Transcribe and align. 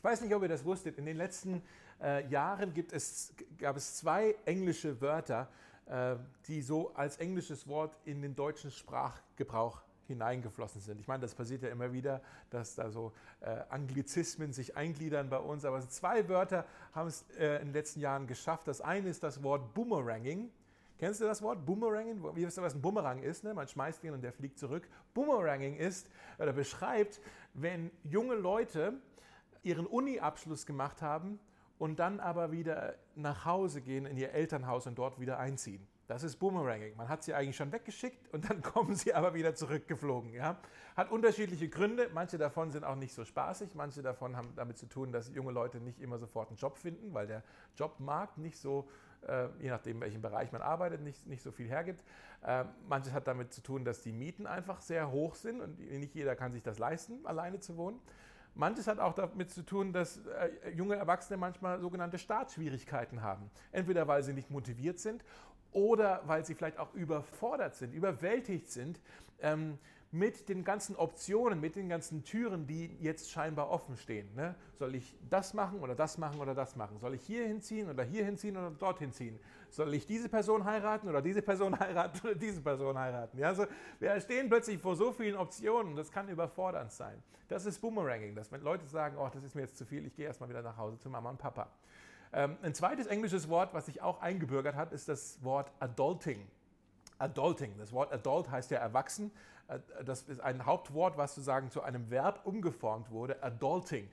Ich 0.00 0.04
weiß 0.04 0.22
nicht, 0.22 0.34
ob 0.34 0.40
ihr 0.40 0.48
das 0.48 0.64
wusstet. 0.64 0.96
In 0.96 1.04
den 1.04 1.18
letzten 1.18 1.60
äh, 2.02 2.26
Jahren 2.28 2.72
es, 2.90 3.34
gab 3.58 3.76
es 3.76 3.96
zwei 3.96 4.34
englische 4.46 4.98
Wörter, 5.02 5.46
äh, 5.84 6.16
die 6.48 6.62
so 6.62 6.94
als 6.94 7.18
englisches 7.18 7.68
Wort 7.68 7.94
in 8.06 8.22
den 8.22 8.34
deutschen 8.34 8.70
Sprachgebrauch 8.70 9.82
hineingeflossen 10.06 10.80
sind. 10.80 11.02
Ich 11.02 11.06
meine, 11.06 11.20
das 11.20 11.34
passiert 11.34 11.62
ja 11.64 11.68
immer 11.68 11.92
wieder, 11.92 12.22
dass 12.48 12.76
da 12.76 12.90
so 12.90 13.12
äh, 13.42 13.58
Anglizismen 13.68 14.54
sich 14.54 14.74
eingliedern 14.74 15.28
bei 15.28 15.36
uns. 15.36 15.66
Aber 15.66 15.86
zwei 15.86 16.26
Wörter 16.30 16.64
haben 16.94 17.08
es 17.08 17.26
äh, 17.38 17.56
in 17.56 17.66
den 17.66 17.74
letzten 17.74 18.00
Jahren 18.00 18.26
geschafft. 18.26 18.68
Das 18.68 18.80
eine 18.80 19.10
ist 19.10 19.22
das 19.22 19.42
Wort 19.42 19.74
Boomeranging. 19.74 20.50
Kennst 20.98 21.20
du 21.20 21.24
das 21.26 21.42
Wort? 21.42 21.66
Boomeranging? 21.66 22.22
Wie 22.34 22.46
wisst 22.46 22.58
ihr, 22.58 22.62
was 22.62 22.74
ein 22.74 22.80
Boomerang 22.80 23.22
ist? 23.22 23.44
Ne? 23.44 23.52
Man 23.52 23.68
schmeißt 23.68 24.02
ihn 24.04 24.14
und 24.14 24.22
der 24.22 24.32
fliegt 24.32 24.58
zurück. 24.58 24.88
Boomeranging 25.12 25.76
ist 25.76 26.08
oder 26.38 26.54
beschreibt, 26.54 27.20
wenn 27.52 27.90
junge 28.04 28.34
Leute 28.34 28.94
ihren 29.62 29.86
Uni-Abschluss 29.86 30.66
gemacht 30.66 31.02
haben 31.02 31.38
und 31.78 31.98
dann 31.98 32.20
aber 32.20 32.52
wieder 32.52 32.94
nach 33.14 33.44
Hause 33.44 33.80
gehen 33.80 34.06
in 34.06 34.16
ihr 34.16 34.32
Elternhaus 34.32 34.86
und 34.86 34.98
dort 34.98 35.18
wieder 35.20 35.38
einziehen. 35.38 35.86
Das 36.10 36.24
ist 36.24 36.38
Boomeranging. 36.38 36.96
Man 36.96 37.08
hat 37.08 37.22
sie 37.22 37.34
eigentlich 37.34 37.54
schon 37.54 37.70
weggeschickt 37.70 38.34
und 38.34 38.50
dann 38.50 38.62
kommen 38.74 38.96
sie 38.96 39.14
aber 39.14 39.32
wieder 39.32 39.54
zurückgeflogen. 39.54 40.34
Ja? 40.34 40.58
Hat 40.96 41.08
unterschiedliche 41.12 41.68
Gründe. 41.68 42.10
Manche 42.12 42.36
davon 42.36 42.72
sind 42.72 42.82
auch 42.82 42.96
nicht 42.96 43.14
so 43.14 43.24
spaßig. 43.24 43.76
Manche 43.76 44.02
davon 44.02 44.36
haben 44.36 44.52
damit 44.56 44.76
zu 44.76 44.86
tun, 44.86 45.12
dass 45.12 45.32
junge 45.32 45.52
Leute 45.52 45.78
nicht 45.78 46.00
immer 46.00 46.18
sofort 46.18 46.48
einen 46.48 46.56
Job 46.56 46.76
finden, 46.78 47.14
weil 47.14 47.28
der 47.28 47.44
Jobmarkt 47.76 48.38
nicht 48.38 48.58
so, 48.58 48.88
äh, 49.28 49.46
je 49.60 49.70
nachdem, 49.70 49.98
in 49.98 50.00
welchem 50.00 50.20
Bereich 50.20 50.50
man 50.50 50.62
arbeitet, 50.62 51.00
nicht, 51.00 51.28
nicht 51.28 51.44
so 51.44 51.52
viel 51.52 51.68
hergibt. 51.68 52.02
Äh, 52.42 52.64
manches 52.88 53.12
hat 53.12 53.28
damit 53.28 53.54
zu 53.54 53.62
tun, 53.62 53.84
dass 53.84 54.02
die 54.02 54.12
Mieten 54.12 54.48
einfach 54.48 54.80
sehr 54.80 55.12
hoch 55.12 55.36
sind 55.36 55.60
und 55.60 55.78
nicht 55.78 56.16
jeder 56.16 56.34
kann 56.34 56.50
sich 56.52 56.64
das 56.64 56.80
leisten, 56.80 57.24
alleine 57.24 57.60
zu 57.60 57.76
wohnen. 57.76 58.00
Manches 58.54 58.86
hat 58.86 58.98
auch 58.98 59.14
damit 59.14 59.50
zu 59.50 59.62
tun, 59.62 59.92
dass 59.92 60.18
äh, 60.26 60.70
junge 60.70 60.96
Erwachsene 60.96 61.36
manchmal 61.36 61.80
sogenannte 61.80 62.18
Startschwierigkeiten 62.18 63.22
haben. 63.22 63.50
Entweder 63.72 64.06
weil 64.08 64.22
sie 64.22 64.32
nicht 64.32 64.50
motiviert 64.50 64.98
sind 64.98 65.24
oder 65.72 66.22
weil 66.26 66.44
sie 66.44 66.54
vielleicht 66.54 66.78
auch 66.78 66.92
überfordert 66.94 67.76
sind, 67.76 67.94
überwältigt 67.94 68.70
sind 68.70 69.00
ähm, 69.40 69.78
mit 70.12 70.48
den 70.48 70.64
ganzen 70.64 70.96
Optionen, 70.96 71.60
mit 71.60 71.76
den 71.76 71.88
ganzen 71.88 72.24
Türen, 72.24 72.66
die 72.66 72.96
jetzt 73.00 73.30
scheinbar 73.30 73.70
offen 73.70 73.96
stehen. 73.96 74.28
Ne? 74.34 74.56
Soll 74.78 74.96
ich 74.96 75.16
das 75.28 75.54
machen 75.54 75.80
oder 75.80 75.94
das 75.94 76.18
machen 76.18 76.40
oder 76.40 76.54
das 76.54 76.74
machen? 76.74 76.98
Soll 76.98 77.14
ich 77.14 77.22
hier 77.22 77.46
hinziehen 77.46 77.88
oder 77.88 78.02
hier 78.02 78.24
hinziehen 78.24 78.56
oder 78.56 78.70
dorthin 78.70 79.12
ziehen? 79.12 79.38
Soll 79.70 79.94
ich 79.94 80.06
diese 80.06 80.28
Person 80.28 80.64
heiraten 80.64 81.08
oder 81.08 81.22
diese 81.22 81.42
Person 81.42 81.78
heiraten 81.80 82.20
oder 82.26 82.34
diese 82.34 82.60
Person 82.60 82.98
heiraten? 82.98 83.38
Ja, 83.38 83.48
also 83.48 83.66
wir 83.98 84.20
stehen 84.20 84.48
plötzlich 84.48 84.78
vor 84.78 84.96
so 84.96 85.12
vielen 85.12 85.36
Optionen, 85.36 85.96
das 85.96 86.10
kann 86.10 86.28
überfordernd 86.28 86.92
sein. 86.92 87.22
Das 87.48 87.66
ist 87.66 87.80
Boomeranging, 87.80 88.34
dass 88.34 88.52
wenn 88.52 88.62
Leute 88.62 88.86
sagen, 88.86 89.16
oh, 89.18 89.28
das 89.32 89.42
ist 89.42 89.54
mir 89.54 89.62
jetzt 89.62 89.76
zu 89.76 89.84
viel, 89.84 90.06
ich 90.06 90.14
gehe 90.14 90.26
erstmal 90.26 90.48
wieder 90.48 90.62
nach 90.62 90.76
Hause 90.76 90.98
zu 90.98 91.08
Mama 91.08 91.30
und 91.30 91.38
Papa. 91.38 91.68
Ähm, 92.32 92.56
ein 92.62 92.74
zweites 92.74 93.06
englisches 93.06 93.48
Wort, 93.48 93.74
was 93.74 93.86
sich 93.86 94.02
auch 94.02 94.20
eingebürgert 94.20 94.76
hat, 94.76 94.92
ist 94.92 95.08
das 95.08 95.42
Wort 95.42 95.72
Adulting. 95.80 96.46
Adulting. 97.18 97.76
Das 97.78 97.92
Wort 97.92 98.12
Adult 98.12 98.50
heißt 98.50 98.70
ja 98.70 98.78
erwachsen. 98.78 99.32
Äh, 99.68 99.80
das 100.04 100.22
ist 100.22 100.40
ein 100.40 100.64
Hauptwort, 100.64 101.16
was 101.16 101.34
sozusagen 101.34 101.70
zu 101.70 101.82
einem 101.82 102.10
Verb 102.10 102.40
umgeformt 102.44 103.10
wurde. 103.10 103.42
Adulting. 103.42 104.08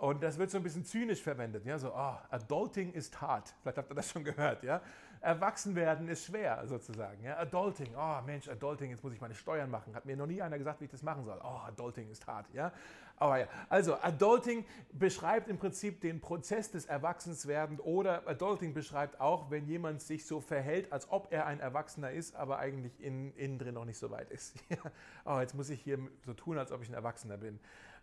Und 0.00 0.22
das 0.22 0.38
wird 0.38 0.50
so 0.50 0.56
ein 0.56 0.62
bisschen 0.62 0.82
zynisch 0.86 1.20
verwendet. 1.20 1.66
Ja? 1.66 1.78
So, 1.78 1.92
oh, 1.94 2.16
Adulting 2.30 2.92
ist 2.94 3.20
hart. 3.20 3.54
Vielleicht 3.60 3.76
habt 3.76 3.92
ihr 3.92 3.94
das 3.94 4.10
schon 4.10 4.24
gehört. 4.24 4.62
Ja? 4.62 4.80
Erwachsen 5.20 5.74
werden 5.74 6.08
ist 6.08 6.24
schwer, 6.24 6.66
sozusagen. 6.66 7.22
Ja? 7.22 7.36
Adulting, 7.36 7.88
oh 7.94 8.22
Mensch, 8.24 8.48
Adulting, 8.48 8.92
jetzt 8.92 9.04
muss 9.04 9.12
ich 9.12 9.20
meine 9.20 9.34
Steuern 9.34 9.70
machen. 9.70 9.94
Hat 9.94 10.06
mir 10.06 10.16
noch 10.16 10.26
nie 10.26 10.40
einer 10.40 10.56
gesagt, 10.56 10.80
wie 10.80 10.86
ich 10.86 10.90
das 10.90 11.02
machen 11.02 11.26
soll. 11.26 11.38
Oh, 11.44 11.60
Adulting 11.66 12.08
ist 12.08 12.26
hart. 12.26 12.46
Ja? 12.54 12.72
Aber 13.18 13.40
ja, 13.40 13.46
also 13.68 13.96
Adulting 13.96 14.64
beschreibt 14.90 15.48
im 15.48 15.58
Prinzip 15.58 16.00
den 16.00 16.22
Prozess 16.22 16.70
des 16.70 16.86
Erwachsenswerden 16.86 17.78
oder 17.78 18.26
Adulting 18.26 18.72
beschreibt 18.72 19.20
auch, 19.20 19.50
wenn 19.50 19.66
jemand 19.66 20.00
sich 20.00 20.24
so 20.24 20.40
verhält, 20.40 20.90
als 20.90 21.10
ob 21.10 21.30
er 21.30 21.44
ein 21.44 21.60
Erwachsener 21.60 22.10
ist, 22.10 22.34
aber 22.36 22.58
eigentlich 22.58 22.98
in, 23.02 23.34
innen 23.34 23.58
drin 23.58 23.74
noch 23.74 23.84
nicht 23.84 23.98
so 23.98 24.10
weit 24.10 24.30
ist. 24.30 24.54
oh, 25.26 25.38
jetzt 25.40 25.54
muss 25.54 25.68
ich 25.68 25.82
hier 25.82 25.98
so 26.24 26.32
tun, 26.32 26.56
als 26.56 26.72
ob 26.72 26.80
ich 26.80 26.88
ein 26.88 26.94
Erwachsener 26.94 27.36
bin. 27.36 27.60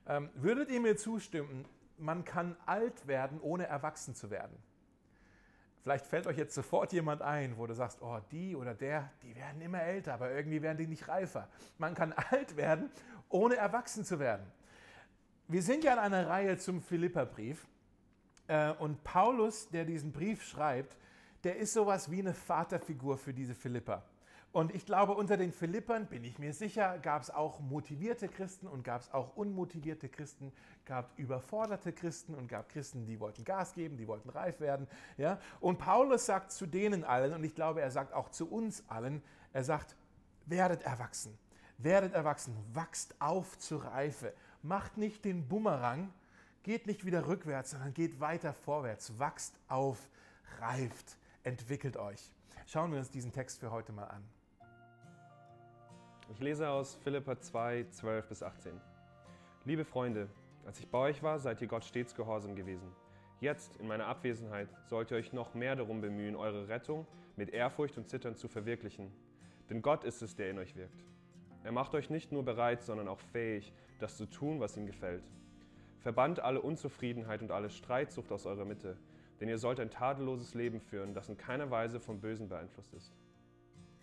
Ähm, 0.08 0.30
würdet 0.36 0.70
ihr 0.70 0.80
mir 0.80 0.96
zustimmen, 0.96 1.66
man 1.98 2.26
kann 2.26 2.56
alt 2.66 3.08
werden, 3.08 3.40
ohne 3.42 3.68
erwachsen 3.68 4.16
zu 4.16 4.30
werden. 4.30 4.58
Vielleicht 5.82 6.06
fällt 6.06 6.28
euch 6.28 6.38
jetzt 6.38 6.54
sofort 6.54 6.92
jemand 6.92 7.22
ein, 7.22 7.58
wo 7.58 7.66
du 7.66 7.74
sagst, 7.74 8.02
oh, 8.02 8.20
die 8.32 8.56
oder 8.56 8.74
der, 8.74 9.10
die 9.24 9.36
werden 9.36 9.62
immer 9.62 9.82
älter, 9.82 10.14
aber 10.14 10.32
irgendwie 10.32 10.62
werden 10.62 10.78
die 10.78 10.88
nicht 10.88 11.08
reifer. 11.08 11.48
Man 11.78 11.96
kann 11.96 12.14
alt 12.14 12.58
werden, 12.58 12.90
ohne 13.30 13.56
erwachsen 13.56 14.04
zu 14.04 14.20
werden. 14.20 14.46
Wir 15.48 15.62
sind 15.62 15.86
ja 15.86 15.94
in 15.94 16.00
einer 16.00 16.28
Reihe 16.28 16.58
zum 16.58 16.82
Philipperbrief 16.82 17.66
äh, 18.48 18.74
und 18.74 19.02
Paulus, 19.04 19.70
der 19.70 19.86
diesen 19.86 20.12
Brief 20.12 20.44
schreibt, 20.44 20.98
der 21.46 21.56
ist 21.56 21.72
sowas 21.72 22.12
wie 22.12 22.20
eine 22.20 22.34
Vaterfigur 22.34 23.18
für 23.18 23.34
diese 23.34 23.56
Philipper. 23.56 24.04
Und 24.54 24.74
ich 24.74 24.86
glaube, 24.86 25.14
unter 25.14 25.38
den 25.38 25.52
Philippern, 25.52 26.08
bin 26.08 26.24
ich 26.24 26.40
mir 26.40 26.54
sicher, 26.54 26.98
gab 27.00 27.22
es 27.22 27.30
auch 27.30 27.60
motivierte 27.60 28.28
Christen 28.28 28.68
und 28.68 28.84
gab 28.84 29.02
es 29.02 29.14
auch 29.14 29.36
unmotivierte 29.36 30.10
Christen, 30.10 30.52
gab 30.86 31.12
überforderte 31.20 31.94
Christen 31.94 32.34
und 32.34 32.48
gab 32.48 32.70
Christen, 32.70 33.06
die 33.06 33.20
wollten 33.20 33.44
Gas 33.44 33.74
geben, 33.74 33.98
die 33.98 34.08
wollten 34.08 34.30
reif 34.30 34.60
werden. 34.60 34.88
Ja? 35.18 35.40
Und 35.60 35.78
Paulus 35.78 36.26
sagt 36.26 36.52
zu 36.52 36.66
denen 36.66 37.04
allen, 37.04 37.34
und 37.34 37.44
ich 37.44 37.54
glaube, 37.54 37.82
er 37.82 37.92
sagt 37.92 38.14
auch 38.14 38.30
zu 38.30 38.50
uns 38.50 38.84
allen, 38.88 39.22
er 39.54 39.64
sagt, 39.64 39.96
werdet 40.46 40.82
erwachsen, 40.82 41.38
werdet 41.78 42.14
erwachsen, 42.14 42.56
wachst 42.74 43.16
auf 43.20 43.60
zur 43.60 43.84
Reife, 43.84 44.34
macht 44.64 44.98
nicht 44.98 45.26
den 45.26 45.48
Bumerang, 45.48 46.12
geht 46.64 46.88
nicht 46.88 47.06
wieder 47.06 47.28
rückwärts, 47.28 47.72
sondern 47.72 47.94
geht 47.94 48.20
weiter 48.20 48.54
vorwärts, 48.54 49.20
wachst 49.20 49.60
auf, 49.68 50.10
reift, 50.60 51.18
entwickelt 51.44 51.98
euch. 51.98 52.32
Schauen 52.66 52.92
wir 52.92 53.00
uns 53.00 53.12
diesen 53.12 53.32
Text 53.32 53.60
für 53.60 53.72
heute 53.72 53.92
mal 53.92 54.06
an. 54.06 54.37
Ich 56.30 56.42
lese 56.42 56.70
aus 56.70 56.96
Philippa 57.04 57.40
2, 57.40 57.86
12 57.90 58.28
bis 58.28 58.44
18. 58.44 58.74
Liebe 59.64 59.86
Freunde, 59.86 60.28
als 60.66 60.78
ich 60.80 60.88
bei 60.90 60.98
euch 60.98 61.24
war, 61.24 61.40
seid 61.40 61.62
ihr 61.62 61.68
Gott 61.68 61.86
stets 61.86 62.14
gehorsam 62.16 62.54
gewesen. 62.54 62.92
Jetzt, 63.40 63.78
in 63.78 63.88
meiner 63.88 64.08
Abwesenheit, 64.08 64.68
sollt 64.88 65.10
ihr 65.10 65.18
euch 65.18 65.32
noch 65.32 65.54
mehr 65.54 65.78
darum 65.78 66.02
bemühen, 66.02 66.36
eure 66.36 66.68
Rettung 66.68 67.08
mit 67.38 67.52
Ehrfurcht 67.52 67.98
und 67.98 68.10
Zittern 68.10 68.36
zu 68.36 68.50
verwirklichen. 68.50 69.10
Denn 69.70 69.82
Gott 69.82 70.04
ist 70.04 70.22
es, 70.22 70.36
der 70.36 70.50
in 70.50 70.60
euch 70.60 70.76
wirkt. 70.76 71.06
Er 71.64 71.72
macht 71.72 71.96
euch 71.96 72.10
nicht 72.10 72.34
nur 72.34 72.44
bereit, 72.44 72.84
sondern 72.84 73.08
auch 73.08 73.20
fähig, 73.20 73.74
das 74.00 74.18
zu 74.18 74.26
tun, 74.26 74.60
was 74.60 74.76
ihm 74.76 74.86
gefällt. 74.86 75.24
Verbannt 76.02 76.42
alle 76.42 76.62
Unzufriedenheit 76.62 77.42
und 77.42 77.52
alle 77.52 77.70
Streitsucht 77.70 78.32
aus 78.34 78.46
eurer 78.46 78.66
Mitte, 78.66 78.98
denn 79.40 79.48
ihr 79.48 79.58
sollt 79.58 79.80
ein 79.80 79.92
tadelloses 79.92 80.54
Leben 80.56 80.82
führen, 80.82 81.14
das 81.14 81.30
in 81.30 81.38
keiner 81.38 81.72
Weise 81.72 82.02
vom 82.02 82.20
Bösen 82.20 82.50
beeinflusst 82.50 82.94
ist. 82.94 83.14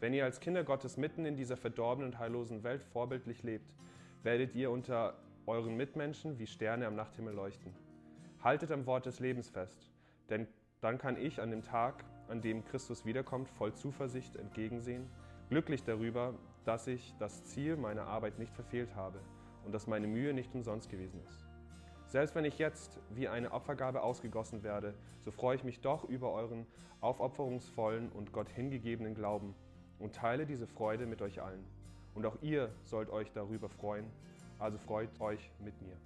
Wenn 0.04 0.12
ihr 0.12 0.24
als 0.24 0.38
Kinder 0.38 0.64
Gottes 0.64 0.98
mitten 0.98 1.24
in 1.24 1.34
dieser 1.34 1.56
verdorbenen 1.56 2.12
und 2.12 2.18
heillosen 2.18 2.62
Welt 2.62 2.82
vorbildlich 2.82 3.42
lebt, 3.42 3.72
werdet 4.22 4.54
ihr 4.54 4.70
unter 4.70 5.16
euren 5.46 5.78
Mitmenschen 5.78 6.38
wie 6.38 6.46
Sterne 6.46 6.86
am 6.86 6.94
Nachthimmel 6.94 7.32
leuchten. 7.32 7.72
Haltet 8.42 8.70
am 8.70 8.84
Wort 8.84 9.06
des 9.06 9.18
Lebens 9.18 9.48
fest, 9.48 9.90
denn 10.28 10.46
dann 10.82 10.98
kann 10.98 11.16
ich 11.16 11.40
an 11.40 11.50
dem 11.50 11.62
Tag, 11.62 12.04
an 12.28 12.42
dem 12.42 12.66
Christus 12.66 13.06
wiederkommt, 13.06 13.48
voll 13.48 13.72
Zuversicht 13.72 14.36
entgegensehen, 14.36 15.08
glücklich 15.48 15.84
darüber, 15.84 16.34
dass 16.66 16.86
ich 16.86 17.14
das 17.18 17.42
Ziel 17.44 17.78
meiner 17.78 18.04
Arbeit 18.04 18.38
nicht 18.38 18.52
verfehlt 18.52 18.94
habe 18.94 19.20
und 19.64 19.72
dass 19.72 19.86
meine 19.86 20.06
Mühe 20.06 20.34
nicht 20.34 20.54
umsonst 20.54 20.90
gewesen 20.90 21.22
ist. 21.24 21.46
Selbst 22.08 22.34
wenn 22.34 22.44
ich 22.44 22.58
jetzt 22.58 23.00
wie 23.08 23.28
eine 23.28 23.52
Opfergabe 23.52 24.02
ausgegossen 24.02 24.62
werde, 24.62 24.92
so 25.22 25.30
freue 25.30 25.56
ich 25.56 25.64
mich 25.64 25.80
doch 25.80 26.04
über 26.04 26.30
euren 26.32 26.66
aufopferungsvollen 27.00 28.12
und 28.12 28.32
Gott 28.32 28.50
hingegebenen 28.50 29.14
Glauben 29.14 29.54
und 30.04 30.14
teile 30.14 30.44
diese 30.44 30.66
Freude 30.66 31.06
mit 31.06 31.22
euch 31.22 31.40
allen. 31.40 31.64
Und 32.14 32.26
auch 32.26 32.36
ihr 32.42 32.70
sollt 32.82 33.08
euch 33.08 33.32
darüber 33.32 33.70
freuen, 33.70 34.04
also 34.58 34.76
freut 34.76 35.18
euch 35.18 35.50
mit 35.60 35.80
mir. 35.80 35.96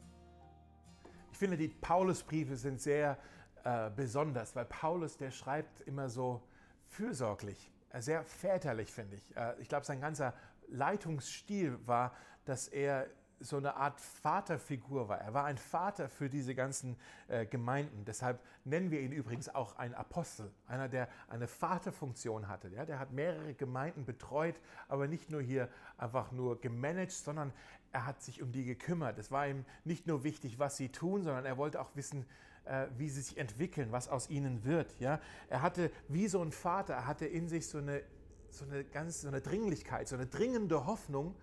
Ich 1.33 1.39
finde, 1.39 1.57
die 1.57 1.69
Paulusbriefe 1.69 2.57
sind 2.57 2.81
sehr 2.81 3.19
äh, 3.65 3.91
besonders, 3.91 4.55
weil 4.55 4.67
Paulus, 4.67 5.17
der 5.17 5.33
schreibt 5.33 5.81
immer 5.81 6.09
so 6.09 6.41
fürsorglich, 6.87 7.71
äh, 7.91 8.01
sehr 8.01 8.25
väterlich, 8.25 8.93
finde 8.93 9.17
ich. 9.17 9.37
Äh, 9.37 9.61
ich 9.61 9.69
glaube, 9.69 9.85
sein 9.85 10.01
ganzer 10.01 10.33
Leitungsstil 10.69 11.77
war, 11.85 12.15
dass 12.45 12.69
er 12.69 13.09
so 13.41 13.57
eine 13.57 13.77
Art 13.77 14.01
Vaterfigur 14.01 15.09
war. 15.09 15.19
Er 15.21 15.35
war 15.35 15.45
ein 15.45 15.59
Vater 15.59 16.09
für 16.09 16.29
diese 16.29 16.55
ganzen 16.55 16.97
äh, 17.29 17.47
Gemeinden. 17.47 18.05
Deshalb 18.05 18.41
nennen 18.65 18.91
wir 18.91 19.01
ihn 19.01 19.13
übrigens 19.13 19.49
auch 19.55 19.77
ein 19.77 19.95
Apostel, 19.95 20.51
einer, 20.67 20.89
der 20.89 21.09
eine 21.29 21.47
Vaterfunktion 21.47 22.49
hatte. 22.49 22.69
Ja? 22.69 22.85
Der 22.85 22.99
hat 22.99 23.13
mehrere 23.13 23.55
Gemeinden 23.55 24.05
betreut, 24.05 24.57
aber 24.89 25.07
nicht 25.07 25.31
nur 25.31 25.41
hier 25.41 25.69
einfach 25.97 26.33
nur 26.33 26.61
gemanagt, 26.61 27.13
sondern 27.13 27.53
er 27.93 28.07
hat 28.07 28.23
sich 28.23 28.43
um 28.43 28.53
die 28.53 28.65
gekümmert. 28.65 29.19
Es 29.19 29.31
war 29.31 29.47
ihm 29.47 29.65
nicht 29.85 30.07
nur 30.07 30.25
wichtig, 30.25 30.59
was 30.59 30.77
sie 30.77 30.91
tun, 30.91 31.23
sondern 31.23 31.45
er 31.45 31.57
wollte 31.57 31.81
auch 31.81 31.91
wissen, 31.95 32.27
äh, 32.65 32.87
wie 32.97 33.09
sie 33.09 33.23
sich 33.23 33.39
entwickeln, 33.39 33.93
was 33.93 34.09
aus 34.09 34.29
ihnen 34.29 34.65
wird. 34.65 34.99
Ja? 35.01 35.21
Er 35.49 35.63
hatte 35.63 35.91
wie 36.09 36.29
so 36.29 36.43
ein 36.43 36.53
Vater, 36.53 36.95
er 36.95 37.07
hatte 37.07 37.27
in 37.27 37.49
sich 37.49 37.69
so 37.69 37.79
eine, 37.79 38.03
so 38.51 38.65
eine 38.65 38.85
ganz 38.85 39.23
so 39.23 39.29
eine 39.29 39.41
Dringlichkeit, 39.41 40.09
so 40.09 40.17
eine 40.17 40.27
dringende 40.27 40.87
Hoffnung, 40.87 41.35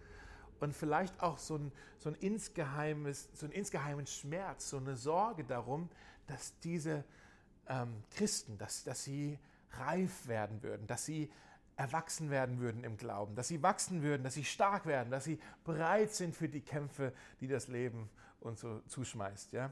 und 0.66 0.74
vielleicht 0.74 1.22
auch 1.22 1.38
so 1.38 1.58
ein, 1.58 1.72
so 2.00 2.10
ein, 2.10 2.16
insgeheimes, 2.16 3.30
so 3.34 3.46
ein 3.46 3.52
insgeheimen 3.52 4.08
Schmerz, 4.08 4.70
so 4.70 4.78
eine 4.78 4.96
Sorge 4.96 5.44
darum, 5.44 5.90
dass 6.28 6.60
diese 6.60 7.04
ähm, 7.68 8.04
Christen, 8.12 8.58
dass, 8.58 8.84
dass 8.84 9.04
sie 9.04 9.38
reif 9.78 10.28
werden 10.28 10.64
würden, 10.64 10.88
dass 10.88 11.06
sie 11.06 11.32
erwachsen 11.78 12.32
werden 12.32 12.60
würden 12.60 12.84
im 12.84 12.98
Glauben, 12.98 13.36
dass 13.36 13.48
sie 13.48 13.62
wachsen 13.62 14.02
würden, 14.02 14.24
dass 14.24 14.34
sie 14.34 14.46
stark 14.46 14.86
werden, 14.86 15.12
dass 15.12 15.26
sie 15.26 15.40
bereit 15.64 16.14
sind 16.14 16.36
für 16.36 16.50
die 16.50 16.62
Kämpfe, 16.62 17.14
die 17.42 17.48
das 17.48 17.68
Leben 17.68 18.10
uns 18.40 18.62
so 18.62 18.80
zuschmeißt. 18.88 19.52
Ja? 19.52 19.72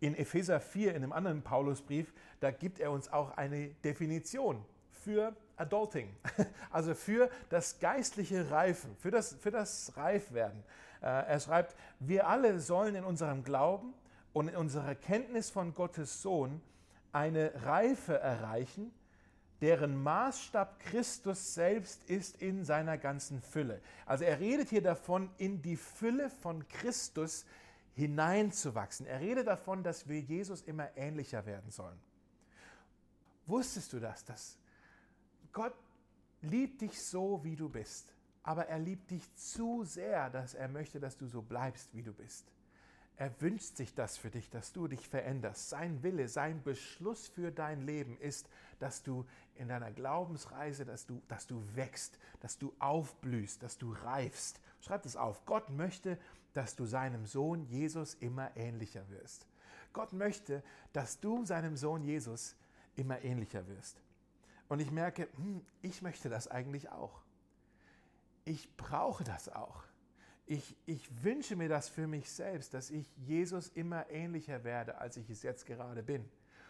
In 0.00 0.16
Epheser 0.16 0.60
4, 0.60 0.90
in 0.90 1.04
einem 1.04 1.12
anderen 1.12 1.42
Paulusbrief, 1.42 2.12
da 2.40 2.50
gibt 2.50 2.80
er 2.80 2.90
uns 2.90 3.12
auch 3.12 3.36
eine 3.36 3.68
Definition 3.84 4.64
für 5.04 5.34
Adulting, 5.56 6.08
also 6.70 6.94
für 6.94 7.30
das 7.48 7.78
geistliche 7.78 8.50
Reifen, 8.50 8.96
für 8.98 9.10
das, 9.10 9.34
für 9.34 9.50
das 9.50 9.92
Reifwerden. 9.96 10.62
Äh, 11.00 11.06
er 11.06 11.40
schreibt, 11.40 11.76
wir 12.00 12.28
alle 12.28 12.60
sollen 12.60 12.94
in 12.94 13.04
unserem 13.04 13.44
Glauben 13.44 13.94
und 14.32 14.48
in 14.48 14.56
unserer 14.56 14.94
Kenntnis 14.94 15.50
von 15.50 15.74
Gottes 15.74 16.22
Sohn 16.22 16.60
eine 17.12 17.52
Reife 17.64 18.18
erreichen, 18.18 18.92
deren 19.60 20.02
Maßstab 20.02 20.80
Christus 20.80 21.54
selbst 21.54 22.04
ist 22.10 22.40
in 22.42 22.64
seiner 22.64 22.98
ganzen 22.98 23.40
Fülle. 23.40 23.80
Also 24.06 24.24
er 24.24 24.40
redet 24.40 24.70
hier 24.70 24.82
davon, 24.82 25.30
in 25.38 25.62
die 25.62 25.76
Fülle 25.76 26.30
von 26.30 26.66
Christus 26.68 27.44
hineinzuwachsen. 27.94 29.06
Er 29.06 29.20
redet 29.20 29.46
davon, 29.46 29.84
dass 29.84 30.08
wir 30.08 30.20
Jesus 30.20 30.62
immer 30.62 30.88
ähnlicher 30.96 31.46
werden 31.46 31.70
sollen. 31.70 31.98
Wusstest 33.46 33.92
du 33.92 34.00
das, 34.00 34.24
dass 34.24 34.56
Gott 35.52 35.74
liebt 36.40 36.80
dich 36.80 37.00
so, 37.00 37.44
wie 37.44 37.56
du 37.56 37.68
bist, 37.68 38.14
aber 38.42 38.66
er 38.66 38.78
liebt 38.78 39.10
dich 39.10 39.34
zu 39.36 39.84
sehr, 39.84 40.30
dass 40.30 40.54
er 40.54 40.68
möchte, 40.68 40.98
dass 40.98 41.16
du 41.16 41.26
so 41.26 41.42
bleibst, 41.42 41.94
wie 41.94 42.02
du 42.02 42.12
bist. 42.12 42.52
Er 43.16 43.40
wünscht 43.40 43.76
sich 43.76 43.94
das 43.94 44.16
für 44.16 44.30
dich, 44.30 44.50
dass 44.50 44.72
du 44.72 44.88
dich 44.88 45.06
veränderst. 45.06 45.68
Sein 45.68 46.02
Wille, 46.02 46.28
sein 46.28 46.62
Beschluss 46.62 47.28
für 47.28 47.52
dein 47.52 47.82
Leben 47.82 48.18
ist, 48.18 48.48
dass 48.78 49.02
du 49.02 49.26
in 49.54 49.68
deiner 49.68 49.92
Glaubensreise, 49.92 50.84
dass 50.84 51.06
du, 51.06 51.22
dass 51.28 51.46
du 51.46 51.62
wächst, 51.76 52.18
dass 52.40 52.58
du 52.58 52.72
aufblühst, 52.78 53.62
dass 53.62 53.78
du 53.78 53.92
reifst. 53.92 54.60
Schreib 54.80 55.04
es 55.04 55.16
auf. 55.16 55.44
Gott 55.44 55.70
möchte, 55.70 56.18
dass 56.54 56.74
du 56.74 56.86
seinem 56.86 57.26
Sohn 57.26 57.64
Jesus 57.66 58.14
immer 58.14 58.56
ähnlicher 58.56 59.08
wirst. 59.10 59.46
Gott 59.92 60.12
möchte, 60.14 60.64
dass 60.92 61.20
du 61.20 61.44
seinem 61.44 61.76
Sohn 61.76 62.02
Jesus 62.02 62.56
immer 62.96 63.22
ähnlicher 63.22 63.68
wirst. 63.68 64.00
Und 64.72 64.80
ich 64.80 64.90
merke, 64.90 65.28
hm, 65.36 65.60
ich 65.82 66.00
möchte 66.00 66.30
das 66.30 66.48
eigentlich 66.48 66.88
auch. 66.88 67.20
Ich 68.46 68.74
brauche 68.78 69.22
das 69.22 69.50
auch. 69.50 69.84
Ich, 70.46 70.74
ich 70.86 71.22
wünsche 71.22 71.56
mir 71.56 71.68
das 71.68 71.90
für 71.90 72.06
mich 72.06 72.30
selbst, 72.30 72.72
dass 72.72 72.88
ich 72.88 73.06
Jesus 73.18 73.68
immer 73.68 74.08
ähnlicher 74.08 74.64
werde, 74.64 74.96
als 74.96 75.18
ich 75.18 75.28
es 75.28 75.42
jetzt 75.42 75.66
gerade 75.66 76.02
bin. 76.02 76.26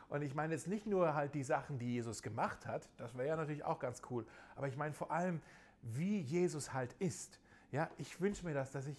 Und 0.09 0.23
ich 0.23 0.35
meine 0.35 0.53
jetzt 0.53 0.67
nicht 0.67 0.85
nur 0.85 1.15
halt 1.15 1.33
die 1.37 1.45
Sachen, 1.45 1.79
die 1.79 1.93
Jesus 1.93 2.23
gemacht 2.23 2.67
hat, 2.67 2.89
das 2.97 3.17
wäre 3.17 3.29
ja 3.29 3.37
natürlich 3.37 3.63
auch 3.63 3.79
ganz 3.79 4.03
cool, 4.11 4.27
aber 4.57 4.67
ich 4.67 4.77
meine 4.77 4.95
vor 4.95 5.13
allem, 5.13 5.41
wie 5.83 6.23
Jesus 6.23 6.73
halt 6.73 6.97
ist. 6.99 7.39
Ja, 7.71 7.89
ich 7.99 8.21
wünsche 8.21 8.45
mir 8.45 8.53
das, 8.53 8.73
dass 8.73 8.89
ich 8.89 8.99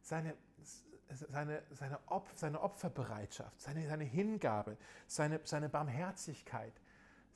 seine, 0.00 0.34
seine, 1.10 1.62
seine, 1.72 1.98
Opf, 2.06 2.32
seine 2.34 2.62
Opferbereitschaft, 2.62 3.60
seine, 3.60 3.86
seine 3.86 4.04
Hingabe, 4.04 4.78
seine, 5.06 5.42
seine 5.44 5.68
Barmherzigkeit, 5.68 6.72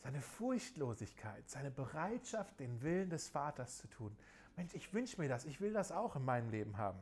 seine 0.03 0.21
Furchtlosigkeit, 0.21 1.49
seine 1.49 1.71
Bereitschaft, 1.71 2.59
den 2.61 2.83
Willen 2.83 3.11
des 3.11 3.29
Vaters 3.29 3.79
zu 3.79 3.89
tun. 3.89 4.17
Mensch, 4.57 4.75
ich 4.75 4.93
wünsche 4.93 5.21
mir 5.21 5.29
das, 5.29 5.45
ich 5.45 5.61
will 5.61 5.73
das 5.73 5.93
auch 5.93 6.17
in 6.17 6.25
meinem 6.25 6.51
Leben 6.51 6.77
haben. 6.77 6.99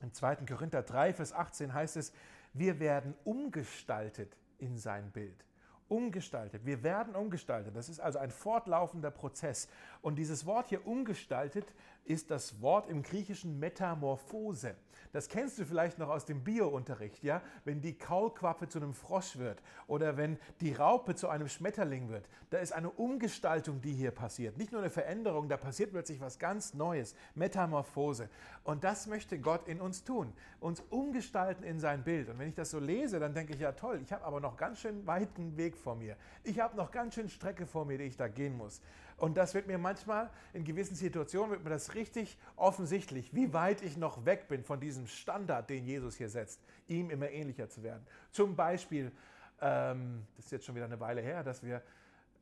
Im 0.00 0.12
2. 0.12 0.36
Korinther 0.46 0.82
3, 0.82 1.14
Vers 1.14 1.32
18 1.32 1.72
heißt 1.72 1.96
es, 1.96 2.12
wir 2.52 2.80
werden 2.80 3.14
umgestaltet 3.24 4.36
in 4.58 4.76
sein 4.76 5.10
Bild. 5.10 5.44
Umgestaltet. 5.92 6.64
Wir 6.64 6.82
werden 6.82 7.14
umgestaltet. 7.14 7.76
Das 7.76 7.90
ist 7.90 8.00
also 8.00 8.18
ein 8.18 8.30
fortlaufender 8.30 9.10
Prozess. 9.10 9.68
Und 10.00 10.16
dieses 10.16 10.46
Wort 10.46 10.68
hier 10.68 10.86
umgestaltet 10.86 11.66
ist 12.06 12.30
das 12.30 12.62
Wort 12.62 12.88
im 12.88 13.02
Griechischen 13.02 13.58
Metamorphose. 13.58 14.74
Das 15.12 15.28
kennst 15.28 15.58
du 15.58 15.66
vielleicht 15.66 15.98
noch 15.98 16.08
aus 16.08 16.24
dem 16.24 16.42
Biounterricht, 16.42 17.22
ja? 17.22 17.42
Wenn 17.64 17.82
die 17.82 17.98
Kaulquappe 17.98 18.68
zu 18.68 18.78
einem 18.78 18.94
Frosch 18.94 19.36
wird 19.36 19.62
oder 19.86 20.16
wenn 20.16 20.38
die 20.60 20.72
Raupe 20.72 21.14
zu 21.14 21.28
einem 21.28 21.48
Schmetterling 21.48 22.08
wird. 22.08 22.26
Da 22.48 22.58
ist 22.58 22.72
eine 22.72 22.90
Umgestaltung, 22.90 23.82
die 23.82 23.92
hier 23.92 24.10
passiert. 24.10 24.56
Nicht 24.56 24.72
nur 24.72 24.80
eine 24.80 24.90
Veränderung, 24.90 25.50
da 25.50 25.58
passiert 25.58 25.90
plötzlich 25.90 26.20
was 26.20 26.38
ganz 26.38 26.72
Neues. 26.72 27.14
Metamorphose. 27.34 28.30
Und 28.64 28.84
das 28.84 29.06
möchte 29.06 29.38
Gott 29.38 29.68
in 29.68 29.82
uns 29.82 30.02
tun. 30.02 30.32
Uns 30.60 30.80
umgestalten 30.88 31.62
in 31.62 31.78
sein 31.78 32.04
Bild. 32.04 32.30
Und 32.30 32.38
wenn 32.38 32.48
ich 32.48 32.54
das 32.54 32.70
so 32.70 32.78
lese, 32.78 33.20
dann 33.20 33.34
denke 33.34 33.52
ich, 33.52 33.60
ja 33.60 33.72
toll, 33.72 34.00
ich 34.02 34.12
habe 34.12 34.24
aber 34.24 34.40
noch 34.40 34.56
ganz 34.56 34.80
schön 34.80 35.06
weiten 35.06 35.58
Weg 35.58 35.76
vor 35.82 35.96
mir. 35.96 36.16
Ich 36.44 36.60
habe 36.60 36.76
noch 36.76 36.90
ganz 36.90 37.14
schön 37.14 37.28
Strecke 37.28 37.66
vor 37.66 37.84
mir, 37.84 37.98
die 37.98 38.04
ich 38.04 38.16
da 38.16 38.28
gehen 38.28 38.56
muss. 38.56 38.80
Und 39.16 39.36
das 39.36 39.54
wird 39.54 39.66
mir 39.66 39.78
manchmal, 39.78 40.30
in 40.52 40.64
gewissen 40.64 40.96
Situationen, 40.96 41.50
wird 41.50 41.64
mir 41.64 41.70
das 41.70 41.94
richtig 41.94 42.36
offensichtlich, 42.56 43.34
wie 43.34 43.52
weit 43.52 43.82
ich 43.82 43.96
noch 43.96 44.24
weg 44.24 44.48
bin 44.48 44.64
von 44.64 44.80
diesem 44.80 45.06
Standard, 45.06 45.70
den 45.70 45.84
Jesus 45.84 46.16
hier 46.16 46.28
setzt, 46.28 46.60
ihm 46.88 47.10
immer 47.10 47.30
ähnlicher 47.30 47.68
zu 47.68 47.82
werden. 47.82 48.04
Zum 48.32 48.56
Beispiel, 48.56 49.12
ähm, 49.60 50.26
das 50.36 50.46
ist 50.46 50.50
jetzt 50.52 50.66
schon 50.66 50.74
wieder 50.74 50.86
eine 50.86 50.98
Weile 50.98 51.20
her, 51.20 51.44
dass 51.44 51.62
wir, 51.62 51.82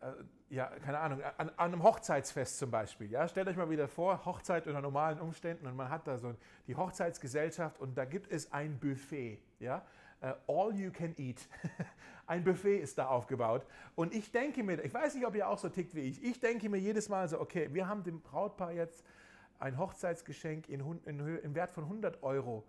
äh, 0.00 0.12
ja, 0.48 0.66
keine 0.82 0.98
Ahnung, 1.00 1.22
an, 1.22 1.50
an, 1.50 1.54
einem 1.58 1.82
Hochzeitsfest 1.82 2.58
zum 2.58 2.70
Beispiel, 2.70 3.10
ja, 3.10 3.28
stellt 3.28 3.48
euch 3.48 3.56
mal 3.56 3.68
wieder 3.68 3.86
vor, 3.86 4.24
Hochzeit 4.24 4.66
unter 4.66 4.80
normalen 4.80 5.20
Umständen 5.20 5.66
und 5.66 5.76
man 5.76 5.90
hat 5.90 6.06
da 6.06 6.16
so 6.16 6.34
die 6.66 6.76
Hochzeitsgesellschaft 6.76 7.78
und 7.78 7.98
da 7.98 8.06
gibt 8.06 8.32
es 8.32 8.52
ein 8.52 8.78
Buffet, 8.78 9.42
ja, 9.58 9.84
all 10.46 10.74
you 10.74 10.90
can 10.90 11.14
eat. 11.16 11.48
Ein 12.26 12.44
Buffet 12.44 12.78
ist 12.78 12.98
da 12.98 13.08
aufgebaut. 13.08 13.66
Und 13.96 14.14
ich 14.14 14.30
denke 14.30 14.62
mir, 14.62 14.82
ich 14.84 14.94
weiß 14.94 15.14
nicht, 15.14 15.26
ob 15.26 15.34
ihr 15.34 15.48
auch 15.48 15.58
so 15.58 15.68
tickt 15.68 15.94
wie 15.94 16.00
ich, 16.00 16.22
ich 16.22 16.38
denke 16.38 16.68
mir 16.68 16.78
jedes 16.78 17.08
Mal 17.08 17.28
so, 17.28 17.40
okay, 17.40 17.68
wir 17.72 17.88
haben 17.88 18.04
dem 18.04 18.20
Brautpaar 18.20 18.72
jetzt 18.72 19.04
ein 19.58 19.78
Hochzeitsgeschenk 19.78 20.68
in, 20.68 20.80
in, 21.04 21.38
im 21.38 21.54
Wert 21.54 21.70
von 21.70 21.84
100 21.84 22.22
Euro 22.22 22.64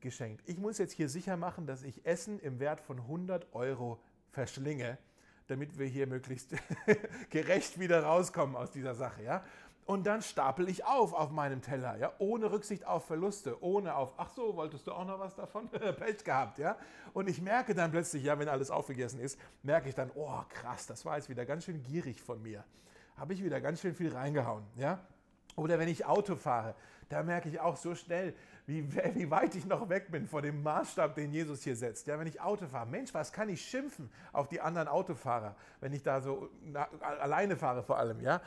geschenkt. 0.00 0.42
Ich 0.46 0.58
muss 0.58 0.78
jetzt 0.78 0.92
hier 0.92 1.08
sicher 1.08 1.36
machen, 1.36 1.66
dass 1.66 1.82
ich 1.82 2.04
Essen 2.04 2.38
im 2.40 2.60
Wert 2.60 2.80
von 2.80 2.98
100 2.98 3.54
Euro 3.54 4.00
verschlinge, 4.30 4.98
damit 5.46 5.78
wir 5.78 5.86
hier 5.86 6.06
möglichst 6.06 6.54
gerecht 7.30 7.78
wieder 7.78 8.02
rauskommen 8.02 8.56
aus 8.56 8.70
dieser 8.70 8.94
Sache. 8.94 9.22
Ja? 9.22 9.44
Und 9.86 10.04
dann 10.04 10.20
stapel 10.20 10.68
ich 10.68 10.84
auf 10.84 11.14
auf 11.14 11.30
meinem 11.30 11.62
Teller, 11.62 11.96
ja, 11.96 12.12
ohne 12.18 12.50
Rücksicht 12.50 12.84
auf 12.84 13.06
Verluste, 13.06 13.62
ohne 13.62 13.94
auf, 13.94 14.14
ach 14.16 14.30
so, 14.30 14.56
wolltest 14.56 14.88
du 14.88 14.92
auch 14.92 15.06
noch 15.06 15.20
was 15.20 15.36
davon? 15.36 15.68
Pech 15.70 16.24
gehabt, 16.24 16.58
ja. 16.58 16.76
Und 17.12 17.28
ich 17.28 17.40
merke 17.40 17.72
dann 17.72 17.92
plötzlich, 17.92 18.24
ja, 18.24 18.36
wenn 18.36 18.48
alles 18.48 18.72
aufgegessen 18.72 19.20
ist, 19.20 19.38
merke 19.62 19.88
ich 19.88 19.94
dann, 19.94 20.10
oh 20.16 20.42
krass, 20.48 20.86
das 20.86 21.04
war 21.04 21.16
jetzt 21.16 21.28
wieder 21.28 21.46
ganz 21.46 21.64
schön 21.64 21.84
gierig 21.84 22.20
von 22.20 22.42
mir. 22.42 22.64
Habe 23.16 23.32
ich 23.32 23.44
wieder 23.44 23.60
ganz 23.60 23.80
schön 23.80 23.94
viel 23.94 24.12
reingehauen, 24.12 24.64
ja. 24.74 24.98
Oder 25.54 25.78
wenn 25.78 25.88
ich 25.88 26.04
Auto 26.04 26.34
fahre, 26.34 26.74
da 27.08 27.22
merke 27.22 27.48
ich 27.48 27.60
auch 27.60 27.76
so 27.76 27.94
schnell, 27.94 28.34
wie, 28.66 28.92
wie 29.14 29.30
weit 29.30 29.54
ich 29.54 29.66
noch 29.66 29.88
weg 29.88 30.10
bin 30.10 30.26
von 30.26 30.42
dem 30.42 30.64
Maßstab, 30.64 31.14
den 31.14 31.32
Jesus 31.32 31.62
hier 31.62 31.76
setzt. 31.76 32.08
Ja, 32.08 32.18
wenn 32.18 32.26
ich 32.26 32.40
Auto 32.40 32.66
fahre, 32.66 32.86
Mensch, 32.86 33.14
was 33.14 33.32
kann 33.32 33.48
ich 33.48 33.64
schimpfen 33.64 34.10
auf 34.32 34.48
die 34.48 34.60
anderen 34.60 34.88
Autofahrer, 34.88 35.54
wenn 35.78 35.92
ich 35.92 36.02
da 36.02 36.20
so 36.20 36.50
na, 36.60 36.88
alleine 37.00 37.56
fahre 37.56 37.84
vor 37.84 37.98
allem, 37.98 38.20
ja. 38.20 38.40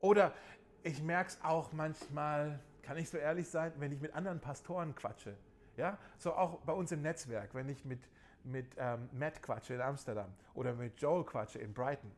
Oder 0.00 0.32
ich 0.88 1.02
merke 1.02 1.28
es 1.28 1.38
auch 1.42 1.72
manchmal, 1.72 2.58
kann 2.82 2.96
ich 2.96 3.10
so 3.10 3.18
ehrlich 3.18 3.48
sein, 3.48 3.72
wenn 3.76 3.92
ich 3.92 4.00
mit 4.00 4.14
anderen 4.14 4.40
Pastoren 4.40 4.94
quatsche. 4.94 5.36
Ja? 5.76 5.98
So 6.16 6.32
auch 6.32 6.60
bei 6.60 6.72
uns 6.72 6.90
im 6.92 7.02
Netzwerk, 7.02 7.54
wenn 7.54 7.68
ich 7.68 7.84
mit, 7.84 8.00
mit 8.42 8.66
ähm, 8.78 9.08
Matt 9.12 9.42
quatsche 9.42 9.74
in 9.74 9.82
Amsterdam 9.82 10.32
oder 10.54 10.72
mit 10.72 10.98
Joel 11.00 11.24
quatsche 11.24 11.58
in 11.58 11.74
Brighton, 11.74 12.10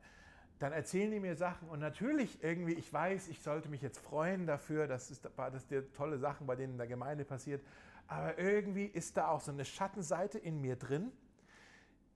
dann 0.60 0.72
erzählen 0.72 1.10
die 1.10 1.18
mir 1.18 1.34
Sachen 1.34 1.68
und 1.68 1.80
natürlich 1.80 2.44
irgendwie, 2.44 2.74
ich 2.74 2.92
weiß, 2.92 3.28
ich 3.28 3.42
sollte 3.42 3.68
mich 3.68 3.82
jetzt 3.82 3.98
freuen 3.98 4.46
dafür, 4.46 4.86
dass 4.86 5.10
es 5.10 5.20
dass 5.20 5.66
dir 5.66 5.92
tolle 5.92 6.18
Sachen 6.18 6.46
bei 6.46 6.54
denen 6.54 6.74
in 6.74 6.78
der 6.78 6.86
Gemeinde 6.86 7.24
passiert, 7.24 7.62
aber 8.06 8.38
irgendwie 8.38 8.84
ist 8.84 9.16
da 9.16 9.28
auch 9.28 9.40
so 9.40 9.50
eine 9.50 9.64
Schattenseite 9.64 10.38
in 10.38 10.60
mir 10.60 10.76
drin, 10.76 11.10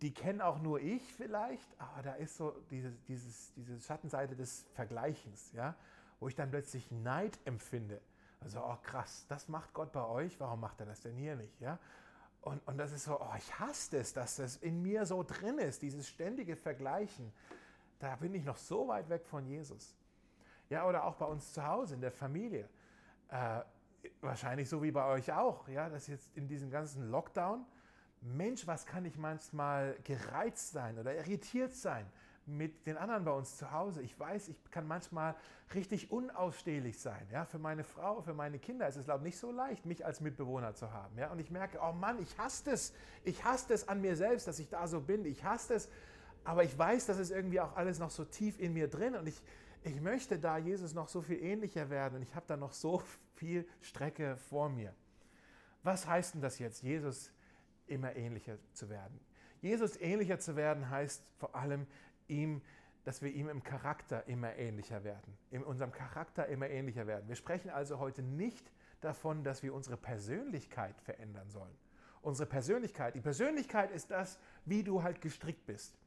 die 0.03 0.13
kenne 0.13 0.45
auch 0.45 0.61
nur 0.61 0.81
ich 0.81 1.03
vielleicht, 1.15 1.69
aber 1.79 2.03
da 2.03 2.13
ist 2.15 2.37
so 2.37 2.55
diese, 2.71 2.93
dieses, 3.09 3.55
diese 3.55 3.81
Schattenseite 3.81 4.37
des 4.37 4.67
Vergleichens, 4.75 5.51
ja 5.53 5.75
wo 6.25 6.29
ich 6.29 6.35
dann 6.35 6.51
plötzlich 6.51 6.91
Neid 6.91 7.39
empfinde. 7.45 8.01
Also, 8.41 8.59
oh 8.65 8.79
krass, 8.83 9.27
das 9.29 9.47
macht 9.47 9.75
Gott 9.75 9.93
bei 9.93 10.03
euch, 10.07 10.41
warum 10.41 10.59
macht 10.59 10.81
er 10.81 10.87
das 10.87 11.03
denn 11.03 11.17
hier 11.17 11.37
nicht? 11.37 11.61
Ja? 11.61 11.79
Und, 12.41 12.67
und 12.67 12.79
das 12.79 12.93
ist 12.93 13.05
so, 13.05 13.21
oh, 13.21 13.35
ich 13.37 13.59
hasse 13.59 13.99
es, 13.99 14.15
dass 14.15 14.37
das 14.37 14.57
in 14.57 14.81
mir 14.81 15.05
so 15.05 15.23
drin 15.23 15.59
ist, 15.59 15.83
dieses 15.83 16.09
ständige 16.09 16.57
Vergleichen. 16.57 17.31
Da 17.99 18.17
bin 18.17 18.33
ich 18.33 18.43
noch 18.43 18.57
so 18.57 18.89
weit 18.89 19.11
weg 19.11 19.27
von 19.27 19.45
Jesus. 19.45 19.95
Ja, 20.71 20.89
oder 20.89 21.05
auch 21.05 21.17
bei 21.17 21.27
uns 21.27 21.53
zu 21.53 21.63
Hause, 21.63 21.95
in 21.95 22.01
der 22.01 22.11
Familie. 22.11 22.71
Äh, 23.29 23.61
wahrscheinlich 24.23 24.71
so 24.71 24.83
wie 24.83 24.93
bei 24.93 25.05
euch 25.05 25.31
auch, 25.31 25.69
ja, 25.69 25.91
dass 25.91 26.07
jetzt 26.07 26.35
in 26.39 26.49
diesem 26.49 26.71
ganzen 26.71 27.11
Lockdown, 27.11 27.67
Mensch, 28.23 28.67
was 28.67 28.87
kann 28.87 29.05
ich 29.05 29.19
manchmal 29.19 29.99
gereizt 30.05 30.73
sein 30.73 30.99
oder 30.99 31.15
irritiert 31.15 31.75
sein, 31.75 32.11
mit 32.47 32.87
den 32.87 32.97
anderen 32.97 33.25
bei 33.25 33.33
uns 33.33 33.57
zu 33.57 33.71
Hause. 33.73 34.03
Ich 34.03 34.19
weiß, 34.19 34.49
ich 34.49 34.57
kann 34.71 34.87
manchmal 34.87 35.35
richtig 35.75 36.11
unausstehlich 36.11 36.99
sein. 36.99 37.27
Ja? 37.33 37.45
Für 37.45 37.59
meine 37.59 37.85
Frau, 37.85 38.23
für 38.23 38.35
meine 38.35 38.59
Kinder 38.59 38.87
ist 38.89 38.97
es, 38.97 39.07
glaube 39.07 39.21
ich, 39.21 39.35
nicht 39.35 39.39
so 39.39 39.51
leicht, 39.51 39.87
mich 39.87 40.05
als 40.05 40.21
Mitbewohner 40.21 40.75
zu 40.75 40.93
haben. 40.93 41.17
Ja? 41.19 41.31
Und 41.31 41.39
ich 41.39 41.51
merke, 41.51 41.79
oh 41.83 41.93
Mann, 41.93 42.21
ich 42.21 42.39
hasse 42.39 42.73
es. 42.73 42.93
Ich 43.25 43.45
hasse 43.45 43.73
es 43.73 43.89
an 43.89 44.01
mir 44.01 44.17
selbst, 44.17 44.47
dass 44.47 44.59
ich 44.59 44.69
da 44.69 44.87
so 44.87 45.01
bin. 45.01 45.25
Ich 45.25 45.45
hasse 45.45 45.75
es. 45.75 45.89
Aber 46.45 46.63
ich 46.63 46.77
weiß, 46.77 47.07
dass 47.07 47.19
es 47.19 47.31
irgendwie 47.31 47.61
auch 47.61 47.75
alles 47.77 47.99
noch 47.99 48.11
so 48.11 48.25
tief 48.25 48.61
in 48.61 48.75
mir 48.75 48.89
drin 48.89 49.15
und 49.15 49.27
ich, 49.27 49.43
ich 49.83 50.01
möchte 50.01 50.39
da 50.39 50.59
Jesus 50.59 50.93
noch 50.93 51.09
so 51.09 51.23
viel 51.23 51.43
ähnlicher 51.43 51.89
werden 51.89 52.17
und 52.17 52.23
ich 52.23 52.35
habe 52.35 52.45
da 52.47 52.57
noch 52.57 52.73
so 52.73 53.03
viel 53.35 53.67
Strecke 53.81 54.37
vor 54.37 54.69
mir. 54.69 54.95
Was 55.83 56.07
heißt 56.07 56.35
denn 56.35 56.43
das 56.43 56.59
jetzt, 56.59 56.83
Jesus 56.83 57.31
immer 57.87 58.15
ähnlicher 58.15 58.59
zu 58.75 58.91
werden? 58.91 59.19
Jesus 59.61 59.99
ähnlicher 59.99 60.39
zu 60.39 60.57
werden 60.57 60.91
heißt 60.91 61.23
vor 61.39 61.55
allem 61.55 61.87
ihm, 62.29 62.63
dass 63.05 63.23
wir 63.23 63.33
ihm 63.33 63.49
im 63.49 63.63
Charakter 63.63 64.27
immer 64.27 64.57
ähnlicher 64.57 65.05
werden, 65.05 65.37
in 65.51 65.63
unserem 65.63 65.93
Charakter 65.93 66.47
immer 66.47 66.69
ähnlicher 66.69 67.07
werden. 67.07 67.29
Wir 67.29 67.37
sprechen 67.37 67.71
also 67.71 67.99
heute 67.99 68.23
nicht 68.23 68.73
davon, 69.01 69.45
dass 69.45 69.63
wir 69.63 69.75
unsere 69.75 69.97
Persönlichkeit 69.97 71.01
verändern 71.03 71.51
sollen. 71.51 71.77
Unsere 72.23 72.49
Persönlichkeit, 72.49 73.15
die 73.15 73.21
Persönlichkeit 73.21 73.91
ist 73.91 74.11
das, 74.11 74.39
wie 74.65 74.83
du 74.83 75.03
halt 75.03 75.21
gestrickt 75.21 75.67
bist 75.67 75.99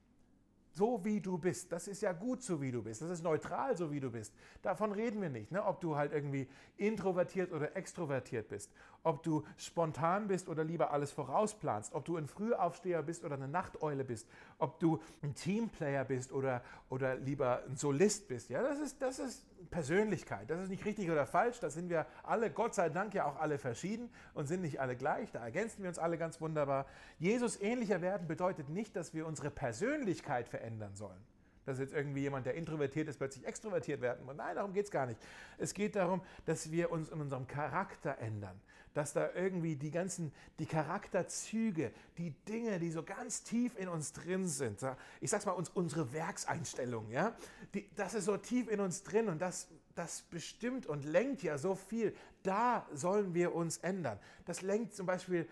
so 0.77 1.03
wie 1.03 1.19
du 1.19 1.37
bist. 1.37 1.71
Das 1.71 1.87
ist 1.87 2.01
ja 2.01 2.13
gut, 2.13 2.43
so 2.43 2.61
wie 2.61 2.71
du 2.71 2.83
bist. 2.83 3.01
Das 3.01 3.09
ist 3.09 3.23
neutral, 3.23 3.75
so 3.75 3.91
wie 3.91 3.99
du 3.99 4.11
bist. 4.11 4.33
Davon 4.61 4.91
reden 4.91 5.21
wir 5.21 5.29
nicht. 5.29 5.51
Ne? 5.51 5.63
Ob 5.65 5.81
du 5.81 5.95
halt 5.95 6.13
irgendwie 6.13 6.47
introvertiert 6.77 7.51
oder 7.51 7.75
extrovertiert 7.75 8.47
bist. 8.47 8.71
Ob 9.07 9.23
du 9.23 9.45
spontan 9.55 10.27
bist 10.27 10.49
oder 10.49 10.65
lieber 10.65 10.91
alles 10.91 11.13
vorausplanst. 11.13 11.93
Ob 11.93 12.03
du 12.03 12.17
ein 12.17 12.27
Frühaufsteher 12.27 13.01
bist 13.01 13.23
oder 13.23 13.35
eine 13.35 13.47
Nachteule 13.47 14.03
bist. 14.03 14.27
Ob 14.59 14.81
du 14.81 14.99
ein 15.23 15.33
Teamplayer 15.33 16.03
bist 16.03 16.33
oder, 16.33 16.61
oder 16.89 17.15
lieber 17.15 17.63
ein 17.69 17.77
Solist 17.77 18.27
bist. 18.27 18.49
Ja, 18.49 18.61
das 18.61 18.79
ist, 18.79 19.01
das 19.01 19.19
ist 19.19 19.45
Persönlichkeit. 19.69 20.49
Das 20.49 20.61
ist 20.61 20.67
nicht 20.67 20.83
richtig 20.83 21.09
oder 21.09 21.25
falsch. 21.25 21.61
Da 21.61 21.69
sind 21.69 21.89
wir 21.89 22.05
alle, 22.21 22.51
Gott 22.51 22.75
sei 22.75 22.89
Dank, 22.89 23.13
ja 23.13 23.23
auch 23.23 23.37
alle 23.37 23.57
verschieden 23.57 24.09
und 24.33 24.47
sind 24.47 24.61
nicht 24.61 24.81
alle 24.81 24.97
gleich. 24.97 25.31
Da 25.31 25.41
ergänzen 25.41 25.83
wir 25.83 25.87
uns 25.87 25.99
alle 25.99 26.17
ganz 26.17 26.41
wunderbar. 26.41 26.85
Jesus 27.17 27.61
ähnlicher 27.61 28.01
werden 28.01 28.27
bedeutet 28.27 28.67
nicht, 28.67 28.93
dass 28.97 29.13
wir 29.13 29.25
unsere 29.25 29.51
Persönlichkeit 29.51 30.49
verändern 30.49 30.97
sollen. 30.97 31.23
Dass 31.63 31.79
jetzt 31.79 31.93
irgendwie 31.93 32.23
jemand, 32.23 32.45
der 32.45 32.55
introvertiert 32.55 33.07
ist, 33.07 33.19
plötzlich 33.19 33.47
extrovertiert 33.47 34.01
werden 34.01 34.25
muss. 34.25 34.35
Nein, 34.35 34.55
darum 34.55 34.73
geht 34.73 34.85
es 34.85 34.91
gar 34.91 35.05
nicht. 35.05 35.19
Es 35.57 35.73
geht 35.73 35.95
darum, 35.95 36.21
dass 36.45 36.71
wir 36.71 36.91
uns 36.91 37.07
in 37.07 37.21
unserem 37.21 37.47
Charakter 37.47 38.17
ändern 38.17 38.59
dass 38.97 39.13
da 39.13 39.29
irgendwie 39.35 39.75
die 39.75 39.91
ganzen, 39.91 40.33
die 40.57 40.65
Charakterzüge, 40.65 41.91
die 42.17 42.31
Dinge, 42.31 42.79
die 42.79 42.89
so 42.89 43.03
ganz 43.03 43.43
tief 43.43 43.77
in 43.77 43.87
uns 43.89 44.11
drin 44.11 44.47
sind, 44.47 44.79
ich 45.21 45.29
sag's 45.29 45.45
mal, 45.45 45.51
uns, 45.51 45.69
unsere 45.69 46.11
Werkseinstellung, 46.13 47.11
ja, 47.11 47.35
die, 47.75 47.87
das 47.95 48.15
ist 48.15 48.25
so 48.25 48.37
tief 48.37 48.67
in 48.67 48.79
uns 48.79 49.03
drin 49.03 49.29
und 49.29 49.39
das, 49.39 49.67
das 49.93 50.23
bestimmt 50.23 50.87
und 50.87 51.05
lenkt 51.05 51.43
ja 51.43 51.59
so 51.59 51.75
viel. 51.75 52.15
Da 52.41 52.87
sollen 52.91 53.35
wir 53.35 53.53
uns 53.53 53.77
ändern. 53.77 54.19
Das 54.45 54.63
lenkt 54.63 54.95
zum 54.95 55.05
Beispiel, 55.05 55.47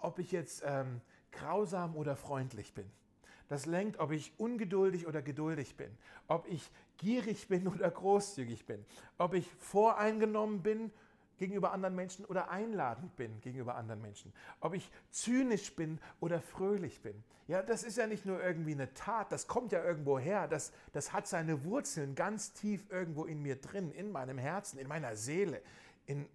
ob 0.00 0.18
ich 0.18 0.32
jetzt 0.32 0.62
ähm, 0.66 1.00
grausam 1.30 1.94
oder 1.94 2.16
freundlich 2.16 2.74
bin. 2.74 2.90
Das 3.46 3.64
lenkt, 3.64 3.98
ob 3.98 4.10
ich 4.10 4.32
ungeduldig 4.38 5.06
oder 5.06 5.22
geduldig 5.22 5.76
bin, 5.76 5.96
ob 6.26 6.46
ich 6.48 6.68
gierig 6.96 7.46
bin 7.46 7.68
oder 7.74 7.90
großzügig 7.90 8.66
bin, 8.66 8.84
ob 9.18 9.34
ich 9.34 9.46
voreingenommen 9.58 10.62
bin 10.62 10.90
gegenüber 11.38 11.72
anderen 11.72 11.94
Menschen 11.94 12.24
oder 12.26 12.50
einladend 12.50 13.16
bin 13.16 13.40
gegenüber 13.40 13.76
anderen 13.76 14.02
Menschen. 14.02 14.32
Ob 14.60 14.74
ich 14.74 14.90
zynisch 15.10 15.74
bin 15.74 15.98
oder 16.20 16.40
fröhlich 16.40 17.00
bin. 17.00 17.22
Ja, 17.46 17.62
das 17.62 17.82
ist 17.82 17.96
ja 17.96 18.06
nicht 18.06 18.26
nur 18.26 18.42
irgendwie 18.42 18.72
eine 18.72 18.92
Tat, 18.92 19.32
das 19.32 19.46
kommt 19.46 19.72
ja 19.72 19.82
irgendwo 19.82 20.18
her. 20.18 20.46
Das, 20.48 20.72
das 20.92 21.14
hat 21.14 21.26
seine 21.26 21.64
Wurzeln 21.64 22.14
ganz 22.14 22.52
tief 22.52 22.84
irgendwo 22.90 23.24
in 23.24 23.40
mir 23.40 23.56
drin, 23.56 23.90
in 23.90 24.12
meinem 24.12 24.36
Herzen, 24.36 24.78
in 24.78 24.86
meiner 24.86 25.16
Seele, 25.16 25.62
in, 26.04 26.28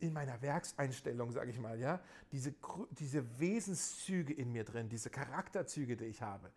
in 0.00 0.12
meiner 0.12 0.42
Werkseinstellung, 0.42 1.32
sage 1.32 1.50
ich 1.50 1.58
mal. 1.58 1.78
Ja, 1.78 2.00
diese, 2.32 2.54
diese 2.90 3.40
Wesenszüge 3.40 4.34
in 4.34 4.52
mir 4.52 4.64
drin, 4.64 4.90
diese 4.90 5.08
Charakterzüge, 5.08 5.96
die 5.96 6.04
ich 6.04 6.20
habe. 6.20 6.50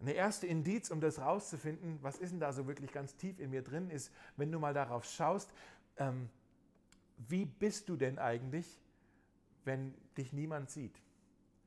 Eine 0.00 0.12
erste 0.12 0.46
Indiz, 0.46 0.90
um 0.90 1.00
das 1.00 1.18
rauszufinden, 1.18 1.98
was 2.02 2.18
ist 2.18 2.30
denn 2.30 2.40
da 2.40 2.52
so 2.52 2.66
wirklich 2.66 2.92
ganz 2.92 3.16
tief 3.16 3.40
in 3.40 3.50
mir 3.50 3.62
drin, 3.62 3.90
ist, 3.90 4.12
wenn 4.36 4.52
du 4.52 4.58
mal 4.58 4.74
darauf 4.74 5.04
schaust, 5.04 5.50
ähm, 5.96 6.28
wie 7.16 7.44
bist 7.44 7.88
du 7.88 7.96
denn 7.96 8.18
eigentlich, 8.18 8.66
wenn 9.64 9.94
dich 10.16 10.32
niemand 10.32 10.70
sieht? 10.70 11.00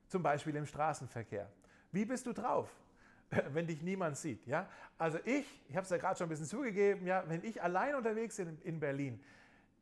Zum 0.07 0.23
Beispiel 0.23 0.55
im 0.55 0.65
Straßenverkehr. 0.65 1.51
Wie 1.91 2.05
bist 2.05 2.25
du 2.25 2.33
drauf, 2.33 2.69
wenn 3.49 3.67
dich 3.67 3.81
niemand 3.81 4.17
sieht? 4.17 4.45
Ja? 4.45 4.69
Also 4.97 5.19
ich, 5.25 5.45
ich 5.67 5.75
habe 5.75 5.83
es 5.83 5.89
ja 5.89 5.97
gerade 5.97 6.17
schon 6.17 6.27
ein 6.27 6.29
bisschen 6.29 6.45
zugegeben, 6.45 7.05
ja, 7.05 7.23
wenn 7.27 7.43
ich 7.43 7.61
allein 7.61 7.95
unterwegs 7.95 8.37
bin 8.37 8.57
in 8.63 8.79
Berlin, 8.79 9.19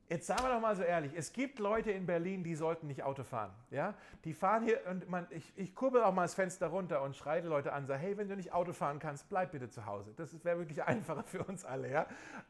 Jetzt 0.08 0.28
sagen 0.28 0.44
wir 0.44 0.54
doch 0.54 0.62
mal 0.62 0.76
so 0.76 0.84
ehrlich, 0.84 1.14
es 1.16 1.34
gibt 1.34 1.58
Leute 1.58 1.90
in 1.90 2.06
Berlin, 2.06 2.44
die 2.44 2.54
sollten 2.54 2.86
nicht 2.86 3.02
Auto 3.02 3.24
fahren. 3.24 3.52
Ja? 3.72 3.96
Die 4.24 4.34
fahren 4.34 4.64
hier 4.64 4.80
und 4.88 5.10
man, 5.10 5.26
ich, 5.32 5.52
ich 5.56 5.74
kurbel 5.74 6.04
auch 6.04 6.14
mal 6.14 6.22
das 6.22 6.36
Fenster 6.36 6.68
runter 6.68 7.02
und 7.02 7.16
schreie 7.16 7.42
die 7.42 7.48
Leute 7.48 7.74
an, 7.74 7.88
sage, 7.88 8.02
hey, 8.02 8.16
wenn 8.16 8.30
du 8.30 8.36
nicht 8.36 8.54
Auto 8.54 8.72
fahren 8.72 9.00
kannst, 9.00 9.30
bleib 9.30 9.52
bitte 9.52 9.68
zu 9.68 9.88
Hause. 9.88 10.14
Das 10.16 10.46
wäre 10.46 10.60
wirklich 10.60 10.84
einfacher 10.84 11.24
für 11.24 11.44
uns 11.44 11.66
alle. 11.66 11.90
Ja? 11.90 12.06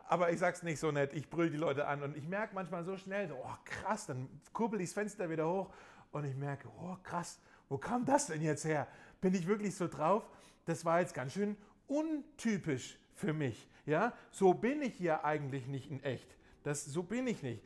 Aber 0.09 0.31
ich 0.31 0.39
sage 0.39 0.57
es 0.57 0.63
nicht 0.63 0.79
so 0.79 0.91
nett, 0.91 1.13
ich 1.13 1.29
brülle 1.29 1.49
die 1.49 1.57
Leute 1.57 1.87
an 1.87 2.03
und 2.03 2.17
ich 2.17 2.27
merke 2.27 2.53
manchmal 2.53 2.83
so 2.83 2.97
schnell, 2.97 3.31
oh 3.31 3.55
krass, 3.63 4.05
dann 4.05 4.27
kurbel 4.51 4.81
ich 4.81 4.89
das 4.89 4.93
Fenster 4.93 5.29
wieder 5.29 5.47
hoch 5.47 5.69
und 6.11 6.25
ich 6.25 6.35
merke, 6.35 6.67
oh 6.81 6.97
krass, 7.03 7.39
wo 7.69 7.77
kam 7.77 8.03
das 8.03 8.27
denn 8.27 8.41
jetzt 8.41 8.65
her? 8.65 8.85
Bin 9.21 9.33
ich 9.33 9.47
wirklich 9.47 9.73
so 9.75 9.87
drauf? 9.87 10.29
Das 10.65 10.83
war 10.83 10.99
jetzt 10.99 11.13
ganz 11.13 11.31
schön 11.31 11.55
untypisch 11.87 12.99
für 13.13 13.31
mich. 13.31 13.69
Ja? 13.85 14.11
So 14.29 14.53
bin 14.53 14.81
ich 14.81 14.99
ja 14.99 15.23
eigentlich 15.23 15.67
nicht 15.67 15.89
in 15.89 16.03
echt. 16.03 16.35
Das, 16.65 16.83
so 16.83 17.03
bin 17.03 17.27
ich 17.27 17.43
nicht. 17.43 17.61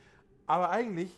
Aber 0.46 0.72
eigentlich 0.72 1.18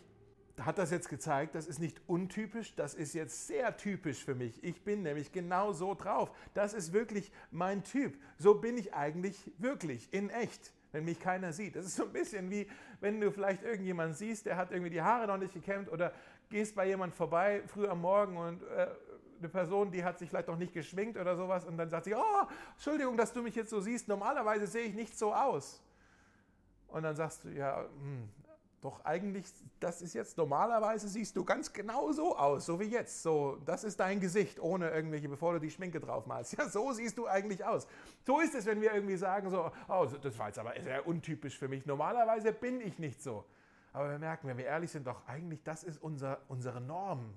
hat 0.60 0.78
das 0.78 0.92
jetzt 0.92 1.08
gezeigt, 1.08 1.56
das 1.56 1.66
ist 1.66 1.80
nicht 1.80 2.00
untypisch, 2.06 2.76
das 2.76 2.94
ist 2.94 3.12
jetzt 3.12 3.48
sehr 3.48 3.76
typisch 3.76 4.24
für 4.24 4.36
mich. 4.36 4.62
Ich 4.62 4.84
bin 4.84 5.02
nämlich 5.02 5.32
genau 5.32 5.72
so 5.72 5.94
drauf. 5.94 6.30
Das 6.54 6.74
ist 6.74 6.92
wirklich 6.92 7.32
mein 7.50 7.82
Typ. 7.82 8.16
So 8.38 8.54
bin 8.54 8.78
ich 8.78 8.94
eigentlich 8.94 9.50
wirklich, 9.58 10.12
in 10.12 10.30
echt, 10.30 10.72
wenn 10.92 11.04
mich 11.04 11.18
keiner 11.18 11.52
sieht. 11.52 11.74
Das 11.74 11.86
ist 11.86 11.96
so 11.96 12.04
ein 12.04 12.12
bisschen 12.12 12.50
wie, 12.50 12.68
wenn 13.00 13.20
du 13.20 13.32
vielleicht 13.32 13.64
irgendjemanden 13.64 14.14
siehst, 14.14 14.46
der 14.46 14.56
hat 14.56 14.70
irgendwie 14.70 14.90
die 14.90 15.02
Haare 15.02 15.26
noch 15.26 15.38
nicht 15.38 15.52
gekämmt 15.52 15.90
oder 15.90 16.12
gehst 16.50 16.76
bei 16.76 16.86
jemand 16.86 17.16
vorbei 17.16 17.62
früh 17.66 17.88
am 17.88 18.00
Morgen 18.00 18.36
und 18.36 18.62
äh, 18.62 18.86
eine 19.40 19.48
Person, 19.48 19.90
die 19.90 20.04
hat 20.04 20.20
sich 20.20 20.28
vielleicht 20.28 20.46
noch 20.46 20.58
nicht 20.58 20.72
geschminkt 20.72 21.18
oder 21.18 21.34
sowas 21.36 21.64
und 21.64 21.76
dann 21.78 21.90
sagt 21.90 22.04
sie, 22.04 22.14
oh, 22.14 22.46
Entschuldigung, 22.74 23.16
dass 23.16 23.32
du 23.32 23.42
mich 23.42 23.56
jetzt 23.56 23.70
so 23.70 23.80
siehst, 23.80 24.06
normalerweise 24.06 24.68
sehe 24.68 24.84
ich 24.84 24.94
nicht 24.94 25.18
so 25.18 25.34
aus. 25.34 25.82
Und 26.92 27.02
dann 27.02 27.16
sagst 27.16 27.44
du, 27.44 27.48
ja, 27.48 27.84
hm, 28.00 28.28
doch 28.82 29.04
eigentlich, 29.04 29.46
das 29.78 30.02
ist 30.02 30.12
jetzt, 30.12 30.36
normalerweise 30.36 31.06
siehst 31.08 31.36
du 31.36 31.44
ganz 31.44 31.72
genau 31.72 32.10
so 32.10 32.36
aus, 32.36 32.66
so 32.66 32.80
wie 32.80 32.84
jetzt. 32.84 33.22
So, 33.22 33.58
das 33.64 33.84
ist 33.84 34.00
dein 34.00 34.18
Gesicht, 34.18 34.58
ohne 34.58 34.90
irgendwelche, 34.90 35.28
bevor 35.28 35.52
du 35.54 35.60
die 35.60 35.70
Schminke 35.70 36.00
drauf 36.00 36.26
malst. 36.26 36.52
Ja, 36.58 36.68
so 36.68 36.92
siehst 36.92 37.16
du 37.16 37.26
eigentlich 37.28 37.64
aus. 37.64 37.86
So 38.26 38.40
ist 38.40 38.54
es, 38.54 38.66
wenn 38.66 38.80
wir 38.80 38.92
irgendwie 38.92 39.16
sagen, 39.16 39.50
so, 39.50 39.70
oh, 39.88 40.06
das 40.20 40.36
war 40.36 40.48
jetzt 40.48 40.58
aber 40.58 40.74
sehr 40.80 41.06
untypisch 41.06 41.56
für 41.56 41.68
mich. 41.68 41.86
Normalerweise 41.86 42.52
bin 42.52 42.80
ich 42.80 42.98
nicht 42.98 43.22
so. 43.22 43.44
Aber 43.92 44.10
wir 44.10 44.18
merken, 44.18 44.48
wenn 44.48 44.58
wir 44.58 44.66
ehrlich 44.66 44.90
sind, 44.90 45.06
doch 45.06 45.26
eigentlich, 45.28 45.62
das 45.62 45.84
ist 45.84 46.02
unser, 46.02 46.40
unsere 46.48 46.80
Norm. 46.80 47.34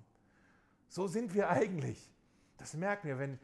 So 0.90 1.08
sind 1.08 1.34
wir 1.36 1.50
eigentlich. 1.50 2.12
Das 2.58 2.74
merken 2.74 3.08
wir, 3.08 3.20
wenn, 3.20 3.40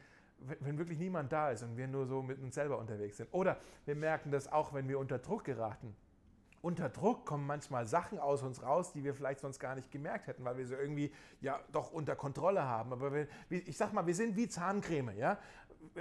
wenn 0.60 0.78
wirklich 0.78 1.00
niemand 1.00 1.32
da 1.32 1.52
ist 1.52 1.64
und 1.64 1.78
wir 1.78 1.88
nur 1.88 2.06
so 2.06 2.22
mit 2.22 2.42
uns 2.42 2.56
selber 2.56 2.78
unterwegs 2.78 3.18
sind. 3.18 3.30
Oder 3.32 3.58
wir 3.86 3.96
merken 3.96 4.32
das 4.32 4.52
auch, 4.52 4.74
wenn 4.74 4.88
wir 4.88 5.00
unter 5.00 5.20
Druck 5.20 5.44
geraten. 5.44 5.96
Unter 6.62 6.90
Druck 6.90 7.26
kommen 7.26 7.48
manchmal 7.48 7.88
Sachen 7.88 8.20
aus 8.20 8.44
uns 8.44 8.62
raus, 8.62 8.94
die 8.94 9.04
wir 9.04 9.16
vielleicht 9.16 9.40
sonst 9.40 9.60
gar 9.60 9.74
nicht 9.74 9.92
gemerkt 9.92 10.28
hätten, 10.28 10.46
weil 10.46 10.58
wir 10.58 10.68
sie 10.68 10.76
irgendwie 10.76 11.12
ja 11.42 11.60
doch 11.72 11.92
unter 11.92 12.16
Kontrolle 12.16 12.64
haben. 12.64 12.94
Aber 12.94 13.12
wir, 13.14 13.28
ich 13.50 13.78
sag 13.78 13.94
mal, 13.94 14.06
wir 14.06 14.14
sind 14.14 14.36
wie 14.36 14.48
Zahncreme, 14.48 15.18
ja. 15.18 15.40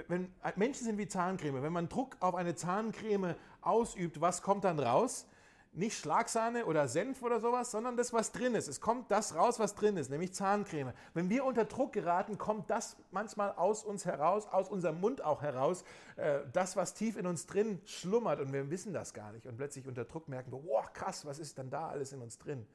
Wenn, 0.07 0.31
Menschen 0.55 0.85
sind 0.85 0.99
wie 0.99 1.07
Zahncreme. 1.07 1.63
Wenn 1.63 1.73
man 1.73 1.89
Druck 1.89 2.15
auf 2.19 2.35
eine 2.35 2.53
Zahncreme 2.53 3.33
ausübt, 3.61 4.21
was 4.21 4.43
kommt 4.43 4.63
dann 4.63 4.77
raus? 4.77 5.27
Nicht 5.73 5.97
Schlagsahne 5.97 6.65
oder 6.65 6.87
Senf 6.87 7.21
oder 7.21 7.39
sowas, 7.39 7.71
sondern 7.71 7.95
das, 7.95 8.11
was 8.11 8.33
drin 8.33 8.55
ist. 8.55 8.67
Es 8.67 8.81
kommt 8.81 9.09
das 9.09 9.35
raus, 9.35 9.57
was 9.57 9.73
drin 9.73 9.95
ist, 9.95 10.09
nämlich 10.09 10.33
Zahncreme. 10.33 10.91
Wenn 11.13 11.29
wir 11.29 11.45
unter 11.45 11.63
Druck 11.63 11.93
geraten, 11.93 12.37
kommt 12.37 12.69
das 12.69 12.97
manchmal 13.11 13.53
aus 13.53 13.83
uns 13.85 14.05
heraus, 14.05 14.47
aus 14.47 14.69
unserem 14.69 14.99
Mund 14.99 15.23
auch 15.23 15.41
heraus, 15.41 15.85
äh, 16.17 16.39
das, 16.51 16.75
was 16.75 16.93
tief 16.93 17.15
in 17.15 17.25
uns 17.25 17.47
drin 17.47 17.79
schlummert 17.85 18.41
und 18.41 18.51
wir 18.51 18.69
wissen 18.69 18.91
das 18.91 19.13
gar 19.13 19.31
nicht. 19.31 19.47
Und 19.47 19.55
plötzlich 19.55 19.87
unter 19.87 20.03
Druck 20.03 20.27
merken 20.27 20.51
wir, 20.51 20.59
boah, 20.59 20.91
krass, 20.91 21.25
was 21.25 21.39
ist 21.39 21.57
denn 21.57 21.69
da 21.69 21.87
alles 21.87 22.11
in 22.11 22.21
uns 22.21 22.37
drin? 22.37 22.67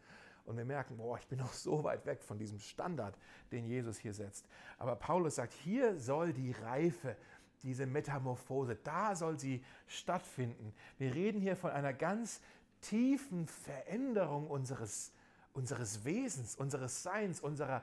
Und 0.47 0.57
wir 0.57 0.65
merken, 0.65 0.97
boah, 0.97 1.19
ich 1.19 1.27
bin 1.27 1.41
noch 1.41 1.53
so 1.53 1.85
weit 1.85 2.07
weg 2.07 2.23
von 2.23 2.39
diesem 2.39 2.61
Standard, 2.61 3.19
den 3.53 3.67
Jesus 3.67 3.99
hier 3.99 4.15
setzt. 4.15 4.47
Aber 4.79 4.97
Paulus 4.97 5.35
sagt, 5.35 5.53
hier 5.53 5.99
soll 5.99 6.33
die 6.33 6.53
Reife 6.53 7.17
diese 7.63 7.87
Metamorphose, 7.87 8.77
da 8.77 9.17
soll 9.17 9.39
sie 9.39 9.65
stattfinden. 9.87 10.73
Wir 10.99 11.15
reden 11.15 11.41
hier 11.41 11.57
von 11.57 11.71
einer 11.71 11.93
ganz 11.93 12.41
tiefen 12.89 13.47
Veränderung 13.47 14.49
unseres, 14.49 15.13
unseres 15.53 16.05
Wesens, 16.05 16.57
unseres 16.57 17.03
Seins, 17.03 17.41
unserer, 17.41 17.83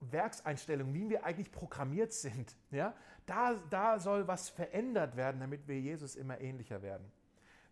Werkseinstellung, 0.00 0.94
wie 0.94 1.08
wir 1.08 1.24
eigentlich 1.24 1.50
programmiert 1.50 2.12
sind, 2.12 2.56
ja, 2.70 2.94
da, 3.26 3.54
da 3.70 3.98
soll 3.98 4.26
was 4.26 4.48
verändert 4.48 5.16
werden, 5.16 5.40
damit 5.40 5.66
wir 5.66 5.80
Jesus 5.80 6.14
immer 6.14 6.40
ähnlicher 6.40 6.82
werden. 6.82 7.10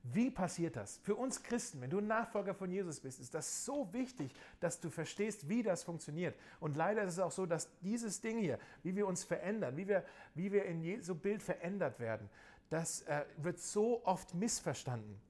Wie 0.02 0.30
passiert 0.30 0.76
das? 0.76 0.98
Für 0.98 1.16
uns 1.16 1.42
Christen, 1.42 1.80
wenn 1.80 1.90
du 1.90 1.98
ein 1.98 2.06
Nachfolger 2.06 2.54
von 2.54 2.70
Jesus 2.70 3.00
bist, 3.00 3.18
ist 3.18 3.34
das 3.34 3.64
so 3.64 3.92
wichtig, 3.92 4.32
dass 4.60 4.78
du 4.78 4.88
verstehst, 4.88 5.48
wie 5.48 5.64
das 5.64 5.82
funktioniert. 5.82 6.36
Und 6.60 6.76
leider 6.76 7.02
ist 7.02 7.14
es 7.14 7.18
auch 7.18 7.32
so, 7.32 7.44
dass 7.44 7.68
dieses 7.80 8.20
Ding 8.20 8.38
hier, 8.38 8.60
wie 8.84 8.94
wir 8.94 9.06
uns 9.06 9.24
verändern, 9.24 9.76
wie 9.76 9.88
wir, 9.88 10.04
wie 10.34 10.52
wir 10.52 10.64
in 10.66 10.80
Jesu 10.80 11.16
Bild 11.16 11.42
verändert 11.42 11.98
werden, 11.98 12.28
das 12.70 13.02
äh, 13.02 13.24
wird 13.38 13.58
so 13.58 14.04
oft 14.04 14.34
missverstanden. 14.34 15.20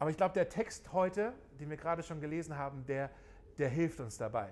Aber 0.00 0.10
ich 0.10 0.16
glaube, 0.16 0.32
der 0.34 0.48
Text 0.48 0.92
heute, 0.92 1.34
den 1.60 1.70
wir 1.70 1.76
gerade 1.76 2.02
schon 2.02 2.20
gelesen 2.20 2.56
haben, 2.56 2.84
der, 2.86 3.10
der 3.58 3.68
hilft 3.68 4.00
uns 4.00 4.16
dabei. 4.16 4.50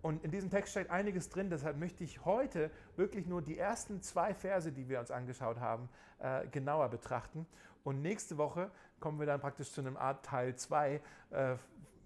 Und 0.00 0.24
in 0.24 0.30
diesem 0.30 0.50
Text 0.50 0.70
steht 0.70 0.88
einiges 0.88 1.28
drin, 1.28 1.50
deshalb 1.50 1.76
möchte 1.76 2.02
ich 2.02 2.24
heute 2.24 2.70
wirklich 2.96 3.26
nur 3.26 3.42
die 3.42 3.58
ersten 3.58 4.00
zwei 4.00 4.32
Verse, 4.32 4.72
die 4.72 4.88
wir 4.88 4.98
uns 4.98 5.10
angeschaut 5.10 5.60
haben, 5.60 5.88
äh, 6.18 6.46
genauer 6.48 6.88
betrachten. 6.88 7.46
Und 7.84 8.00
nächste 8.00 8.38
Woche 8.38 8.70
kommen 8.98 9.18
wir 9.18 9.26
dann 9.26 9.38
praktisch 9.38 9.70
zu 9.70 9.82
einem 9.82 9.98
Art 9.98 10.24
Teil 10.24 10.56
2. 10.56 11.00
Äh, 11.30 11.56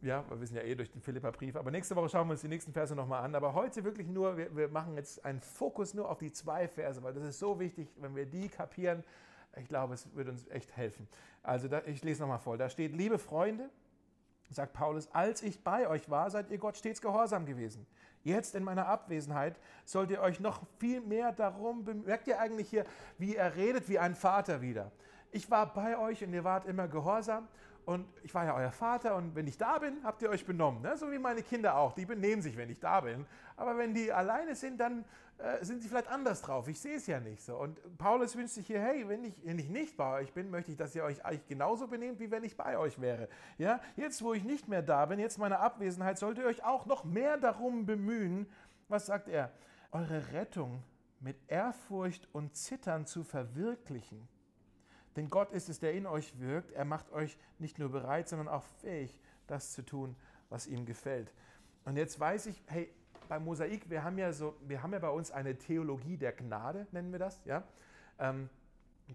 ja, 0.03 0.25
wir 0.29 0.41
wissen 0.41 0.57
ja 0.57 0.63
eh 0.63 0.75
durch 0.75 0.91
den 0.91 1.01
Philippa-Brief, 1.01 1.55
aber 1.57 1.71
nächste 1.71 1.95
Woche 1.95 2.09
schauen 2.09 2.27
wir 2.27 2.33
uns 2.33 2.41
die 2.41 2.49
nächsten 2.49 2.73
Verse 2.73 2.97
nochmal 2.97 3.23
an. 3.23 3.35
Aber 3.37 3.55
heute 3.55 3.85
wirklich 3.85 4.09
nur, 4.09 4.37
wir, 4.37 4.57
wir 4.57 4.69
machen 4.69 4.97
jetzt 4.97 5.25
einen 5.25 5.41
Fokus 5.41 5.95
nur 5.95 6.11
auf 6.11 6.19
die 6.19 6.33
zwei 6.33 6.67
Verse, 6.67 7.01
weil 7.03 7.13
das 7.13 7.23
ist 7.23 7.39
so 7.39 7.61
wichtig, 7.61 7.89
wenn 8.01 8.17
wir 8.17 8.27
die 8.27 8.49
kapieren. 8.49 9.05
Ich 9.57 9.69
glaube, 9.69 9.95
es 9.95 10.15
wird 10.15 10.29
uns 10.29 10.47
echt 10.49 10.77
helfen. 10.77 11.09
Also 11.43 11.69
da, 11.69 11.83
ich 11.87 12.03
lese 12.05 12.23
nochmal 12.23 12.39
voll. 12.39 12.59
Da 12.59 12.69
steht, 12.69 12.95
liebe 12.95 13.19
Freunde, 13.19 13.69
sagt 14.51 14.73
Paulus, 14.73 15.09
als 15.13 15.43
ich 15.43 15.63
bei 15.63 15.89
euch 15.89 16.09
war, 16.11 16.31
seid 16.31 16.51
ihr 16.51 16.59
Gott 16.59 16.77
stets 16.77 17.01
gehorsam 17.01 17.47
gewesen. 17.47 17.87
Jetzt 18.23 18.55
in 18.55 18.65
meiner 18.65 18.87
Abwesenheit 18.87 19.59
sollt 19.85 20.11
ihr 20.11 20.21
euch 20.21 20.41
noch 20.41 20.63
viel 20.79 21.01
mehr 21.01 21.33
darum 21.33 21.85
bemühen. 21.85 22.05
Merkt 22.05 22.27
ihr 22.29 22.39
eigentlich 22.39 22.69
hier, 22.69 22.85
wie 23.19 23.37
er 23.37 23.57
redet 23.57 23.89
wie 23.89 23.99
ein 23.99 24.15
Vater 24.15 24.61
wieder? 24.61 24.93
Ich 25.31 25.51
war 25.51 25.73
bei 25.73 25.97
euch 25.97 26.23
und 26.25 26.33
ihr 26.35 26.45
wart 26.45 26.67
immer 26.67 26.89
gehorsam 26.89 27.49
und 27.91 28.07
ich 28.23 28.33
war 28.35 28.45
ja 28.45 28.55
euer 28.55 28.71
Vater 28.71 29.17
und 29.17 29.35
wenn 29.35 29.49
ich 29.49 29.59
da 29.59 29.79
bin, 29.79 30.05
habt 30.05 30.23
ihr 30.23 30.31
euch 30.31 30.47
benommen. 30.47 30.81
Ne? 30.81 30.97
So 30.97 31.11
wie 31.11 31.19
meine 31.19 31.43
Kinder 31.43 31.77
auch, 31.77 31.93
die 31.93 32.07
benehmen 32.07 32.41
sich, 32.41 32.57
wenn 32.57 32.71
ich 32.71 32.79
da 32.79 33.01
bin. 33.01 33.27
Aber 33.57 33.77
wenn 33.77 33.93
die 33.95 34.13
alleine 34.13 34.55
sind, 34.55 34.79
dann 34.79 35.05
äh, 35.39 35.65
sind 35.65 35.83
sie 35.83 35.89
vielleicht 35.89 36.09
anders 36.09 36.41
drauf. 36.41 36.69
Ich 36.69 36.79
sehe 36.79 36.95
es 36.95 37.09
ja 37.09 37.19
nicht 37.19 37.43
so. 37.43 37.57
Und 37.57 37.81
Paulus 37.99 38.37
wünscht 38.37 38.55
sich 38.55 38.69
hier, 38.69 38.81
hey, 38.81 39.09
wenn 39.09 39.25
ich, 39.25 39.35
wenn 39.43 39.59
ich 39.59 39.69
nicht 39.69 39.97
bei 39.97 40.21
euch 40.21 40.33
bin, 40.33 40.51
möchte 40.51 40.71
ich, 40.71 40.77
dass 40.77 40.95
ihr 40.95 41.03
euch 41.03 41.25
eigentlich 41.25 41.49
genauso 41.49 41.89
benehmt, 41.89 42.21
wie 42.21 42.31
wenn 42.31 42.45
ich 42.45 42.57
bei 42.57 42.79
euch 42.79 43.01
wäre. 43.01 43.29
Ja? 43.59 43.81
Jetzt, 43.97 44.23
wo 44.23 44.35
ich 44.35 44.45
nicht 44.45 44.69
mehr 44.69 44.83
da 44.83 45.05
bin, 45.07 45.19
jetzt 45.19 45.39
meine 45.39 45.59
Abwesenheit, 45.59 46.17
solltet 46.17 46.45
ihr 46.45 46.49
euch 46.49 46.63
auch 46.63 46.87
noch 46.87 47.03
mehr 47.03 47.39
darum 47.39 47.87
bemühen, 47.87 48.49
was 48.89 49.07
sagt 49.07 49.29
er, 49.29 49.51
eure 49.91 50.33
Rettung 50.33 50.85
mit 51.19 51.37
Ehrfurcht 51.49 52.29
und 52.33 52.55
Zittern 52.55 53.05
zu 53.05 53.25
verwirklichen. 53.25 54.29
Denn 55.17 55.29
Gott 55.29 55.53
ist 55.53 55.69
es, 55.69 55.81
der 55.81 55.93
in 55.95 56.07
euch 56.07 56.39
wirkt. 56.39 56.73
Er 56.73 56.85
macht 56.85 57.11
euch 57.13 57.37
nicht 57.59 57.79
nur 57.79 57.91
bereit, 57.91 58.29
sondern 58.29 58.49
auch 58.49 58.63
fähig, 58.81 59.19
das 59.47 59.73
zu 59.73 59.83
tun, 59.85 60.17
was 60.49 60.67
ihm 60.67 60.87
gefällt. 60.87 61.33
Und 61.85 61.97
jetzt 61.97 62.19
weiß 62.19 62.47
ich, 62.47 62.63
hey, 62.67 62.93
beim 63.29 63.45
Mosaik, 63.45 63.89
wir 63.89 64.03
haben 64.05 64.19
ja 64.19 64.33
so, 64.33 64.57
wir 64.67 64.83
haben 64.83 64.93
ja 64.93 64.99
bei 64.99 65.11
uns 65.11 65.31
eine 65.31 65.57
Theologie 65.57 66.17
der 66.17 66.33
Gnade, 66.33 66.87
nennen 66.93 67.13
wir 67.13 67.19
das, 67.19 67.41
ja, 67.45 67.63
ähm, 68.19 68.49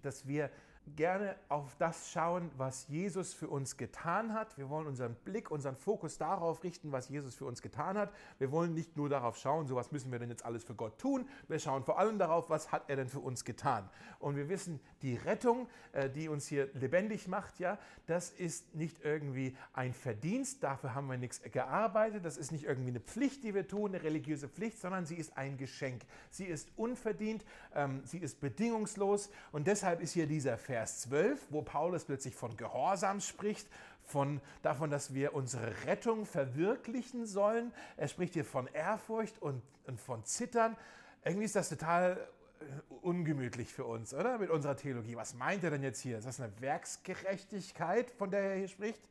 dass 0.02 0.28
wir 0.28 0.50
gerne 0.96 1.36
auf 1.50 1.76
das 1.78 2.12
schauen, 2.12 2.52
was 2.58 2.88
Jesus 2.88 3.34
für 3.34 3.48
uns 3.48 3.78
getan 3.78 4.34
hat. 4.34 4.58
Wir 4.58 4.70
wollen 4.70 4.88
unseren 4.88 5.16
Blick, 5.16 5.52
unseren 5.52 5.76
Fokus 5.76 6.18
darauf 6.18 6.64
richten, 6.64 6.92
was 6.92 7.10
Jesus 7.10 7.36
für 7.36 7.46
uns 7.46 7.62
getan 7.62 7.98
hat. 7.98 8.14
Wir 8.38 8.52
wollen 8.52 8.74
nicht 8.74 8.96
nur 8.96 9.10
darauf 9.10 9.38
schauen, 9.38 9.68
so 9.68 9.76
was 9.76 9.92
müssen 9.92 10.12
wir 10.12 10.20
denn 10.20 10.30
jetzt 10.30 10.46
alles 10.46 10.64
für 10.64 10.76
Gott 10.76 10.98
tun. 11.00 11.28
Wir 11.48 11.60
schauen 11.60 11.84
vor 11.84 12.00
allem 12.00 12.20
darauf, 12.20 12.50
was 12.50 12.72
hat 12.72 12.90
er 12.90 12.96
denn 12.96 13.10
für 13.10 13.20
uns 13.20 13.44
getan. 13.46 13.90
Und 14.20 14.36
wir 14.36 14.48
wissen, 14.48 14.80
die 15.02 15.16
Rettung, 15.16 15.68
äh, 15.92 16.10
die 16.10 16.30
uns 16.30 16.48
hier 16.48 16.70
lebendig 16.74 17.28
macht, 17.28 17.60
ja, 17.60 17.80
das 18.06 18.30
ist 18.32 18.76
nicht 18.76 19.04
irgendwie 19.04 19.58
ein 19.74 19.94
Verdienst, 19.94 20.64
dafür 20.64 20.94
haben 20.94 21.08
wir 21.08 21.18
nichts 21.18 21.42
gearbeitet, 21.42 22.24
das 22.26 22.38
ist 22.38 22.52
nicht 22.52 22.66
irgendwie 22.66 22.90
eine 22.90 23.00
Pflicht, 23.00 23.44
die 23.44 23.54
wir 23.54 23.68
tun, 23.68 23.94
eine 23.94 24.04
religiöse 24.04 24.48
Pflicht, 24.48 24.80
sondern 24.80 25.06
sie 25.06 25.16
ist 25.16 25.38
ein 25.38 25.58
Geschenk. 25.58 26.04
Sie 26.30 26.46
ist 26.46 26.70
unverdient, 26.76 27.44
ähm, 27.74 28.02
sie 28.06 28.20
ist 28.20 28.40
bedingungslos 28.40 29.30
und 29.52 29.68
deshalb 29.68 30.02
ist 30.02 30.14
hier 30.14 30.28
dieser 30.28 30.58
Vers 30.58 30.75
Vers 30.76 31.00
12, 31.04 31.40
wo 31.52 31.62
Paulus 31.62 32.04
plötzlich 32.04 32.36
von 32.36 32.58
Gehorsam 32.58 33.22
spricht, 33.22 33.66
von, 34.04 34.42
davon, 34.62 34.90
dass 34.90 35.14
wir 35.14 35.34
unsere 35.34 35.86
Rettung 35.86 36.26
verwirklichen 36.26 37.26
sollen. 37.26 37.72
Er 37.96 38.10
spricht 38.10 38.34
hier 38.34 38.44
von 38.44 38.68
Ehrfurcht 38.68 39.42
und, 39.42 39.62
und 39.88 40.02
von 40.02 40.26
Zittern. 40.26 40.76
Irgendwie 41.24 41.46
ist 41.46 41.56
das 41.56 41.70
total 41.70 42.18
äh, 42.60 42.66
ungemütlich 42.96 43.74
für 43.74 43.86
uns, 43.86 44.14
oder? 44.14 44.38
Mit 44.38 44.50
unserer 44.50 44.76
Theologie. 44.76 45.16
Was 45.16 45.34
meint 45.34 45.64
er 45.64 45.72
denn 45.72 45.82
jetzt 45.82 46.02
hier? 46.02 46.18
Ist 46.18 46.28
das 46.28 46.42
eine 46.42 46.52
Werksgerechtigkeit, 46.60 48.12
von 48.12 48.30
der 48.30 48.42
er 48.42 48.58
hier 48.58 48.68
spricht? 48.68 49.02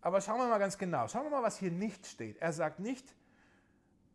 Aber 0.00 0.20
schauen 0.20 0.40
wir 0.40 0.48
mal 0.48 0.58
ganz 0.58 0.76
genau. 0.76 1.06
Schauen 1.06 1.22
wir 1.22 1.30
mal, 1.30 1.44
was 1.44 1.56
hier 1.56 1.70
nicht 1.70 2.04
steht. 2.04 2.38
Er 2.38 2.52
sagt 2.52 2.80
nicht, 2.80 3.14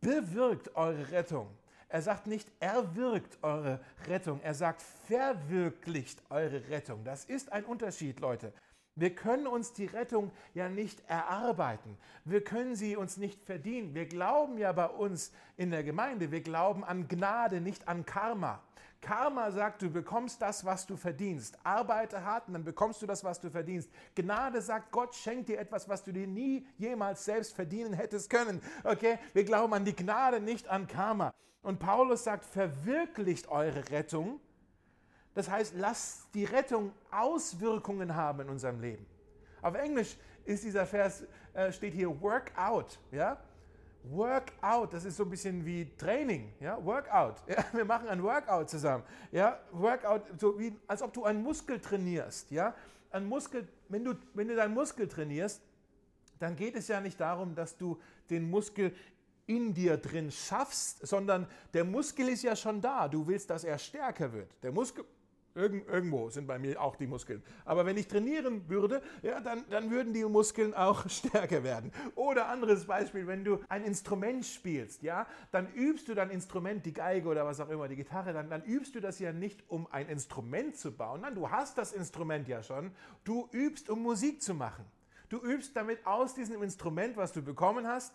bewirkt 0.02 0.76
eure 0.76 1.10
Rettung. 1.10 1.48
Er 1.88 2.02
sagt 2.02 2.26
nicht, 2.26 2.50
erwirkt 2.58 3.38
eure 3.42 3.80
Rettung, 4.08 4.40
er 4.42 4.54
sagt, 4.54 4.82
verwirklicht 4.82 6.22
eure 6.30 6.68
Rettung. 6.68 7.04
Das 7.04 7.24
ist 7.24 7.52
ein 7.52 7.64
Unterschied, 7.64 8.20
Leute. 8.20 8.52
Wir 8.96 9.14
können 9.14 9.46
uns 9.46 9.72
die 9.74 9.84
Rettung 9.84 10.32
ja 10.54 10.70
nicht 10.70 11.02
erarbeiten. 11.06 11.98
Wir 12.24 12.42
können 12.42 12.74
sie 12.74 12.96
uns 12.96 13.18
nicht 13.18 13.44
verdienen. 13.44 13.94
Wir 13.94 14.06
glauben 14.06 14.56
ja 14.56 14.72
bei 14.72 14.86
uns 14.86 15.32
in 15.58 15.70
der 15.70 15.84
Gemeinde, 15.84 16.32
wir 16.32 16.40
glauben 16.40 16.82
an 16.82 17.06
Gnade, 17.06 17.60
nicht 17.60 17.86
an 17.88 18.06
Karma. 18.06 18.62
Karma 19.00 19.50
sagt, 19.50 19.82
du 19.82 19.90
bekommst 19.90 20.40
das, 20.42 20.64
was 20.64 20.86
du 20.86 20.96
verdienst. 20.96 21.58
Arbeite 21.62 22.24
hart 22.24 22.48
und 22.48 22.54
dann 22.54 22.64
bekommst 22.64 23.02
du 23.02 23.06
das, 23.06 23.22
was 23.22 23.40
du 23.40 23.50
verdienst. 23.50 23.90
Gnade 24.14 24.60
sagt, 24.60 24.90
Gott 24.90 25.14
schenkt 25.14 25.48
dir 25.48 25.58
etwas, 25.58 25.88
was 25.88 26.02
du 26.02 26.12
dir 26.12 26.26
nie 26.26 26.66
jemals 26.78 27.24
selbst 27.24 27.54
verdienen 27.54 27.92
hättest 27.92 28.30
können. 28.30 28.60
Okay? 28.84 29.18
Wir 29.32 29.44
glauben 29.44 29.74
an 29.74 29.84
die 29.84 29.94
Gnade, 29.94 30.40
nicht 30.40 30.68
an 30.68 30.86
Karma. 30.86 31.32
Und 31.62 31.78
Paulus 31.78 32.24
sagt, 32.24 32.44
verwirklicht 32.44 33.48
eure 33.48 33.88
Rettung. 33.90 34.40
Das 35.34 35.50
heißt, 35.50 35.74
lasst 35.76 36.34
die 36.34 36.44
Rettung 36.44 36.92
Auswirkungen 37.10 38.14
haben 38.14 38.40
in 38.40 38.48
unserem 38.48 38.80
Leben. 38.80 39.04
Auf 39.62 39.74
Englisch 39.74 40.16
ist 40.44 40.64
dieser 40.64 40.86
Vers, 40.86 41.24
äh, 41.52 41.72
steht 41.72 41.92
hier 41.92 42.20
work 42.20 42.52
out. 42.56 42.98
Ja? 43.10 43.36
Workout, 44.10 44.92
das 44.92 45.04
ist 45.04 45.16
so 45.16 45.24
ein 45.24 45.30
bisschen 45.30 45.64
wie 45.64 45.86
Training, 45.96 46.52
ja, 46.60 46.82
Workout. 46.84 47.42
Ja, 47.48 47.64
wir 47.72 47.84
machen 47.84 48.08
ein 48.08 48.22
Workout 48.22 48.70
zusammen. 48.70 49.04
Ja, 49.32 49.58
Workout, 49.72 50.22
so 50.38 50.58
wie, 50.58 50.74
als 50.86 51.02
ob 51.02 51.12
du 51.12 51.24
einen 51.24 51.42
Muskel 51.42 51.80
trainierst. 51.80 52.50
Ja, 52.50 52.74
ein 53.10 53.26
Muskel, 53.26 53.66
wenn 53.88 54.04
du, 54.04 54.14
wenn 54.34 54.48
du 54.48 54.54
deinen 54.54 54.74
Muskel 54.74 55.08
trainierst, 55.08 55.62
dann 56.38 56.54
geht 56.54 56.76
es 56.76 56.88
ja 56.88 57.00
nicht 57.00 57.20
darum, 57.20 57.54
dass 57.54 57.76
du 57.76 57.98
den 58.30 58.48
Muskel 58.50 58.94
in 59.46 59.72
dir 59.72 59.96
drin 59.96 60.30
schaffst, 60.30 61.06
sondern 61.06 61.46
der 61.72 61.84
Muskel 61.84 62.28
ist 62.28 62.42
ja 62.42 62.56
schon 62.56 62.80
da. 62.80 63.08
Du 63.08 63.26
willst, 63.26 63.48
dass 63.48 63.64
er 63.64 63.78
stärker 63.78 64.32
wird. 64.32 64.50
Der 64.62 64.72
Muskel, 64.72 65.04
irgendwo 65.56 66.28
sind 66.30 66.46
bei 66.46 66.58
mir 66.58 66.80
auch 66.80 66.96
die 66.96 67.06
Muskeln. 67.06 67.42
Aber 67.64 67.86
wenn 67.86 67.96
ich 67.96 68.06
trainieren 68.06 68.68
würde, 68.68 69.02
ja, 69.22 69.40
dann, 69.40 69.64
dann 69.70 69.90
würden 69.90 70.12
die 70.12 70.24
Muskeln 70.24 70.74
auch 70.74 71.08
stärker 71.08 71.64
werden. 71.64 71.90
Oder 72.14 72.48
anderes 72.48 72.86
Beispiel, 72.86 73.26
wenn 73.26 73.44
du 73.44 73.60
ein 73.68 73.84
Instrument 73.84 74.44
spielst, 74.44 75.02
ja, 75.02 75.26
dann 75.50 75.72
übst 75.74 76.08
du 76.08 76.14
dein 76.14 76.30
Instrument, 76.30 76.84
die 76.84 76.92
Geige 76.92 77.28
oder 77.28 77.44
was 77.44 77.60
auch 77.60 77.70
immer, 77.70 77.88
die 77.88 77.96
Gitarre, 77.96 78.32
dann, 78.32 78.50
dann 78.50 78.62
übst 78.62 78.94
du 78.94 79.00
das 79.00 79.18
ja 79.18 79.32
nicht, 79.32 79.64
um 79.68 79.86
ein 79.90 80.08
Instrument 80.08 80.76
zu 80.76 80.92
bauen. 80.92 81.22
Nein, 81.22 81.34
du 81.34 81.50
hast 81.50 81.78
das 81.78 81.92
Instrument 81.92 82.48
ja 82.48 82.62
schon. 82.62 82.90
Du 83.24 83.48
übst, 83.52 83.90
um 83.90 84.02
Musik 84.02 84.42
zu 84.42 84.54
machen. 84.54 84.84
Du 85.28 85.38
übst 85.38 85.74
damit 85.74 86.06
aus 86.06 86.34
diesem 86.34 86.62
Instrument, 86.62 87.16
was 87.16 87.32
du 87.32 87.42
bekommen 87.42 87.86
hast, 87.86 88.12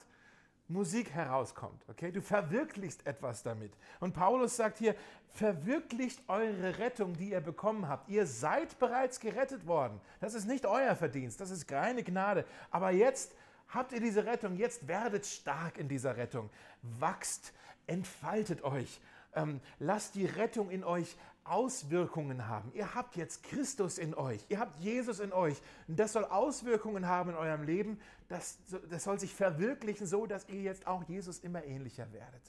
Musik 0.71 1.12
herauskommt. 1.12 1.84
Okay? 1.89 2.12
Du 2.12 2.21
verwirklichst 2.21 3.05
etwas 3.05 3.43
damit. 3.43 3.73
Und 3.99 4.13
Paulus 4.13 4.55
sagt 4.55 4.77
hier, 4.77 4.95
verwirklicht 5.34 6.21
eure 6.27 6.77
Rettung, 6.79 7.15
die 7.17 7.31
ihr 7.31 7.41
bekommen 7.41 7.88
habt. 7.88 8.10
Ihr 8.10 8.25
seid 8.25 8.77
bereits 8.79 9.19
gerettet 9.19 9.67
worden. 9.67 9.99
Das 10.19 10.34
ist 10.34 10.45
nicht 10.45 10.65
euer 10.65 10.95
Verdienst, 10.95 11.39
das 11.39 11.51
ist 11.51 11.71
reine 11.71 12.03
Gnade. 12.03 12.45
Aber 12.69 12.91
jetzt 12.91 13.34
habt 13.69 13.93
ihr 13.93 13.99
diese 13.99 14.25
Rettung, 14.25 14.55
jetzt 14.57 14.88
werdet 14.88 15.25
stark 15.25 15.77
in 15.77 15.88
dieser 15.88 16.17
Rettung. 16.17 16.49
Wachst, 16.81 17.53
entfaltet 17.88 18.63
euch. 18.63 18.99
Ähm, 19.34 19.62
lasst 19.79 20.15
die 20.15 20.25
Rettung 20.25 20.69
in 20.69 20.84
euch 20.84 21.15
Auswirkungen 21.43 22.47
haben. 22.47 22.71
Ihr 22.75 22.93
habt 22.93 23.15
jetzt 23.15 23.43
Christus 23.43 23.97
in 23.97 24.13
euch, 24.13 24.45
ihr 24.49 24.60
habt 24.60 24.79
Jesus 24.79 25.19
in 25.19 25.34
euch. 25.34 25.60
Und 25.88 25.99
das 25.99 26.13
soll 26.13 26.25
Auswirkungen 26.25 27.07
haben 27.07 27.31
in 27.31 27.36
eurem 27.36 27.63
Leben. 27.63 27.99
Das, 28.31 28.59
das 28.89 29.03
soll 29.03 29.19
sich 29.19 29.35
verwirklichen, 29.35 30.07
so 30.07 30.25
dass 30.25 30.47
ihr 30.47 30.61
jetzt 30.61 30.87
auch 30.87 31.03
Jesus 31.03 31.39
immer 31.39 31.65
ähnlicher 31.65 32.13
werdet. 32.13 32.41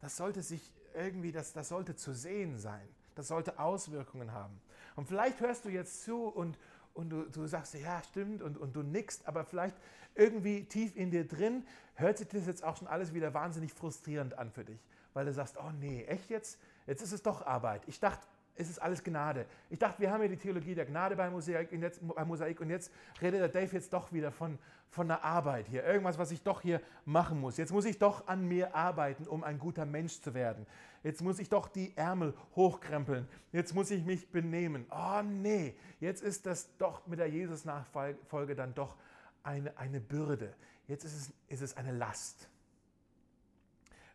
Das 0.00 0.16
sollte 0.16 0.42
sich 0.42 0.72
irgendwie, 0.94 1.30
das, 1.30 1.52
das 1.52 1.68
sollte 1.68 1.94
zu 1.94 2.12
sehen 2.12 2.58
sein. 2.58 2.88
Das 3.14 3.28
sollte 3.28 3.60
Auswirkungen 3.60 4.32
haben. 4.32 4.60
Und 4.96 5.06
vielleicht 5.06 5.40
hörst 5.40 5.64
du 5.64 5.68
jetzt 5.68 6.02
zu 6.02 6.24
und, 6.24 6.58
und 6.92 7.10
du, 7.10 7.22
du 7.22 7.46
sagst, 7.46 7.74
ja, 7.74 8.02
stimmt, 8.02 8.42
und, 8.42 8.58
und 8.58 8.74
du 8.74 8.82
nickst, 8.82 9.28
aber 9.28 9.44
vielleicht 9.44 9.76
irgendwie 10.16 10.64
tief 10.64 10.96
in 10.96 11.12
dir 11.12 11.24
drin 11.24 11.64
hört 11.94 12.18
sich 12.18 12.26
das 12.26 12.46
jetzt 12.46 12.64
auch 12.64 12.76
schon 12.76 12.88
alles 12.88 13.14
wieder 13.14 13.32
wahnsinnig 13.32 13.72
frustrierend 13.72 14.36
an 14.38 14.50
für 14.50 14.64
dich, 14.64 14.80
weil 15.14 15.24
du 15.24 15.32
sagst, 15.32 15.56
oh 15.56 15.70
nee, 15.78 16.02
echt 16.06 16.30
jetzt? 16.30 16.58
Jetzt 16.88 17.02
ist 17.02 17.12
es 17.12 17.22
doch 17.22 17.46
Arbeit. 17.46 17.82
Ich 17.86 18.00
dachte, 18.00 18.26
es 18.60 18.68
ist 18.68 18.78
alles 18.78 19.02
Gnade. 19.02 19.46
Ich 19.70 19.78
dachte, 19.78 20.00
wir 20.00 20.10
haben 20.10 20.20
ja 20.20 20.28
die 20.28 20.36
Theologie 20.36 20.74
der 20.74 20.84
Gnade 20.84 21.16
bei 21.16 21.30
Mosaik 21.30 21.72
und 21.72 21.80
jetzt, 21.80 22.06
bei 22.06 22.24
Mosaik, 22.24 22.60
und 22.60 22.68
jetzt 22.68 22.92
redet 23.22 23.40
der 23.40 23.48
Dave 23.48 23.74
jetzt 23.74 23.92
doch 23.92 24.12
wieder 24.12 24.30
von, 24.30 24.58
von 24.90 25.08
der 25.08 25.24
Arbeit 25.24 25.66
hier. 25.68 25.82
Irgendwas, 25.84 26.18
was 26.18 26.30
ich 26.30 26.42
doch 26.42 26.60
hier 26.60 26.82
machen 27.06 27.40
muss. 27.40 27.56
Jetzt 27.56 27.72
muss 27.72 27.86
ich 27.86 27.98
doch 27.98 28.28
an 28.28 28.46
mir 28.46 28.74
arbeiten, 28.74 29.26
um 29.26 29.42
ein 29.44 29.58
guter 29.58 29.86
Mensch 29.86 30.20
zu 30.20 30.34
werden. 30.34 30.66
Jetzt 31.02 31.22
muss 31.22 31.38
ich 31.38 31.48
doch 31.48 31.68
die 31.68 31.96
Ärmel 31.96 32.34
hochkrempeln. 32.54 33.26
Jetzt 33.52 33.74
muss 33.74 33.90
ich 33.90 34.04
mich 34.04 34.30
benehmen. 34.30 34.84
Oh 34.90 35.22
nee, 35.22 35.74
jetzt 35.98 36.22
ist 36.22 36.44
das 36.44 36.76
doch 36.76 37.06
mit 37.06 37.18
der 37.18 37.28
Jesus-Nachfolge 37.28 38.54
dann 38.54 38.74
doch 38.74 38.96
eine, 39.42 39.74
eine 39.78 40.00
Bürde. 40.00 40.52
Jetzt 40.86 41.04
ist 41.04 41.16
es, 41.16 41.32
ist 41.48 41.62
es 41.62 41.76
eine 41.78 41.92
Last. 41.92 42.48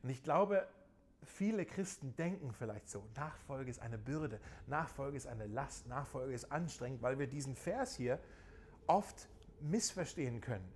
Und 0.04 0.12
ich 0.12 0.22
glaube, 0.22 0.68
viele 1.26 1.66
Christen 1.66 2.16
denken 2.16 2.54
vielleicht 2.54 2.90
so, 2.90 3.08
Nachfolge 3.16 3.70
ist 3.70 3.82
eine 3.82 3.98
Bürde, 3.98 4.40
Nachfolge 4.68 5.18
ist 5.18 5.28
eine 5.28 5.48
Last, 5.48 5.88
Nachfolge 5.88 6.34
ist 6.34 6.52
anstrengend, 6.52 7.02
weil 7.02 7.20
wir 7.20 7.28
diesen 7.28 7.56
Vers 7.56 7.96
hier 7.96 8.20
oft 8.88 9.28
missverstehen 9.62 10.42
können. 10.42 10.72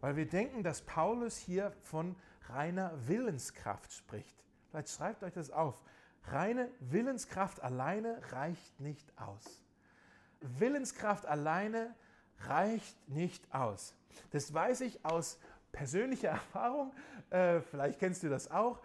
Weil 0.00 0.16
wir 0.16 0.28
denken, 0.28 0.62
dass 0.62 0.82
Paulus 0.82 1.36
hier 1.36 1.72
von 1.82 2.16
reiner 2.48 2.92
Willenskraft 3.06 3.92
spricht. 3.92 4.36
Vielleicht 4.70 4.90
schreibt 4.90 5.22
euch 5.22 5.32
das 5.32 5.50
auf. 5.50 5.82
Reine 6.24 6.68
Willenskraft 6.80 7.62
alleine 7.62 8.20
reicht 8.30 8.80
nicht 8.80 9.12
aus. 9.18 9.62
Willenskraft 10.40 11.24
alleine 11.26 11.94
reicht 12.40 13.08
nicht 13.08 13.52
aus. 13.54 13.94
Das 14.30 14.52
weiß 14.52 14.82
ich 14.82 15.04
aus 15.04 15.38
persönlicher 15.72 16.28
Erfahrung. 16.30 16.92
Äh, 17.30 17.60
vielleicht 17.60 17.98
kennst 17.98 18.22
du 18.22 18.28
das 18.28 18.50
auch 18.50 18.80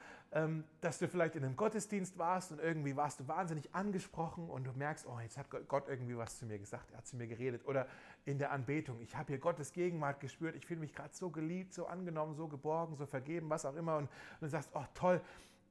dass 0.80 0.98
du 0.98 1.10
vielleicht 1.10 1.36
in 1.36 1.44
einem 1.44 1.58
Gottesdienst 1.58 2.18
warst 2.18 2.54
und 2.54 2.60
irgendwie 2.60 2.96
warst 2.96 3.20
du 3.20 3.28
wahnsinnig 3.28 3.76
angesprochen 3.76 4.50
und 4.50 4.64
du 4.64 4.72
merkst, 4.72 5.06
oh, 5.06 5.20
jetzt 5.20 5.38
hat 5.38 5.48
Gott 5.68 5.90
irgendwie 5.90 6.16
was 6.16 6.38
zu 6.38 6.46
mir 6.46 6.58
gesagt, 6.58 6.90
er 6.92 7.00
hat 7.00 7.06
zu 7.06 7.18
mir 7.18 7.28
geredet. 7.28 7.66
Oder 7.66 7.86
in 8.24 8.40
der 8.40 8.52
Anbetung, 8.52 9.02
ich 9.02 9.18
habe 9.18 9.28
hier 9.28 9.40
Gottes 9.40 9.74
Gegenwart 9.74 10.22
gespürt, 10.22 10.56
ich 10.56 10.66
fühle 10.66 10.80
mich 10.80 10.94
gerade 10.94 11.14
so 11.14 11.30
geliebt, 11.30 11.74
so 11.74 11.86
angenommen, 11.86 12.36
so 12.36 12.48
geborgen, 12.48 12.96
so 12.96 13.06
vergeben, 13.06 13.50
was 13.50 13.66
auch 13.66 13.76
immer. 13.76 13.98
Und, 13.98 14.04
und 14.06 14.42
du 14.42 14.48
sagst, 14.48 14.72
oh 14.74 14.86
toll, 14.94 15.20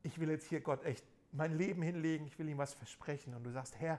ich 0.03 0.21
will 0.21 0.29
jetzt 0.29 0.47
hier 0.47 0.61
Gott 0.61 0.85
echt 0.85 1.07
mein 1.33 1.57
Leben 1.57 1.81
hinlegen, 1.81 2.27
ich 2.27 2.39
will 2.39 2.49
ihm 2.49 2.59
was 2.59 2.75
versprechen. 2.75 3.35
Und 3.35 3.45
du 3.45 3.51
sagst, 3.51 3.81
Herr, 3.81 3.99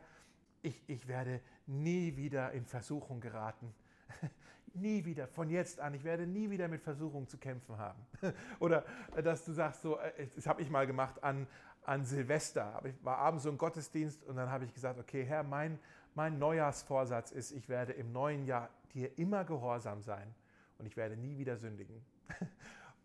ich, 0.62 0.80
ich 0.86 1.08
werde 1.08 1.42
nie 1.66 2.16
wieder 2.18 2.52
in 2.52 2.66
Versuchung 2.66 3.20
geraten. 3.20 3.74
nie 4.76 5.06
wieder, 5.06 5.28
von 5.28 5.50
jetzt 5.50 5.80
an, 5.80 5.94
ich 5.94 6.04
werde 6.04 6.26
nie 6.28 6.50
wieder 6.50 6.68
mit 6.68 6.82
Versuchung 6.82 7.28
zu 7.28 7.38
kämpfen 7.38 7.78
haben. 7.78 8.00
Oder 8.60 8.86
äh, 9.16 9.24
dass 9.24 9.46
du 9.46 9.52
sagst, 9.52 9.82
so, 9.82 9.98
äh, 10.00 10.28
das 10.36 10.48
habe 10.48 10.62
ich 10.62 10.70
mal 10.70 10.88
gemacht 10.88 11.24
an, 11.24 11.48
an 11.84 12.06
Silvester. 12.06 12.82
Ich 12.86 13.04
war 13.04 13.18
abends 13.18 13.44
so 13.44 13.50
im 13.50 13.58
Gottesdienst 13.58 14.24
und 14.24 14.36
dann 14.36 14.50
habe 14.50 14.66
ich 14.66 14.74
gesagt, 14.74 15.00
okay, 15.00 15.24
Herr, 15.24 15.44
mein, 15.44 15.80
mein 16.16 16.40
Neujahrsvorsatz 16.40 17.32
ist, 17.32 17.52
ich 17.52 17.70
werde 17.70 17.94
im 17.94 18.12
neuen 18.12 18.46
Jahr 18.46 18.70
dir 18.94 19.18
immer 19.18 19.46
gehorsam 19.46 20.02
sein 20.02 20.34
und 20.78 20.86
ich 20.86 20.98
werde 20.98 21.16
nie 21.16 21.38
wieder 21.38 21.58
sündigen. 21.58 22.04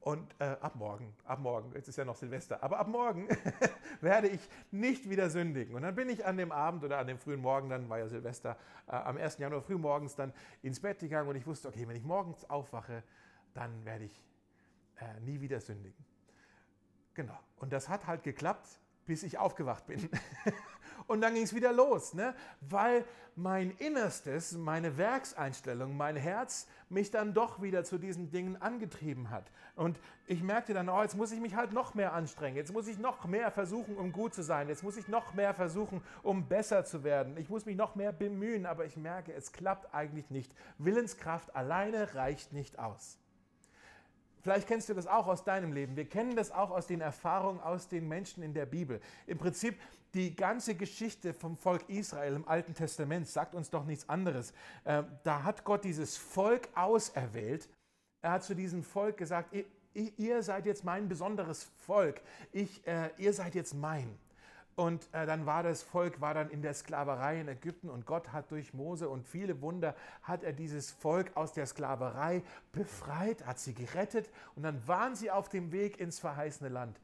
Und 0.07 0.37
äh, 0.39 0.45
ab 0.61 0.77
morgen, 0.77 1.13
ab 1.25 1.41
morgen, 1.41 1.73
jetzt 1.75 1.89
ist 1.89 1.97
ja 1.97 2.05
noch 2.05 2.15
Silvester, 2.15 2.63
aber 2.63 2.79
ab 2.79 2.87
morgen 2.87 3.27
werde 4.01 4.29
ich 4.29 4.49
nicht 4.71 5.11
wieder 5.11 5.31
sündigen. 5.31 5.75
Und 5.75 5.83
dann 5.83 5.97
bin 5.97 6.09
ich 6.09 6.25
an 6.25 6.37
dem 6.37 6.53
Abend 6.53 6.85
oder 6.85 6.99
an 6.99 7.09
dem 7.09 7.19
frühen 7.19 7.41
Morgen, 7.41 7.69
dann 7.71 7.89
war 7.89 7.99
ja 7.99 8.07
Silvester, 8.07 8.57
äh, 8.87 8.93
am 8.93 9.17
1. 9.17 9.39
Januar 9.39 9.63
frühmorgens 9.63 10.15
dann 10.15 10.33
ins 10.63 10.79
Bett 10.79 11.01
gegangen 11.01 11.29
und 11.29 11.35
ich 11.35 11.45
wusste, 11.45 11.67
okay, 11.67 11.89
wenn 11.89 11.97
ich 11.97 12.05
morgens 12.05 12.49
aufwache, 12.49 13.03
dann 13.53 13.85
werde 13.85 14.05
ich 14.05 14.23
äh, 15.01 15.19
nie 15.23 15.41
wieder 15.41 15.61
sündigen. 15.61 16.05
Genau. 17.15 17.41
Und 17.57 17.73
das 17.73 17.89
hat 17.89 18.07
halt 18.07 18.23
geklappt, 18.23 18.79
bis 19.07 19.25
ich 19.25 19.39
aufgewacht 19.39 19.89
bin. 19.89 20.09
Und 21.07 21.21
dann 21.21 21.35
ging 21.35 21.45
es 21.45 21.55
wieder 21.55 21.73
los, 21.73 22.15
ne? 22.15 22.35
weil 22.61 23.05
mein 23.37 23.71
Innerstes, 23.73 24.53
meine 24.53 24.97
Werkseinstellung, 24.97 25.97
mein 25.97 26.17
Herz 26.17 26.67
mich 26.89 27.11
dann 27.11 27.35
doch 27.35 27.61
wieder 27.61 27.85
zu 27.85 27.99
diesen 27.99 28.31
Dingen 28.31 28.61
angetrieben 28.61 29.31
hat. 29.31 29.45
Und 29.75 30.01
ich 30.27 30.43
merkte 30.43 30.73
dann, 30.73 30.89
oh, 30.89 31.03
jetzt 31.03 31.17
muss 31.17 31.33
ich 31.33 31.41
mich 31.41 31.55
halt 31.55 31.73
noch 31.73 31.95
mehr 31.95 32.15
anstrengen, 32.15 32.57
jetzt 32.57 32.73
muss 32.73 32.89
ich 32.89 32.99
noch 32.99 33.27
mehr 33.27 33.51
versuchen, 33.51 33.99
um 33.99 34.11
gut 34.11 34.35
zu 34.35 34.43
sein, 34.43 34.69
jetzt 34.69 34.83
muss 34.83 34.97
ich 34.97 35.07
noch 35.07 35.35
mehr 35.35 35.53
versuchen, 35.53 36.03
um 36.23 36.49
besser 36.49 36.87
zu 36.87 37.05
werden, 37.05 37.37
ich 37.37 37.51
muss 37.51 37.67
mich 37.67 37.77
noch 37.77 37.95
mehr 37.95 38.11
bemühen, 38.11 38.65
aber 38.65 38.87
ich 38.87 38.97
merke, 38.97 39.35
es 39.35 39.53
klappt 39.53 39.95
eigentlich 39.95 40.31
nicht. 40.31 40.55
Willenskraft 40.79 41.55
alleine 41.55 42.15
reicht 42.15 42.55
nicht 42.55 42.79
aus. 42.79 43.19
Vielleicht 44.47 44.69
kennst 44.69 44.89
du 44.89 44.95
das 44.95 45.09
auch 45.09 45.27
aus 45.27 45.43
deinem 45.43 45.73
Leben. 45.73 45.97
Wir 45.97 46.09
kennen 46.09 46.37
das 46.37 46.53
auch 46.53 46.71
aus 46.71 46.87
den 46.87 47.01
Erfahrungen 47.01 47.61
aus 47.61 47.89
den 47.89 48.07
Menschen 48.07 48.45
in 48.45 48.55
der 48.55 48.65
Bibel. 48.65 49.01
Im 49.27 49.39
Prinzip 49.39 49.77
die 50.17 50.35
ganze 50.35 50.75
Geschichte 50.75 51.35
vom 51.35 51.57
Volk 51.59 51.89
Israel 51.89 52.35
im 52.35 52.49
Alten 52.49 52.75
Testament 52.75 53.29
sagt 53.29 53.55
uns 53.55 53.69
doch 53.69 53.85
nichts 53.85 54.09
anderes. 54.09 54.53
Äh, 54.85 55.03
da 55.25 55.45
hat 55.45 55.65
Gott 55.65 55.85
dieses 55.85 56.17
Volk 56.17 56.69
auserwählt. 56.75 57.69
Er 58.23 58.33
hat 58.33 58.43
zu 58.43 58.55
diesem 58.55 58.83
Volk 58.83 59.19
gesagt, 59.19 59.55
ihr, 59.55 59.65
ihr 60.17 60.43
seid 60.43 60.65
jetzt 60.65 60.85
mein 60.85 61.09
besonderes 61.09 61.65
Volk. 61.87 62.23
Ich, 62.51 62.87
äh, 62.87 63.11
ihr 63.19 63.35
seid 63.35 63.55
jetzt 63.55 63.75
mein. 63.75 64.19
Und 64.75 65.07
äh, 65.13 65.27
dann 65.27 65.45
war 65.45 65.63
das 65.63 65.83
Volk 65.83 66.21
war 66.21 66.33
dann 66.33 66.51
in 66.51 66.63
der 66.63 66.75
Sklaverei 66.75 67.41
in 67.41 67.49
Ägypten 67.49 67.91
und 67.91 68.07
Gott 68.07 68.33
hat 68.33 68.51
durch 68.51 68.73
Mose 68.73 69.09
und 69.09 69.27
viele 69.27 69.61
Wunder 69.61 69.95
hat 70.23 70.43
er 70.43 70.53
dieses 70.53 70.91
Volk 70.91 71.35
aus 71.35 71.53
der 71.53 71.67
Sklaverei 71.67 72.43
befreit, 72.73 73.47
hat 73.47 73.59
sie 73.59 73.75
gerettet 73.75 74.31
und 74.55 74.63
dann 74.63 74.87
waren 74.87 75.15
sie 75.15 75.31
auf 75.31 75.49
dem 75.49 75.73
Weg 75.73 75.99
ins 76.01 76.19
verheißene 76.19 76.69
Land. 76.69 77.01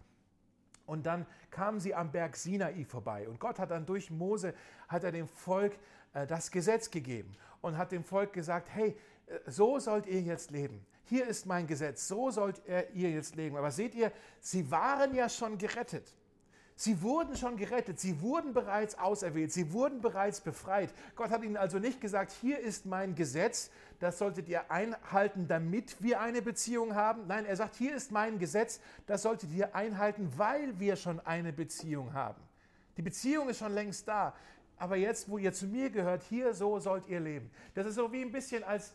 Und 0.86 1.06
dann 1.06 1.26
kamen 1.50 1.80
sie 1.80 1.94
am 1.94 2.10
Berg 2.10 2.36
Sinai 2.36 2.84
vorbei 2.84 3.28
und 3.28 3.38
Gott 3.38 3.58
hat 3.58 3.70
dann 3.70 3.86
durch 3.86 4.10
Mose 4.10 4.54
hat 4.88 5.04
er 5.04 5.12
dem 5.12 5.28
Volk 5.28 5.78
äh, 6.14 6.26
das 6.26 6.50
Gesetz 6.50 6.90
gegeben 6.90 7.36
und 7.60 7.78
hat 7.78 7.92
dem 7.92 8.04
Volk 8.04 8.32
gesagt, 8.32 8.68
hey, 8.70 8.96
äh, 9.26 9.38
so 9.46 9.78
sollt 9.78 10.06
ihr 10.06 10.20
jetzt 10.20 10.50
leben. 10.50 10.84
Hier 11.04 11.26
ist 11.26 11.46
mein 11.46 11.66
Gesetz, 11.66 12.08
so 12.08 12.30
sollt 12.30 12.62
ihr 12.66 13.10
jetzt 13.10 13.34
leben. 13.36 13.56
Aber 13.56 13.70
seht 13.70 13.94
ihr, 13.94 14.12
sie 14.40 14.70
waren 14.70 15.14
ja 15.14 15.28
schon 15.28 15.58
gerettet. 15.58 16.14
Sie 16.76 17.02
wurden 17.02 17.36
schon 17.36 17.56
gerettet, 17.56 18.00
sie 18.00 18.20
wurden 18.20 18.54
bereits 18.54 18.98
auserwählt, 18.98 19.52
sie 19.52 19.72
wurden 19.72 20.00
bereits 20.00 20.40
befreit. 20.40 20.90
Gott 21.14 21.30
hat 21.30 21.44
ihnen 21.44 21.56
also 21.56 21.78
nicht 21.78 22.00
gesagt, 22.00 22.32
hier 22.32 22.58
ist 22.58 22.86
mein 22.86 23.14
Gesetz, 23.14 23.70
das 24.00 24.18
solltet 24.18 24.48
ihr 24.48 24.70
einhalten, 24.70 25.46
damit 25.46 26.02
wir 26.02 26.20
eine 26.20 26.42
Beziehung 26.42 26.94
haben. 26.94 27.26
Nein, 27.26 27.44
er 27.44 27.56
sagt, 27.56 27.76
hier 27.76 27.94
ist 27.94 28.10
mein 28.10 28.38
Gesetz, 28.38 28.80
das 29.06 29.22
solltet 29.22 29.52
ihr 29.52 29.74
einhalten, 29.76 30.32
weil 30.36 30.78
wir 30.80 30.96
schon 30.96 31.20
eine 31.20 31.52
Beziehung 31.52 32.14
haben. 32.14 32.42
Die 32.96 33.02
Beziehung 33.02 33.48
ist 33.48 33.58
schon 33.58 33.72
längst 33.72 34.08
da. 34.08 34.34
Aber 34.76 34.96
jetzt, 34.96 35.28
wo 35.28 35.38
ihr 35.38 35.52
zu 35.52 35.66
mir 35.66 35.90
gehört, 35.90 36.24
hier 36.24 36.54
so 36.54 36.80
sollt 36.80 37.06
ihr 37.06 37.20
leben. 37.20 37.50
Das 37.74 37.86
ist 37.86 37.94
so 37.94 38.10
wie 38.10 38.22
ein 38.22 38.32
bisschen 38.32 38.64
als, 38.64 38.92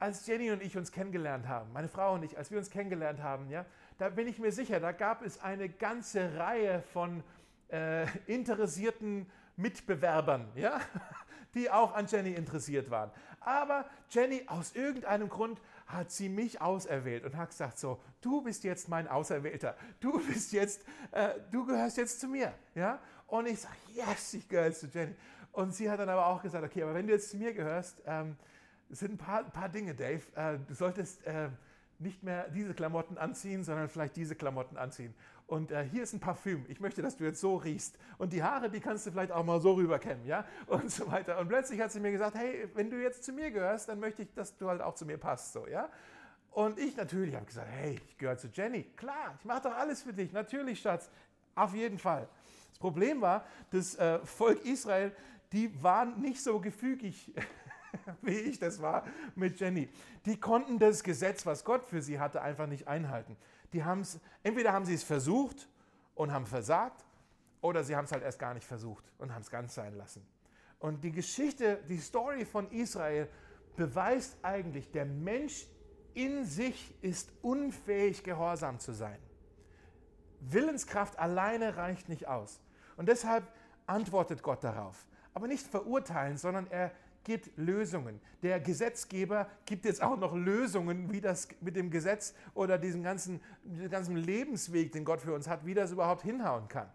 als 0.00 0.26
Jenny 0.26 0.50
und 0.50 0.60
ich 0.60 0.76
uns 0.76 0.90
kennengelernt 0.90 1.46
haben, 1.46 1.72
meine 1.72 1.88
Frau 1.88 2.14
und 2.14 2.24
ich, 2.24 2.36
als 2.36 2.50
wir 2.50 2.58
uns 2.58 2.70
kennengelernt 2.70 3.22
haben, 3.22 3.48
ja, 3.48 3.64
da 4.02 4.08
bin 4.08 4.26
ich 4.26 4.40
mir 4.40 4.50
sicher, 4.50 4.80
da 4.80 4.90
gab 4.90 5.22
es 5.22 5.40
eine 5.40 5.68
ganze 5.68 6.36
Reihe 6.36 6.82
von 6.92 7.22
äh, 7.70 8.04
interessierten 8.26 9.30
Mitbewerbern, 9.54 10.50
ja, 10.56 10.80
die 11.54 11.70
auch 11.70 11.94
an 11.94 12.08
Jenny 12.08 12.32
interessiert 12.32 12.90
waren. 12.90 13.12
Aber 13.38 13.88
Jenny, 14.10 14.42
aus 14.48 14.74
irgendeinem 14.74 15.28
Grund 15.28 15.60
hat 15.86 16.10
sie 16.10 16.28
mich 16.28 16.60
auserwählt 16.60 17.24
und 17.24 17.36
hat 17.36 17.50
gesagt, 17.50 17.78
so, 17.78 18.00
du 18.20 18.42
bist 18.42 18.64
jetzt 18.64 18.88
mein 18.88 19.06
Auserwählter, 19.06 19.76
du 20.00 20.18
bist 20.26 20.50
jetzt, 20.50 20.84
äh, 21.12 21.34
du 21.52 21.64
gehörst 21.64 21.96
jetzt 21.96 22.18
zu 22.18 22.26
mir, 22.26 22.52
ja. 22.74 22.98
Und 23.28 23.46
ich 23.46 23.60
sage, 23.60 23.76
yes, 23.94 24.34
ich 24.34 24.48
gehöre 24.48 24.72
zu 24.72 24.88
Jenny. 24.88 25.14
Und 25.52 25.76
sie 25.76 25.88
hat 25.88 26.00
dann 26.00 26.08
aber 26.08 26.26
auch 26.26 26.42
gesagt, 26.42 26.64
okay, 26.64 26.82
aber 26.82 26.94
wenn 26.94 27.06
du 27.06 27.12
jetzt 27.12 27.30
zu 27.30 27.36
mir 27.36 27.54
gehörst, 27.54 28.02
ähm, 28.04 28.34
sind 28.90 29.12
ein 29.12 29.18
paar, 29.18 29.44
paar 29.44 29.68
Dinge, 29.68 29.94
Dave. 29.94 30.22
Äh, 30.34 30.58
du 30.66 30.74
solltest 30.74 31.24
äh, 31.24 31.50
nicht 32.02 32.22
mehr 32.22 32.48
diese 32.48 32.74
Klamotten 32.74 33.18
anziehen, 33.18 33.64
sondern 33.64 33.88
vielleicht 33.88 34.16
diese 34.16 34.34
Klamotten 34.34 34.76
anziehen. 34.76 35.14
Und 35.46 35.70
äh, 35.70 35.84
hier 35.84 36.02
ist 36.02 36.12
ein 36.12 36.20
Parfüm. 36.20 36.64
Ich 36.68 36.80
möchte, 36.80 37.02
dass 37.02 37.16
du 37.16 37.24
jetzt 37.24 37.40
so 37.40 37.56
riechst. 37.56 37.98
Und 38.18 38.32
die 38.32 38.42
Haare, 38.42 38.70
die 38.70 38.80
kannst 38.80 39.06
du 39.06 39.10
vielleicht 39.10 39.32
auch 39.32 39.44
mal 39.44 39.60
so 39.60 39.72
rüberkämmen, 39.74 40.26
ja? 40.26 40.44
Und 40.66 40.90
so 40.90 41.10
weiter. 41.10 41.38
Und 41.38 41.48
plötzlich 41.48 41.80
hat 41.80 41.92
sie 41.92 42.00
mir 42.00 42.12
gesagt, 42.12 42.36
hey, 42.36 42.68
wenn 42.74 42.90
du 42.90 43.00
jetzt 43.02 43.24
zu 43.24 43.32
mir 43.32 43.50
gehörst, 43.50 43.88
dann 43.88 44.00
möchte 44.00 44.22
ich, 44.22 44.32
dass 44.34 44.56
du 44.56 44.68
halt 44.68 44.80
auch 44.80 44.94
zu 44.94 45.04
mir 45.04 45.18
passt, 45.18 45.52
so, 45.52 45.66
ja? 45.66 45.88
Und 46.52 46.78
ich 46.78 46.96
natürlich 46.96 47.34
habe 47.34 47.46
gesagt, 47.46 47.68
hey, 47.70 47.98
ich 48.06 48.18
gehöre 48.18 48.36
zu 48.36 48.48
Jenny. 48.48 48.84
Klar, 48.96 49.34
ich 49.38 49.44
mache 49.44 49.62
doch 49.62 49.74
alles 49.74 50.02
für 50.02 50.12
dich. 50.12 50.32
Natürlich, 50.32 50.80
Schatz. 50.80 51.10
Auf 51.54 51.74
jeden 51.74 51.98
Fall. 51.98 52.28
Das 52.70 52.78
Problem 52.78 53.20
war, 53.20 53.46
das 53.70 53.94
äh, 53.96 54.18
Volk 54.24 54.64
Israel, 54.64 55.12
die 55.52 55.82
waren 55.82 56.20
nicht 56.20 56.42
so 56.42 56.60
gefügig 56.60 57.32
wie 58.22 58.38
ich 58.38 58.58
das 58.58 58.80
war 58.80 59.04
mit 59.34 59.60
Jenny. 59.60 59.88
Die 60.26 60.38
konnten 60.38 60.78
das 60.78 61.02
Gesetz, 61.02 61.46
was 61.46 61.64
Gott 61.64 61.84
für 61.84 62.02
sie 62.02 62.18
hatte, 62.18 62.42
einfach 62.42 62.66
nicht 62.66 62.88
einhalten. 62.88 63.36
Die 63.72 63.84
haben's, 63.84 64.18
entweder 64.42 64.72
haben 64.72 64.84
sie 64.84 64.94
es 64.94 65.02
versucht 65.02 65.68
und 66.14 66.32
haben 66.32 66.46
versagt, 66.46 67.04
oder 67.60 67.84
sie 67.84 67.96
haben 67.96 68.04
es 68.04 68.12
halt 68.12 68.22
erst 68.22 68.38
gar 68.38 68.54
nicht 68.54 68.66
versucht 68.66 69.04
und 69.18 69.32
haben 69.32 69.42
es 69.42 69.50
ganz 69.50 69.74
sein 69.74 69.94
lassen. 69.94 70.26
Und 70.78 71.04
die 71.04 71.12
Geschichte, 71.12 71.78
die 71.88 71.98
Story 71.98 72.44
von 72.44 72.70
Israel 72.72 73.28
beweist 73.76 74.36
eigentlich, 74.42 74.90
der 74.90 75.06
Mensch 75.06 75.66
in 76.14 76.44
sich 76.44 76.94
ist 77.02 77.32
unfähig, 77.40 78.24
gehorsam 78.24 78.78
zu 78.78 78.92
sein. 78.92 79.18
Willenskraft 80.40 81.18
alleine 81.18 81.76
reicht 81.76 82.08
nicht 82.08 82.26
aus. 82.26 82.60
Und 82.96 83.08
deshalb 83.08 83.44
antwortet 83.86 84.42
Gott 84.42 84.64
darauf. 84.64 85.06
Aber 85.34 85.46
nicht 85.46 85.66
verurteilen, 85.66 86.36
sondern 86.36 86.66
er 86.66 86.90
gibt 87.24 87.50
Lösungen. 87.56 88.20
Der 88.42 88.60
Gesetzgeber 88.60 89.48
gibt 89.66 89.84
jetzt 89.84 90.02
auch 90.02 90.16
noch 90.16 90.34
Lösungen, 90.34 91.12
wie 91.12 91.20
das 91.20 91.48
mit 91.60 91.76
dem 91.76 91.90
Gesetz 91.90 92.34
oder 92.54 92.78
diesem 92.78 93.02
ganzen, 93.02 93.40
diesem 93.64 93.90
ganzen 93.90 94.16
Lebensweg, 94.16 94.92
den 94.92 95.04
Gott 95.04 95.20
für 95.20 95.34
uns 95.34 95.48
hat, 95.48 95.64
wie 95.64 95.74
das 95.74 95.92
überhaupt 95.92 96.22
hinhauen 96.22 96.68
kann. 96.68 96.88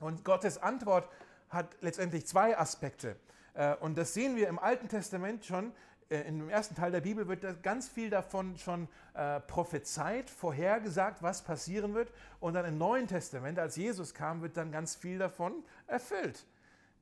Und 0.00 0.24
Gottes 0.24 0.58
Antwort 0.58 1.08
hat 1.48 1.76
letztendlich 1.80 2.26
zwei 2.26 2.58
Aspekte. 2.58 3.16
Äh, 3.54 3.74
und 3.76 3.96
das 3.96 4.14
sehen 4.14 4.36
wir 4.36 4.48
im 4.48 4.58
Alten 4.58 4.88
Testament 4.88 5.44
schon. 5.44 5.72
Äh, 6.08 6.20
Im 6.28 6.48
ersten 6.48 6.74
Teil 6.74 6.92
der 6.92 7.00
Bibel 7.00 7.26
wird 7.28 7.62
ganz 7.62 7.88
viel 7.88 8.10
davon 8.10 8.56
schon 8.58 8.88
äh, 9.14 9.40
prophezeit, 9.40 10.30
vorhergesagt, 10.30 11.22
was 11.22 11.42
passieren 11.42 11.94
wird. 11.94 12.12
Und 12.40 12.54
dann 12.54 12.64
im 12.64 12.78
Neuen 12.78 13.06
Testament, 13.06 13.58
als 13.58 13.76
Jesus 13.76 14.14
kam, 14.14 14.42
wird 14.42 14.56
dann 14.56 14.70
ganz 14.70 14.94
viel 14.94 15.18
davon 15.18 15.64
erfüllt. 15.86 16.44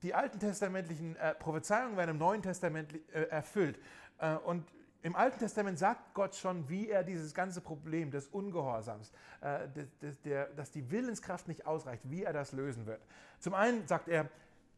Die 0.05 0.13
alten 0.13 0.39
testamentlichen 0.39 1.17
äh, 1.17 1.35
Prophezeiungen 1.35 1.97
werden 1.97 2.11
im 2.11 2.19
Neuen 2.19 2.43
Testament 2.43 2.93
äh, 3.15 3.23
erfüllt. 3.23 3.79
Äh, 4.19 4.35
und 4.35 4.63
im 5.01 5.17
Alten 5.17 5.39
Testament 5.39 5.79
sagt 5.79 6.13
Gott 6.13 6.37
schon, 6.37 6.69
wie 6.69 6.91
er 6.91 7.03
dieses 7.03 7.33
ganze 7.33 7.63
Problem 7.63 8.11
des 8.11 8.29
Ungehorsams, 8.29 9.13
äh, 9.41 9.67
des, 9.71 9.99
des, 10.01 10.21
der, 10.21 10.49
dass 10.57 10.71
die 10.71 10.91
Willenskraft 10.91 11.49
nicht 11.49 11.67
ausreicht, 11.67 12.03
wie 12.11 12.23
er 12.23 12.35
das 12.35 12.53
lösen 12.53 12.85
wird. 12.85 13.01
Zum 13.39 13.55
einen 13.55 13.87
sagt 13.87 14.09
er, 14.09 14.29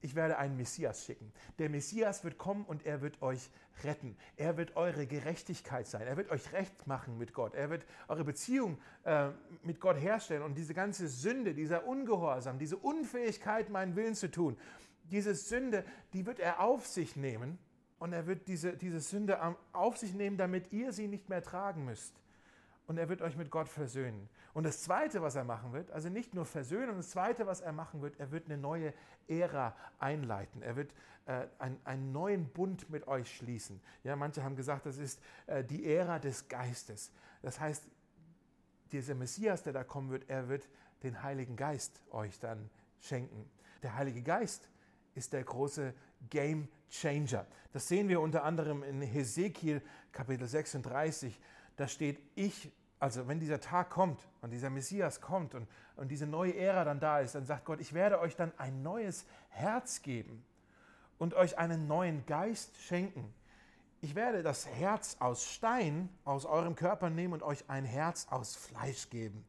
ich 0.01 0.15
werde 0.15 0.39
einen 0.39 0.57
Messias 0.57 1.05
schicken. 1.05 1.33
Der 1.59 1.71
Messias 1.71 2.23
wird 2.23 2.39
kommen 2.39 2.65
und 2.65 2.87
er 2.87 3.01
wird 3.01 3.21
euch 3.21 3.51
retten. 3.83 4.17
Er 4.37 4.57
wird 4.57 4.77
eure 4.77 5.09
Gerechtigkeit 5.09 5.89
sein. 5.89 6.03
Er 6.03 6.17
wird 6.17 6.31
euch 6.31 6.53
recht 6.53 6.87
machen 6.87 7.19
mit 7.19 7.33
Gott. 7.33 7.55
Er 7.55 7.71
wird 7.71 7.85
eure 8.07 8.23
Beziehung 8.23 8.79
äh, 9.03 9.31
mit 9.65 9.81
Gott 9.81 9.97
herstellen 9.97 10.43
und 10.43 10.57
diese 10.57 10.75
ganze 10.75 11.09
Sünde, 11.09 11.55
dieser 11.55 11.87
Ungehorsam, 11.87 12.61
diese 12.61 12.77
Unfähigkeit, 12.77 13.71
meinen 13.71 13.97
Willen 13.97 14.15
zu 14.15 14.31
tun, 14.31 14.57
diese 15.11 15.35
Sünde, 15.35 15.85
die 16.13 16.27
wird 16.27 16.39
er 16.39 16.61
auf 16.61 16.87
sich 16.87 17.17
nehmen 17.17 17.59
und 17.99 18.13
er 18.13 18.27
wird 18.27 18.49
diese, 18.49 18.77
diese 18.77 19.01
Sünde 19.01 19.57
auf 19.73 19.97
sich 19.97 20.15
nehmen, 20.15 20.37
damit 20.37 20.73
ihr 20.73 20.93
sie 20.93 21.09
nicht 21.09 21.29
mehr 21.29 21.43
tragen 21.43 21.85
müsst. 21.85 22.15
Und 22.87 22.99
er 22.99 23.09
wird 23.09 23.21
euch 23.21 23.37
mit 23.37 23.51
Gott 23.51 23.69
versöhnen. 23.69 24.29
Und 24.55 24.65
das 24.65 24.83
Zweite, 24.83 25.21
was 25.21 25.35
er 25.35 25.45
machen 25.45 25.73
wird, 25.73 25.91
also 25.91 26.09
nicht 26.09 26.35
nur 26.35 26.45
versöhnen, 26.45 26.97
das 26.97 27.11
Zweite, 27.11 27.47
was 27.47 27.61
er 27.61 27.73
machen 27.73 28.01
wird, 28.01 28.19
er 28.21 28.31
wird 28.31 28.47
eine 28.47 28.59
neue 28.59 28.95
Ära 29.27 29.75
einleiten. 29.99 30.63
Er 30.63 30.77
wird 30.77 30.95
äh, 31.27 31.47
ein, 31.59 31.79
einen 31.85 32.13
neuen 32.13 32.49
Bund 32.49 32.89
mit 32.89 33.09
euch 33.09 33.35
schließen. 33.37 33.81
Ja, 34.05 34.15
manche 34.15 34.45
haben 34.45 34.55
gesagt, 34.55 34.87
das 34.87 34.99
ist 34.99 35.21
äh, 35.47 35.65
die 35.65 35.85
Ära 35.85 36.21
des 36.21 36.47
Geistes. 36.47 37.11
Das 37.43 37.59
heißt, 37.59 37.89
dieser 38.93 39.17
Messias, 39.17 39.65
der 39.65 39.73
da 39.73 39.83
kommen 39.83 40.11
wird, 40.11 40.31
er 40.31 40.49
wird 40.49 40.69
den 41.03 41.23
Heiligen 41.23 41.57
Geist 41.57 42.01
euch 42.11 42.39
dann 42.39 42.71
schenken. 43.01 43.51
Der 43.83 43.97
Heilige 43.97 44.23
Geist 44.23 44.69
ist 45.17 45.33
der 45.33 45.45
große 45.45 45.95
Game 46.31 46.69
Changer. 46.91 47.47
Das 47.73 47.89
sehen 47.89 48.09
wir 48.09 48.21
unter 48.21 48.45
anderem 48.45 48.83
in 48.83 49.01
Hesekiel 49.03 49.83
Kapitel 50.13 50.47
36. 50.47 51.41
Da 51.77 51.89
steht, 51.89 52.21
ich, 52.35 52.71
also 53.01 53.27
wenn 53.27 53.41
dieser 53.41 53.61
Tag 53.61 53.91
kommt 53.91 54.21
und 54.43 54.51
dieser 54.51 54.71
Messias 54.71 55.21
kommt 55.21 55.55
und, 55.55 55.67
und 55.97 56.09
diese 56.09 56.27
neue 56.27 56.55
Ära 56.57 56.85
dann 56.85 57.01
da 57.01 57.21
ist, 57.21 57.35
dann 57.35 57.47
sagt 57.47 57.65
Gott, 57.65 57.81
ich 57.81 57.93
werde 57.93 58.21
euch 58.21 58.37
dann 58.37 58.53
ein 58.59 58.83
neues 58.83 59.27
Herz 59.49 60.03
geben 60.03 60.45
und 61.19 61.35
euch 61.35 61.59
einen 61.59 61.87
neuen 61.87 62.25
Geist 62.27 62.77
schenken. 62.77 63.33
Ich 64.03 64.15
werde 64.15 64.43
das 64.43 64.67
Herz 64.67 65.17
aus 65.19 65.45
Stein 65.45 66.11
aus 66.25 66.45
eurem 66.45 66.77
Körper 66.77 67.11
nehmen 67.11 67.35
und 67.35 67.43
euch 67.43 67.65
ein 67.69 67.85
Herz 67.85 68.27
aus 68.31 68.55
Fleisch 68.55 69.09
geben 69.11 69.45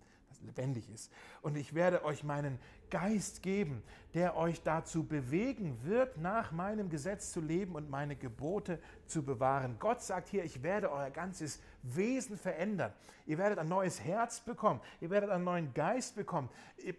lebendig 0.48 0.90
ist. 0.90 1.12
Und 1.42 1.58
ich 1.58 1.74
werde 1.74 2.04
euch 2.04 2.24
meinen 2.24 2.60
Geist 2.90 3.44
geben, 3.44 3.84
der 4.14 4.36
euch 4.38 4.64
dazu 4.64 5.04
bewegen 5.04 5.78
wird, 5.84 6.18
nach 6.18 6.52
meinem 6.52 6.90
Gesetz 6.90 7.32
zu 7.32 7.42
leben 7.42 7.76
und 7.76 7.90
meine 7.90 8.16
Gebote 8.16 8.80
zu 9.06 9.24
bewahren. 9.24 9.76
Gott 9.80 10.02
sagt 10.02 10.30
hier, 10.30 10.44
ich 10.44 10.64
werde 10.64 10.92
euer 10.92 11.10
ganzes 11.10 11.60
Wesen 11.84 12.38
verändern. 12.38 12.94
Ihr 13.26 13.38
werdet 13.38 13.60
ein 13.60 13.68
neues 13.68 14.04
Herz 14.04 14.40
bekommen. 14.40 14.82
Ihr 15.02 15.10
werdet 15.10 15.30
einen 15.30 15.44
neuen 15.44 15.74
Geist 15.74 16.16
bekommen. 16.16 16.50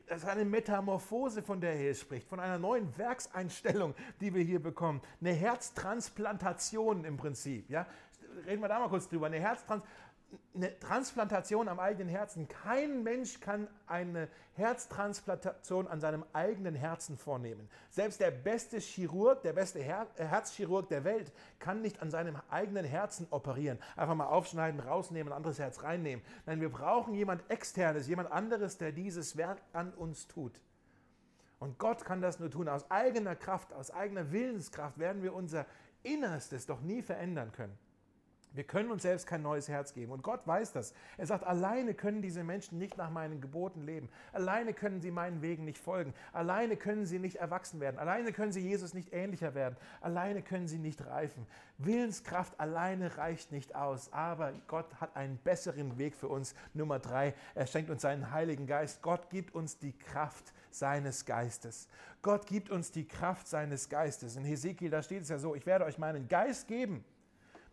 Es 0.07 0.23
ist 0.23 0.29
eine 0.29 0.45
Metamorphose, 0.45 1.43
von 1.43 1.61
der 1.61 1.73
er 1.73 1.79
hier 1.79 1.95
spricht, 1.95 2.29
von 2.29 2.41
einer 2.41 2.59
neuen 2.59 2.97
Werkseinstellung, 2.97 3.95
die 4.21 4.35
wir 4.35 4.43
hier 4.43 4.63
bekommen. 4.63 5.01
Eine 5.21 5.33
Herztransplantation 5.33 7.05
im 7.05 7.17
Prinzip. 7.17 7.69
Ja? 7.71 7.87
Reden 8.47 8.63
wir 8.63 8.69
da 8.69 8.79
mal 8.79 8.89
kurz 8.89 9.09
drüber. 9.09 9.27
Eine 9.27 9.41
Herztransplantation 9.41 10.08
eine 10.55 10.79
Transplantation 10.79 11.69
am 11.69 11.79
eigenen 11.79 12.09
Herzen. 12.09 12.49
Kein 12.49 13.03
Mensch 13.03 13.41
kann 13.41 13.69
eine 13.87 14.29
Herztransplantation 14.55 15.87
an 15.87 16.01
seinem 16.01 16.25
eigenen 16.33 16.75
Herzen 16.75 17.17
vornehmen. 17.17 17.69
Selbst 17.91 18.21
der 18.21 18.31
beste 18.31 18.79
Chirurg, 18.79 19.43
der 19.43 19.53
beste 19.53 19.79
Her 19.79 20.07
Herzchirurg 20.17 20.89
der 20.89 21.05
Welt 21.05 21.33
kann 21.59 21.81
nicht 21.81 22.03
an 22.03 22.11
seinem 22.11 22.37
eigenen 22.51 22.85
Herzen 22.85 23.27
operieren. 23.31 23.79
Einfach 23.97 24.15
mal 24.15 24.27
aufschneiden, 24.27 24.81
rausnehmen, 24.81 25.33
ein 25.33 25.37
anderes 25.37 25.59
Herz 25.59 25.83
reinnehmen. 25.83 26.25
Nein, 26.45 26.61
wir 26.61 26.71
brauchen 26.71 27.15
jemand 27.15 27.49
externes, 27.51 28.09
jemand 28.09 28.31
anderes, 28.33 28.79
der 28.79 28.93
dieses 28.93 29.37
Werk 29.37 29.63
an 29.73 29.93
uns 29.95 30.27
tut. 30.27 30.61
Und 31.59 31.79
Gott 31.79 32.05
kann 32.05 32.21
das 32.21 32.39
nur 32.39 32.51
tun. 32.51 32.69
Aus 32.69 32.91
eigener 32.91 33.35
Kraft, 33.35 33.73
aus 33.73 33.91
eigener 33.91 34.31
Willenskraft 34.33 34.99
werden 34.99 35.23
wir 35.23 35.35
unser 35.35 35.67
Innerstes 36.03 36.67
doch 36.67 36.81
nie 36.81 37.03
verändern 37.03 37.53
können. 37.53 37.77
Wir 38.59 38.65
können 38.65 38.91
uns 38.91 39.03
selbst 39.03 39.29
kein 39.29 39.43
neues 39.43 39.69
Herz 39.69 39.93
geben. 39.95 40.11
Und 40.11 40.25
Gott 40.25 40.45
weiß 40.45 40.73
das. 40.73 40.93
Er 41.17 41.27
sagt, 41.27 41.45
alleine 41.45 41.95
können 41.95 42.23
diese 42.23 42.43
Menschen 42.43 42.77
nicht 42.77 42.97
nach 42.97 43.09
meinen 43.09 43.41
Geboten 43.41 43.83
leben. 43.83 44.09
Alleine 44.33 44.75
können 44.75 45.01
sie 45.01 45.13
meinen 45.13 45.43
Wegen 45.43 45.65
nicht 45.65 45.79
folgen. 45.79 46.13
Alleine 46.33 46.77
können 46.77 47.07
sie 47.07 47.21
nicht 47.21 47.37
erwachsen 47.37 47.79
werden. 47.79 48.01
Alleine 48.01 48.33
können 48.33 48.51
sie 48.51 48.59
Jesus 48.61 48.95
nicht 48.95 49.13
ähnlicher 49.13 49.55
werden. 49.55 49.77
Alleine 50.01 50.43
können 50.43 50.67
sie 50.67 50.79
nicht 50.81 51.07
reifen. 51.07 51.47
Willenskraft 51.77 52.59
alleine 52.59 53.17
reicht 53.17 53.53
nicht 53.53 53.77
aus. 53.77 54.13
Aber 54.13 54.53
Gott 54.67 54.93
hat 55.01 55.15
einen 55.15 55.37
besseren 55.37 55.97
Weg 55.97 56.17
für 56.17 56.27
uns. 56.27 56.57
Nummer 56.75 56.99
drei, 56.99 57.35
er 57.55 57.69
schenkt 57.69 57.91
uns 57.91 58.03
seinen 58.03 58.33
Heiligen 58.33 58.67
Geist. 58.67 59.03
Gott 59.03 59.31
gibt 59.31 59.55
uns 59.55 59.79
die 59.79 59.97
Kraft 59.97 60.53
seines 60.73 61.25
Geistes. 61.27 61.87
Gott 62.23 62.49
gibt 62.49 62.71
uns 62.71 62.91
die 62.91 63.07
Kraft 63.07 63.47
seines 63.47 63.89
Geistes. 63.89 64.35
In 64.35 64.45
Hesekiel, 64.45 64.91
da 64.91 65.01
steht 65.01 65.23
es 65.23 65.29
ja 65.29 65.39
so, 65.39 65.55
ich 65.55 65.65
werde 65.65 65.85
euch 65.85 65.99
meinen 65.99 66.27
Geist 66.27 66.67
geben 66.67 67.05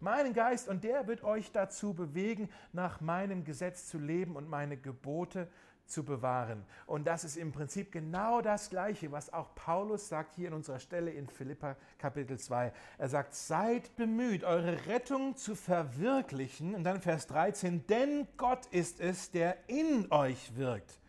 meinen 0.01 0.33
Geist 0.33 0.67
und 0.67 0.83
der 0.83 1.07
wird 1.07 1.23
euch 1.23 1.51
dazu 1.51 1.93
bewegen, 1.93 2.49
nach 2.73 3.01
meinem 3.01 3.43
Gesetz 3.43 3.87
zu 3.87 3.97
leben 3.97 4.35
und 4.35 4.49
meine 4.49 4.77
Gebote 4.77 5.47
zu 5.87 6.03
bewahren. 6.03 6.65
Und 6.85 7.05
das 7.05 7.23
ist 7.23 7.37
im 7.37 7.51
Prinzip 7.51 7.91
genau 7.91 8.41
das 8.41 8.69
Gleiche, 8.69 9.11
was 9.11 9.31
auch 9.31 9.53
Paulus 9.55 10.07
sagt 10.07 10.35
hier 10.35 10.47
in 10.47 10.53
unserer 10.53 10.79
Stelle 10.79 11.11
in 11.11 11.27
Philippa 11.27 11.75
Kapitel 11.97 12.39
2. 12.39 12.73
Er 12.97 13.09
sagt, 13.09 13.35
seid 13.35 13.95
bemüht, 13.95 14.43
eure 14.43 14.87
Rettung 14.87 15.35
zu 15.35 15.55
verwirklichen. 15.55 16.75
Und 16.75 16.83
dann 16.83 17.01
Vers 17.01 17.27
13, 17.27 17.85
denn 17.87 18.27
Gott 18.37 18.65
ist 18.67 18.99
es, 18.99 19.31
der 19.31 19.57
in 19.69 20.11
euch 20.11 20.55
wirkt. 20.55 20.99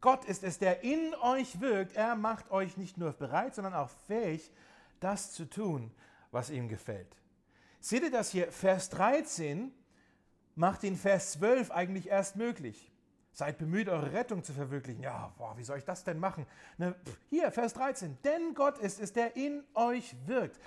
Gott 0.00 0.24
ist 0.24 0.44
es, 0.44 0.58
der 0.58 0.82
in 0.82 1.14
euch 1.22 1.60
wirkt. 1.60 1.96
Er 1.96 2.16
macht 2.16 2.50
euch 2.50 2.76
nicht 2.76 2.96
nur 2.96 3.12
bereit, 3.12 3.54
sondern 3.54 3.74
auch 3.74 3.90
fähig, 4.06 4.52
das 5.00 5.32
zu 5.32 5.48
tun, 5.48 5.90
was 6.30 6.50
ihm 6.50 6.68
gefällt. 6.68 7.16
Seht 7.86 8.02
ihr 8.02 8.10
das 8.10 8.30
hier? 8.30 8.50
Vers 8.50 8.90
13 8.90 9.72
macht 10.56 10.82
den 10.82 10.96
Vers 10.96 11.30
12 11.34 11.70
eigentlich 11.70 12.08
erst 12.08 12.34
möglich. 12.34 12.90
Seid 13.30 13.58
bemüht, 13.58 13.88
eure 13.88 14.12
Rettung 14.12 14.42
zu 14.42 14.52
verwirklichen. 14.52 15.04
Ja, 15.04 15.32
boah, 15.38 15.56
wie 15.56 15.62
soll 15.62 15.78
ich 15.78 15.84
das 15.84 16.02
denn 16.02 16.18
machen? 16.18 16.48
Ne, 16.78 16.96
hier, 17.30 17.52
Vers 17.52 17.74
13. 17.74 18.18
Denn 18.24 18.54
Gott 18.54 18.78
ist 18.78 19.00
es, 19.00 19.12
der 19.12 19.36
in 19.36 19.62
euch 19.74 20.16
wirkt. 20.26 20.58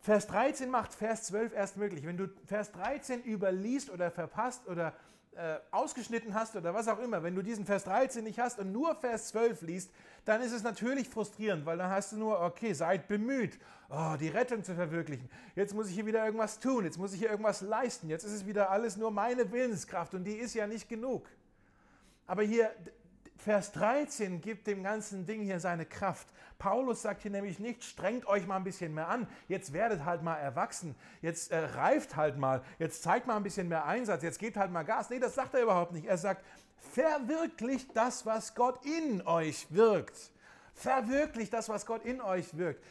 Vers 0.00 0.26
13 0.26 0.68
macht 0.68 0.92
Vers 0.92 1.22
12 1.22 1.54
erst 1.54 1.78
möglich. 1.78 2.04
Wenn 2.04 2.18
du 2.18 2.28
Vers 2.44 2.70
13 2.72 3.22
überliest 3.22 3.88
oder 3.88 4.10
verpasst 4.10 4.68
oder 4.68 4.92
äh, 5.36 5.58
ausgeschnitten 5.70 6.34
hast 6.34 6.56
oder 6.56 6.74
was 6.74 6.88
auch 6.88 6.98
immer, 6.98 7.22
wenn 7.22 7.34
du 7.34 7.42
diesen 7.42 7.64
Vers 7.64 7.84
13 7.84 8.24
nicht 8.24 8.38
hast 8.38 8.58
und 8.58 8.72
nur 8.72 8.94
Vers 8.96 9.28
12 9.28 9.62
liest, 9.62 9.90
dann 10.24 10.40
ist 10.40 10.52
es 10.52 10.62
natürlich 10.62 11.08
frustrierend, 11.08 11.64
weil 11.64 11.78
dann 11.78 11.90
hast 11.90 12.12
du 12.12 12.16
nur, 12.16 12.40
okay, 12.40 12.72
seid 12.72 13.08
bemüht, 13.08 13.58
oh, 13.88 14.16
die 14.18 14.28
Rettung 14.28 14.64
zu 14.64 14.74
verwirklichen. 14.74 15.28
Jetzt 15.54 15.74
muss 15.74 15.88
ich 15.88 15.94
hier 15.94 16.06
wieder 16.06 16.24
irgendwas 16.24 16.58
tun, 16.58 16.84
jetzt 16.84 16.98
muss 16.98 17.12
ich 17.12 17.20
hier 17.20 17.30
irgendwas 17.30 17.60
leisten, 17.60 18.08
jetzt 18.08 18.24
ist 18.24 18.32
es 18.32 18.46
wieder 18.46 18.70
alles 18.70 18.96
nur 18.96 19.10
meine 19.10 19.50
Willenskraft 19.52 20.14
und 20.14 20.24
die 20.24 20.34
ist 20.34 20.54
ja 20.54 20.66
nicht 20.66 20.88
genug. 20.88 21.28
Aber 22.26 22.42
hier, 22.42 22.70
Vers 23.38 23.70
13 23.72 24.40
gibt 24.40 24.66
dem 24.66 24.82
ganzen 24.82 25.24
Ding 25.24 25.42
hier 25.42 25.60
seine 25.60 25.86
Kraft. 25.86 26.26
Paulus 26.58 27.02
sagt 27.02 27.22
hier 27.22 27.30
nämlich 27.30 27.60
nicht, 27.60 27.84
strengt 27.84 28.26
euch 28.26 28.48
mal 28.48 28.56
ein 28.56 28.64
bisschen 28.64 28.92
mehr 28.92 29.08
an, 29.08 29.28
jetzt 29.46 29.72
werdet 29.72 30.04
halt 30.04 30.24
mal 30.24 30.36
erwachsen, 30.36 30.96
jetzt 31.22 31.52
äh, 31.52 31.58
reift 31.58 32.16
halt 32.16 32.36
mal, 32.36 32.62
jetzt 32.80 33.04
zeigt 33.04 33.28
mal 33.28 33.36
ein 33.36 33.44
bisschen 33.44 33.68
mehr 33.68 33.84
Einsatz, 33.84 34.24
jetzt 34.24 34.40
gebt 34.40 34.56
halt 34.56 34.72
mal 34.72 34.82
Gas. 34.82 35.08
Nee, 35.08 35.20
das 35.20 35.36
sagt 35.36 35.54
er 35.54 35.62
überhaupt 35.62 35.92
nicht. 35.92 36.06
Er 36.06 36.18
sagt, 36.18 36.44
verwirklicht 36.92 37.96
das, 37.96 38.26
was 38.26 38.56
Gott 38.56 38.84
in 38.84 39.24
euch 39.24 39.68
wirkt. 39.70 40.32
Verwirklicht 40.74 41.52
das, 41.52 41.68
was 41.68 41.86
Gott 41.86 42.04
in 42.04 42.20
euch 42.20 42.56
wirkt. 42.56 42.84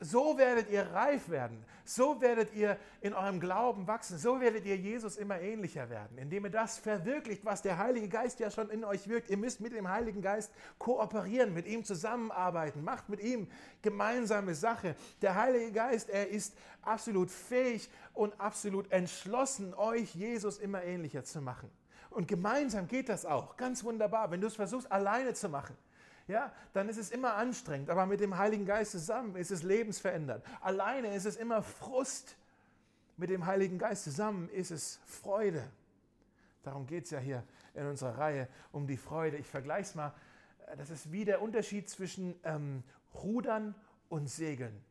So 0.00 0.36
werdet 0.36 0.68
ihr 0.68 0.82
reif 0.92 1.30
werden. 1.30 1.64
So 1.84 2.20
werdet 2.20 2.52
ihr 2.52 2.78
in 3.00 3.14
eurem 3.14 3.40
Glauben 3.40 3.86
wachsen. 3.86 4.18
So 4.18 4.40
werdet 4.40 4.66
ihr 4.66 4.76
Jesus 4.76 5.16
immer 5.16 5.40
ähnlicher 5.40 5.88
werden, 5.88 6.18
indem 6.18 6.44
ihr 6.44 6.50
das 6.50 6.78
verwirklicht, 6.78 7.44
was 7.46 7.62
der 7.62 7.78
Heilige 7.78 8.08
Geist 8.08 8.38
ja 8.38 8.50
schon 8.50 8.68
in 8.68 8.84
euch 8.84 9.08
wirkt. 9.08 9.30
Ihr 9.30 9.38
müsst 9.38 9.60
mit 9.60 9.72
dem 9.72 9.88
Heiligen 9.88 10.20
Geist 10.20 10.52
kooperieren, 10.78 11.54
mit 11.54 11.66
ihm 11.66 11.82
zusammenarbeiten. 11.82 12.84
Macht 12.84 13.08
mit 13.08 13.20
ihm 13.20 13.48
gemeinsame 13.80 14.54
Sache. 14.54 14.96
Der 15.22 15.34
Heilige 15.34 15.72
Geist, 15.72 16.10
er 16.10 16.28
ist 16.28 16.54
absolut 16.82 17.30
fähig 17.30 17.88
und 18.12 18.38
absolut 18.38 18.92
entschlossen, 18.92 19.72
euch 19.74 20.14
Jesus 20.14 20.58
immer 20.58 20.84
ähnlicher 20.84 21.24
zu 21.24 21.40
machen. 21.40 21.70
Und 22.10 22.28
gemeinsam 22.28 22.86
geht 22.86 23.08
das 23.08 23.24
auch. 23.24 23.56
Ganz 23.56 23.82
wunderbar. 23.84 24.30
Wenn 24.30 24.40
du 24.40 24.46
es 24.46 24.56
versuchst, 24.56 24.90
alleine 24.92 25.34
zu 25.34 25.48
machen, 25.48 25.76
ja, 26.28 26.52
dann 26.72 26.88
ist 26.88 26.96
es 26.96 27.10
immer 27.10 27.34
anstrengend. 27.34 27.90
Aber 27.90 28.06
mit 28.06 28.20
dem 28.20 28.36
Heiligen 28.36 28.66
Geist 28.66 28.92
zusammen 28.92 29.36
ist 29.36 29.50
es 29.50 29.62
lebensverändert. 29.62 30.44
Alleine 30.60 31.14
ist 31.14 31.24
es 31.24 31.36
immer 31.36 31.62
Frust. 31.62 32.36
Mit 33.16 33.30
dem 33.30 33.46
Heiligen 33.46 33.78
Geist 33.78 34.04
zusammen 34.04 34.48
ist 34.50 34.70
es 34.70 35.00
Freude. 35.06 35.62
Darum 36.62 36.86
geht 36.86 37.04
es 37.04 37.10
ja 37.10 37.18
hier 37.18 37.44
in 37.74 37.86
unserer 37.86 38.18
Reihe 38.18 38.48
um 38.72 38.86
die 38.86 38.96
Freude. 38.96 39.36
Ich 39.36 39.46
vergleiche 39.46 39.90
es 39.90 39.94
mal. 39.94 40.12
Das 40.76 40.90
ist 40.90 41.12
wie 41.12 41.24
der 41.24 41.40
Unterschied 41.40 41.88
zwischen 41.88 42.34
ähm, 42.42 42.82
Rudern 43.14 43.74
und 44.08 44.28
Segeln. 44.28 44.84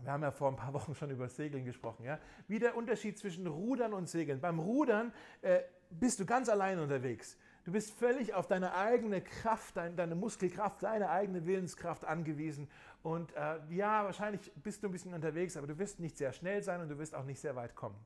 Wir 0.00 0.10
haben 0.10 0.22
ja 0.22 0.30
vor 0.30 0.48
ein 0.48 0.56
paar 0.56 0.72
Wochen 0.72 0.94
schon 0.94 1.10
über 1.10 1.28
Segeln 1.28 1.64
gesprochen. 1.64 2.04
Ja? 2.04 2.18
Wie 2.48 2.58
der 2.58 2.76
Unterschied 2.76 3.18
zwischen 3.18 3.46
Rudern 3.46 3.92
und 3.92 4.08
Segeln. 4.08 4.40
Beim 4.40 4.58
Rudern 4.58 5.12
äh, 5.42 5.60
bist 5.90 6.18
du 6.18 6.26
ganz 6.26 6.48
allein 6.48 6.78
unterwegs. 6.78 7.36
Du 7.64 7.70
bist 7.70 7.92
völlig 7.92 8.34
auf 8.34 8.48
deine 8.48 8.74
eigene 8.74 9.20
Kraft, 9.20 9.76
deine, 9.76 9.94
deine 9.94 10.14
Muskelkraft, 10.16 10.82
deine 10.82 11.10
eigene 11.10 11.46
Willenskraft 11.46 12.04
angewiesen. 12.04 12.68
Und 13.02 13.32
äh, 13.36 13.58
ja, 13.70 14.04
wahrscheinlich 14.04 14.52
bist 14.62 14.82
du 14.82 14.88
ein 14.88 14.92
bisschen 14.92 15.14
unterwegs, 15.14 15.56
aber 15.56 15.68
du 15.68 15.78
wirst 15.78 16.00
nicht 16.00 16.18
sehr 16.18 16.32
schnell 16.32 16.62
sein 16.62 16.80
und 16.80 16.88
du 16.88 16.98
wirst 16.98 17.14
auch 17.14 17.24
nicht 17.24 17.40
sehr 17.40 17.54
weit 17.54 17.76
kommen. 17.76 17.96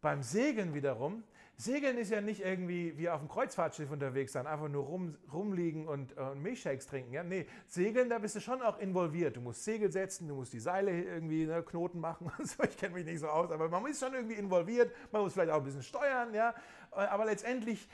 Beim 0.00 0.22
Segeln 0.22 0.74
wiederum, 0.74 1.24
Segeln 1.60 1.98
ist 1.98 2.12
ja 2.12 2.20
nicht 2.20 2.40
irgendwie 2.40 2.96
wie 2.98 3.08
auf 3.08 3.18
dem 3.18 3.28
Kreuzfahrtschiff 3.28 3.90
unterwegs 3.90 4.32
sein, 4.32 4.46
einfach 4.46 4.68
nur 4.68 4.84
rum, 4.84 5.16
rumliegen 5.32 5.88
und, 5.88 6.16
äh, 6.16 6.36
Milchshakes 6.36 6.86
trinken. 6.86 7.12
Ja? 7.12 7.24
Nee, 7.24 7.46
Segeln, 7.66 8.08
da 8.08 8.20
bist 8.20 8.36
du 8.36 8.40
schon 8.40 8.62
auch 8.62 8.78
involviert. 8.78 9.34
Du 9.34 9.40
musst 9.40 9.64
Segel 9.64 9.90
setzen, 9.90 10.28
du 10.28 10.36
musst 10.36 10.52
die 10.52 10.60
Seile 10.60 10.92
irgendwie 10.92 11.46
ne, 11.46 11.64
Knoten 11.64 11.98
machen 11.98 12.30
und 12.38 12.46
so. 12.46 12.62
Ich 12.62 12.76
kenne 12.76 12.94
mich 12.94 13.06
nicht 13.06 13.18
so 13.18 13.26
aus, 13.26 13.50
aber 13.50 13.68
man 13.68 13.84
ist 13.86 13.98
schon 13.98 14.14
irgendwie 14.14 14.36
involviert. 14.36 14.94
Man 15.10 15.22
muss 15.22 15.32
vielleicht 15.32 15.50
auch 15.50 15.56
ein 15.56 15.64
bisschen 15.64 15.82
steuern, 15.82 16.32
ja. 16.32 16.54
Aber 16.92 17.24
letztendlich 17.24 17.88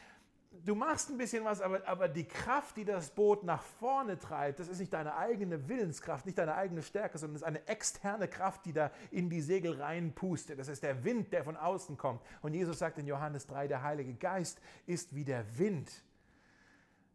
du 0.65 0.75
machst 0.75 1.11
ein 1.11 1.19
bisschen 1.19 1.45
was, 1.45 1.61
aber, 1.61 1.87
aber 1.87 2.09
die 2.09 2.25
Kraft, 2.25 2.77
die 2.77 2.85
das 2.85 3.11
Boot 3.11 3.45
nach 3.45 3.63
vorne 3.63 4.19
treibt, 4.19 4.61
das 4.61 4.69
ist 4.69 4.79
nicht 4.79 4.93
deine 4.93 5.17
eigene 5.17 5.69
Willenskraft, 5.69 6.27
nicht 6.27 6.39
deine 6.39 6.55
eigene 6.55 6.83
Stärke, 6.83 7.19
sondern 7.19 7.37
es 7.37 7.43
ist 7.43 7.47
eine 7.47 7.67
externe 7.67 8.29
Kraft, 8.29 8.65
die 8.67 8.73
da 8.73 8.91
in 9.11 9.31
die 9.31 9.41
Segel 9.41 9.81
reinpustet. 9.81 10.59
Das 10.59 10.69
ist 10.69 10.83
der 10.83 11.05
Wind, 11.05 11.33
der 11.33 11.45
von 11.45 11.57
außen 11.57 11.97
kommt. 11.97 12.23
Und 12.43 12.55
Jesus 12.55 12.79
sagt 12.79 12.99
in 12.99 13.07
Johannes 13.07 13.47
3, 13.47 13.69
der 13.69 13.83
Heilige 13.83 14.15
Geist 14.15 14.61
ist 14.87 15.15
wie 15.15 15.25
der 15.25 15.59
Wind, 15.59 15.91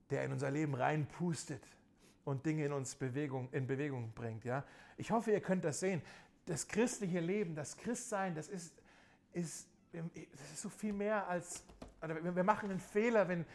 der 0.10 0.26
in 0.26 0.32
unser 0.32 0.52
Leben 0.52 0.76
reinpustet 0.76 1.64
und 2.26 2.46
Dinge 2.46 2.66
in 2.66 2.74
uns 2.74 2.96
Bewegung, 2.96 3.50
in 3.52 3.68
Bewegung 3.68 4.12
bringt. 4.14 4.46
Ja? 4.46 4.64
Ich 4.98 5.12
hoffe, 5.12 5.32
ihr 5.32 5.42
könnt 5.42 5.64
das 5.66 5.80
sehen. 5.80 6.02
Das 6.46 6.68
christliche 6.68 7.20
Leben, 7.20 7.56
das 7.56 7.78
Christsein, 7.78 8.36
das 8.36 8.48
ist, 8.48 8.74
ist, 9.34 9.68
das 9.92 10.52
ist 10.54 10.62
so 10.62 10.70
viel 10.70 10.94
mehr 10.94 11.28
als 11.28 11.64
wir 12.02 12.44
machen 12.44 12.70
einen 12.70 12.80
Fehler, 12.80 13.28
wenn, 13.28 13.46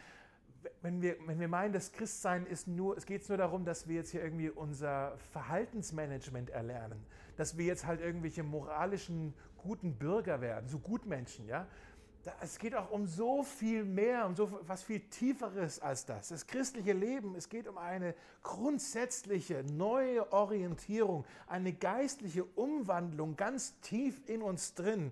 wenn, 0.81 1.01
wir, 1.01 1.15
wenn 1.25 1.39
wir 1.39 1.47
meinen, 1.47 1.73
das 1.73 1.91
Christsein 1.91 2.45
ist 2.45 2.67
nur, 2.67 2.97
es 2.97 3.05
geht 3.05 3.27
nur 3.27 3.37
darum, 3.37 3.65
dass 3.65 3.87
wir 3.87 3.95
jetzt 3.95 4.11
hier 4.11 4.23
irgendwie 4.23 4.49
unser 4.49 5.17
Verhaltensmanagement 5.31 6.49
erlernen, 6.49 7.05
dass 7.37 7.57
wir 7.57 7.65
jetzt 7.65 7.85
halt 7.85 8.01
irgendwelche 8.01 8.43
moralischen 8.43 9.33
guten 9.57 9.95
Bürger 9.95 10.41
werden, 10.41 10.67
so 10.69 10.79
Gutmenschen, 10.79 11.47
ja. 11.47 11.67
Es 12.41 12.57
geht 12.57 12.73
auch 12.73 12.89
um 12.89 13.05
so 13.05 13.43
viel 13.43 13.85
mehr, 13.85 14.25
um 14.25 14.35
so 14.35 14.59
was 14.63 14.81
viel 14.81 14.99
Tieferes 14.99 15.79
als 15.79 16.07
das. 16.07 16.29
Das 16.29 16.47
christliche 16.47 16.93
Leben, 16.93 17.35
es 17.35 17.49
geht 17.49 17.67
um 17.67 17.77
eine 17.77 18.15
grundsätzliche 18.41 19.63
neue 19.63 20.31
Orientierung, 20.33 21.23
eine 21.45 21.71
geistliche 21.71 22.43
Umwandlung 22.43 23.35
ganz 23.35 23.79
tief 23.81 24.27
in 24.27 24.41
uns 24.41 24.73
drin, 24.73 25.11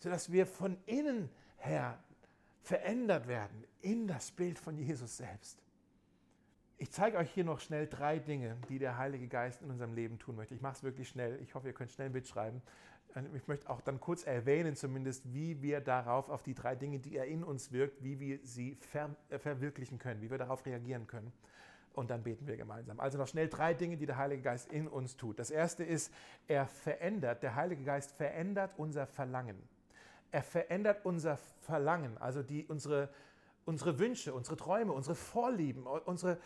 sodass 0.00 0.32
wir 0.32 0.46
von 0.48 0.76
innen 0.86 1.30
her 1.58 1.96
verändert 2.62 3.28
werden 3.28 3.64
in 3.80 4.06
das 4.06 4.30
Bild 4.30 4.58
von 4.58 4.76
Jesus 4.78 5.16
selbst. 5.16 5.62
Ich 6.78 6.90
zeige 6.90 7.16
euch 7.18 7.30
hier 7.30 7.44
noch 7.44 7.60
schnell 7.60 7.86
drei 7.86 8.18
Dinge, 8.18 8.56
die 8.68 8.78
der 8.78 8.98
Heilige 8.98 9.28
Geist 9.28 9.62
in 9.62 9.70
unserem 9.70 9.94
Leben 9.94 10.18
tun 10.18 10.34
möchte. 10.34 10.54
Ich 10.54 10.62
mache 10.62 10.76
es 10.76 10.82
wirklich 10.82 11.08
schnell. 11.08 11.38
Ich 11.40 11.54
hoffe, 11.54 11.68
ihr 11.68 11.74
könnt 11.74 11.92
schnell 11.92 12.10
mitschreiben. 12.10 12.60
Ich 13.34 13.46
möchte 13.46 13.68
auch 13.68 13.80
dann 13.82 14.00
kurz 14.00 14.24
erwähnen, 14.24 14.74
zumindest, 14.74 15.32
wie 15.32 15.60
wir 15.60 15.80
darauf, 15.80 16.28
auf 16.28 16.42
die 16.42 16.54
drei 16.54 16.74
Dinge, 16.74 16.98
die 16.98 17.16
er 17.16 17.26
in 17.26 17.44
uns 17.44 17.70
wirkt, 17.70 18.02
wie 18.02 18.18
wir 18.18 18.40
sie 18.42 18.76
ver 18.80 19.14
äh, 19.28 19.38
verwirklichen 19.38 19.98
können, 19.98 20.22
wie 20.22 20.30
wir 20.30 20.38
darauf 20.38 20.64
reagieren 20.64 21.06
können. 21.06 21.32
Und 21.92 22.10
dann 22.10 22.22
beten 22.22 22.46
wir 22.46 22.56
gemeinsam. 22.56 22.98
Also 23.00 23.18
noch 23.18 23.28
schnell 23.28 23.48
drei 23.48 23.74
Dinge, 23.74 23.98
die 23.98 24.06
der 24.06 24.16
Heilige 24.16 24.42
Geist 24.42 24.72
in 24.72 24.88
uns 24.88 25.16
tut. 25.16 25.38
Das 25.38 25.50
erste 25.50 25.84
ist, 25.84 26.12
er 26.48 26.66
verändert, 26.66 27.42
der 27.42 27.54
Heilige 27.54 27.84
Geist 27.84 28.12
verändert 28.12 28.72
unser 28.78 29.06
Verlangen. 29.06 29.56
Er 30.32 30.42
verändert 30.42 31.04
unser 31.04 31.36
Verlangen, 31.36 32.16
also 32.18 32.42
die, 32.42 32.64
unsere, 32.66 33.10
unsere 33.66 33.98
Wünsche, 33.98 34.34
unsere 34.34 34.56
Träume, 34.56 34.92
unsere 34.92 35.14
Vorlieben, 35.14 35.86
unsere, 35.86 36.40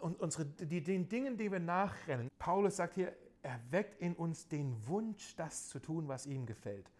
unsere, 0.00 0.46
die, 0.46 0.82
den 0.82 1.08
Dingen, 1.08 1.36
die 1.36 1.52
wir 1.52 1.60
nachrennen. 1.60 2.30
Paulus 2.38 2.76
sagt 2.76 2.94
hier, 2.94 3.14
er 3.42 3.60
weckt 3.70 4.00
in 4.00 4.14
uns 4.14 4.48
den 4.48 4.74
Wunsch, 4.88 5.36
das 5.36 5.68
zu 5.68 5.78
tun, 5.78 6.08
was 6.08 6.26
ihm 6.26 6.46
gefällt. 6.46 6.90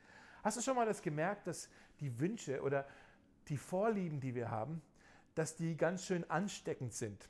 Hast 0.44 0.56
du 0.58 0.60
schon 0.60 0.76
mal 0.76 0.86
das 0.86 1.02
gemerkt, 1.02 1.46
dass 1.46 1.68
die 1.98 2.20
Wünsche 2.20 2.62
oder 2.62 2.86
die 3.48 3.56
Vorlieben, 3.56 4.20
die 4.20 4.34
wir 4.34 4.50
haben, 4.50 4.82
dass 5.34 5.56
die 5.56 5.76
ganz 5.76 6.04
schön 6.04 6.28
ansteckend 6.30 6.92
sind 6.92 7.28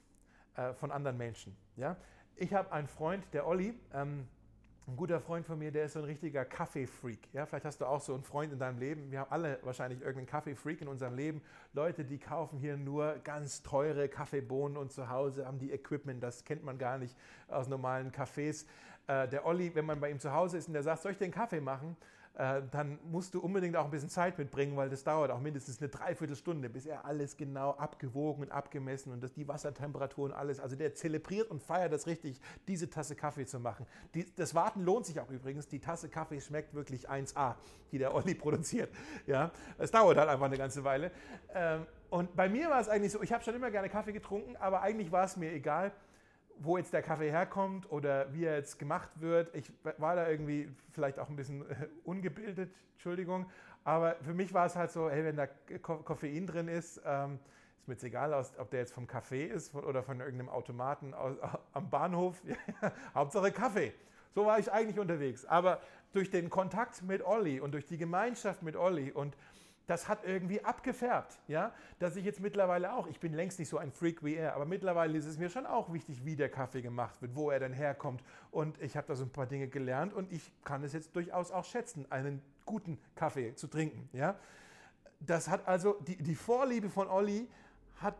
äh, 0.56 0.74
von 0.74 0.90
anderen 0.90 1.16
Menschen? 1.16 1.56
Ja? 1.76 1.96
Ich 2.34 2.52
habe 2.52 2.72
einen 2.72 2.88
Freund, 2.88 3.24
der 3.32 3.46
Olli, 3.46 3.72
ähm, 3.94 4.28
ein 4.88 4.96
guter 4.96 5.20
Freund 5.20 5.44
von 5.44 5.58
mir, 5.58 5.72
der 5.72 5.86
ist 5.86 5.94
so 5.94 5.98
ein 5.98 6.04
richtiger 6.04 6.44
Kaffee-Freak. 6.44 7.18
Ja, 7.32 7.44
vielleicht 7.44 7.64
hast 7.64 7.80
du 7.80 7.86
auch 7.86 8.00
so 8.00 8.14
einen 8.14 8.22
Freund 8.22 8.52
in 8.52 8.58
deinem 8.58 8.78
Leben. 8.78 9.10
Wir 9.10 9.20
haben 9.20 9.32
alle 9.32 9.58
wahrscheinlich 9.62 10.00
irgendeinen 10.00 10.28
Kaffee-Freak 10.28 10.80
in 10.80 10.86
unserem 10.86 11.16
Leben. 11.16 11.42
Leute, 11.72 12.04
die 12.04 12.18
kaufen 12.18 12.60
hier 12.60 12.76
nur 12.76 13.16
ganz 13.24 13.62
teure 13.62 14.08
Kaffeebohnen 14.08 14.76
und 14.76 14.92
zu 14.92 15.08
Hause 15.08 15.44
haben 15.44 15.58
die 15.58 15.72
Equipment. 15.72 16.22
Das 16.22 16.44
kennt 16.44 16.62
man 16.62 16.78
gar 16.78 16.98
nicht 16.98 17.16
aus 17.48 17.66
normalen 17.66 18.12
Cafés. 18.12 18.64
Äh, 19.08 19.26
der 19.26 19.44
Olli, 19.44 19.74
wenn 19.74 19.86
man 19.86 19.98
bei 19.98 20.08
ihm 20.08 20.20
zu 20.20 20.32
Hause 20.32 20.58
ist 20.58 20.68
und 20.68 20.74
der 20.74 20.84
sagt, 20.84 21.02
soll 21.02 21.12
ich 21.12 21.18
den 21.18 21.32
Kaffee 21.32 21.60
machen? 21.60 21.96
Äh, 22.36 22.62
dann 22.70 22.98
musst 23.10 23.32
du 23.32 23.40
unbedingt 23.40 23.76
auch 23.76 23.86
ein 23.86 23.90
bisschen 23.90 24.10
Zeit 24.10 24.36
mitbringen, 24.36 24.76
weil 24.76 24.90
das 24.90 25.02
dauert 25.02 25.30
auch 25.30 25.40
mindestens 25.40 25.80
eine 25.80 25.88
Dreiviertelstunde, 25.88 26.68
bis 26.68 26.84
er 26.84 27.06
alles 27.06 27.38
genau 27.38 27.70
abgewogen 27.70 28.42
und 28.44 28.52
abgemessen 28.52 29.10
und 29.10 29.22
das, 29.22 29.32
die 29.32 29.48
Wassertemperatur 29.48 30.26
und 30.26 30.32
alles. 30.32 30.60
Also 30.60 30.76
der 30.76 30.94
zelebriert 30.94 31.50
und 31.50 31.62
feiert 31.62 31.94
das 31.94 32.06
richtig, 32.06 32.38
diese 32.68 32.90
Tasse 32.90 33.16
Kaffee 33.16 33.46
zu 33.46 33.58
machen. 33.58 33.86
Die, 34.14 34.26
das 34.34 34.54
Warten 34.54 34.82
lohnt 34.82 35.06
sich 35.06 35.18
auch 35.18 35.30
übrigens. 35.30 35.66
Die 35.66 35.80
Tasse 35.80 36.10
Kaffee 36.10 36.40
schmeckt 36.40 36.74
wirklich 36.74 37.08
1A, 37.08 37.54
die 37.90 37.96
der 37.96 38.14
Olli 38.14 38.34
produziert. 38.36 38.90
Ja, 39.26 39.50
es 39.78 39.90
dauert 39.90 40.18
halt 40.18 40.28
einfach 40.28 40.46
eine 40.46 40.58
ganze 40.58 40.84
Weile. 40.84 41.12
Ähm, 41.54 41.86
und 42.10 42.36
bei 42.36 42.50
mir 42.50 42.68
war 42.68 42.80
es 42.80 42.88
eigentlich 42.88 43.12
so, 43.12 43.22
ich 43.22 43.32
habe 43.32 43.42
schon 43.42 43.54
immer 43.54 43.70
gerne 43.70 43.88
Kaffee 43.88 44.12
getrunken, 44.12 44.56
aber 44.56 44.82
eigentlich 44.82 45.10
war 45.10 45.24
es 45.24 45.38
mir 45.38 45.52
egal 45.52 45.90
wo 46.58 46.78
jetzt 46.78 46.92
der 46.92 47.02
Kaffee 47.02 47.30
herkommt 47.30 47.90
oder 47.90 48.32
wie 48.32 48.44
er 48.44 48.56
jetzt 48.56 48.78
gemacht 48.78 49.10
wird. 49.16 49.54
Ich 49.54 49.70
war 49.98 50.16
da 50.16 50.28
irgendwie 50.28 50.68
vielleicht 50.92 51.18
auch 51.18 51.28
ein 51.28 51.36
bisschen 51.36 51.62
äh, 51.70 51.88
ungebildet, 52.04 52.70
Entschuldigung. 52.94 53.46
Aber 53.84 54.16
für 54.16 54.34
mich 54.34 54.52
war 54.52 54.66
es 54.66 54.74
halt 54.74 54.90
so, 54.90 55.08
hey, 55.08 55.24
wenn 55.24 55.36
da 55.36 55.46
Koffein 55.46 56.46
drin 56.46 56.68
ist, 56.68 57.00
ähm, 57.04 57.38
ist 57.78 57.86
mir 57.86 57.94
jetzt 57.94 58.04
egal, 58.04 58.34
ob 58.58 58.70
der 58.70 58.80
jetzt 58.80 58.92
vom 58.92 59.06
Kaffee 59.06 59.44
ist 59.44 59.74
oder 59.74 60.02
von 60.02 60.18
irgendeinem 60.18 60.48
Automaten 60.48 61.14
aus, 61.14 61.36
am 61.72 61.88
Bahnhof. 61.88 62.42
Hauptsache 63.14 63.52
Kaffee. 63.52 63.92
So 64.34 64.44
war 64.44 64.58
ich 64.58 64.72
eigentlich 64.72 64.98
unterwegs. 64.98 65.44
Aber 65.44 65.80
durch 66.12 66.30
den 66.30 66.50
Kontakt 66.50 67.02
mit 67.02 67.24
Olli 67.24 67.60
und 67.60 67.72
durch 67.72 67.86
die 67.86 67.96
Gemeinschaft 67.96 68.62
mit 68.62 68.74
Olli 68.74 69.12
und 69.12 69.36
das 69.86 70.08
hat 70.08 70.24
irgendwie 70.24 70.64
abgefärbt, 70.64 71.38
ja, 71.46 71.72
dass 71.98 72.16
ich 72.16 72.24
jetzt 72.24 72.40
mittlerweile 72.40 72.92
auch, 72.92 73.06
ich 73.06 73.20
bin 73.20 73.32
längst 73.32 73.58
nicht 73.58 73.68
so 73.68 73.78
ein 73.78 73.92
Freak 73.92 74.24
wie 74.24 74.34
er, 74.34 74.54
aber 74.54 74.64
mittlerweile 74.64 75.16
ist 75.16 75.26
es 75.26 75.38
mir 75.38 75.48
schon 75.48 75.64
auch 75.64 75.92
wichtig, 75.92 76.24
wie 76.24 76.34
der 76.34 76.48
Kaffee 76.48 76.82
gemacht 76.82 77.22
wird, 77.22 77.36
wo 77.36 77.50
er 77.50 77.60
denn 77.60 77.72
herkommt 77.72 78.22
und 78.50 78.80
ich 78.82 78.96
habe 78.96 79.06
da 79.06 79.14
so 79.14 79.24
ein 79.24 79.30
paar 79.30 79.46
Dinge 79.46 79.68
gelernt 79.68 80.12
und 80.12 80.32
ich 80.32 80.50
kann 80.64 80.82
es 80.82 80.92
jetzt 80.92 81.14
durchaus 81.14 81.52
auch 81.52 81.64
schätzen, 81.64 82.10
einen 82.10 82.42
guten 82.64 82.98
Kaffee 83.14 83.54
zu 83.54 83.68
trinken, 83.68 84.08
ja. 84.12 84.36
Das 85.20 85.48
hat 85.48 85.66
also, 85.66 85.94
die, 86.06 86.16
die 86.16 86.34
Vorliebe 86.34 86.90
von 86.90 87.08
Olli 87.08 87.48
hat 88.00 88.16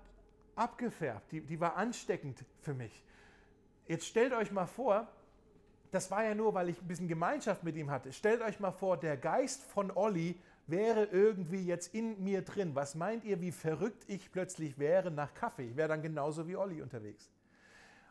abgefärbt, 0.55 1.31
die, 1.33 1.41
die 1.43 1.61
war 1.61 1.77
ansteckend 1.77 2.45
für 2.63 2.73
mich. 2.73 3.05
Jetzt 3.87 4.07
stellt 4.07 4.33
euch 4.33 4.51
mal 4.51 4.67
vor, 4.67 5.07
das 5.91 6.11
war 6.11 6.25
ja 6.25 6.35
nur, 6.35 6.55
weil 6.55 6.69
ich 6.69 6.81
ein 6.81 6.89
bisschen 6.89 7.09
Gemeinschaft 7.09 7.63
mit 7.65 7.77
ihm 7.77 7.91
hatte. 7.91 8.13
Stellt 8.13 8.41
euch 8.41 8.61
mal 8.61 8.73
vor, 8.73 8.97
der 8.97 9.17
Geist 9.17 9.63
von 9.63 9.91
Olli 9.91 10.41
wäre 10.67 11.05
irgendwie 11.05 11.65
jetzt 11.65 11.95
in 11.95 12.23
mir 12.23 12.43
drin. 12.43 12.75
Was 12.75 12.95
meint 12.95 13.25
ihr, 13.25 13.41
wie 13.41 13.53
verrückt 13.53 14.05
ich 14.09 14.33
plötzlich 14.33 14.79
wäre 14.79 15.11
nach 15.11 15.35
Kaffee? 15.35 15.69
Ich 15.69 15.77
wäre 15.77 15.89
dann 15.89 16.03
genauso 16.03 16.49
wie 16.49 16.57
Olli 16.57 16.83
unterwegs. 16.83 17.31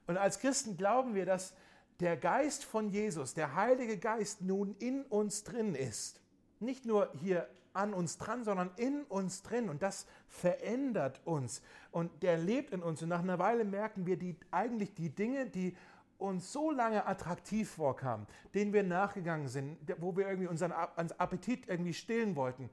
Und 0.07 0.17
als 0.17 0.39
Christen 0.39 0.77
glauben 0.77 1.15
wir, 1.15 1.25
dass, 1.25 1.53
der 1.99 2.17
Geist 2.17 2.65
von 2.65 2.89
Jesus, 2.89 3.33
der 3.33 3.55
Heilige 3.55 3.97
Geist 3.97 4.41
nun 4.41 4.75
in 4.79 5.03
uns 5.03 5.43
drin 5.43 5.75
ist, 5.75 6.21
nicht 6.59 6.85
nur 6.85 7.11
hier 7.13 7.47
an 7.73 7.93
uns 7.93 8.17
dran, 8.17 8.43
sondern 8.43 8.71
in 8.77 9.03
uns 9.03 9.43
drin 9.43 9.69
und 9.69 9.81
das 9.81 10.05
verändert 10.27 11.21
uns 11.25 11.61
und 11.91 12.23
der 12.23 12.37
lebt 12.37 12.71
in 12.71 12.81
uns 12.81 13.01
und 13.01 13.09
nach 13.09 13.19
einer 13.19 13.39
Weile 13.39 13.65
merken 13.65 14.05
wir 14.05 14.17
die, 14.17 14.37
eigentlich 14.51 14.93
die 14.93 15.09
Dinge, 15.09 15.45
die 15.45 15.75
uns 16.17 16.51
so 16.51 16.71
lange 16.71 17.05
attraktiv 17.05 17.69
vorkamen, 17.69 18.25
denen 18.53 18.73
wir 18.73 18.83
nachgegangen 18.83 19.47
sind, 19.47 19.77
wo 19.97 20.15
wir 20.15 20.27
irgendwie 20.27 20.47
unseren 20.47 20.71
Appetit 20.71 21.67
irgendwie 21.67 21.93
stillen 21.93 22.35
wollten, 22.35 22.69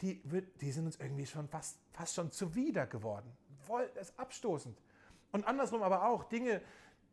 die, 0.00 0.20
die 0.60 0.72
sind 0.72 0.86
uns 0.86 0.96
irgendwie 0.96 1.26
schon 1.26 1.48
fast, 1.48 1.78
fast 1.92 2.14
schon 2.14 2.30
zuwider 2.30 2.86
geworden. 2.86 3.30
Voll, 3.60 3.88
das 3.94 4.10
ist 4.10 4.18
abstoßend. 4.18 4.76
Und 5.30 5.46
andersrum 5.46 5.82
aber 5.82 6.06
auch 6.06 6.24
Dinge, 6.24 6.60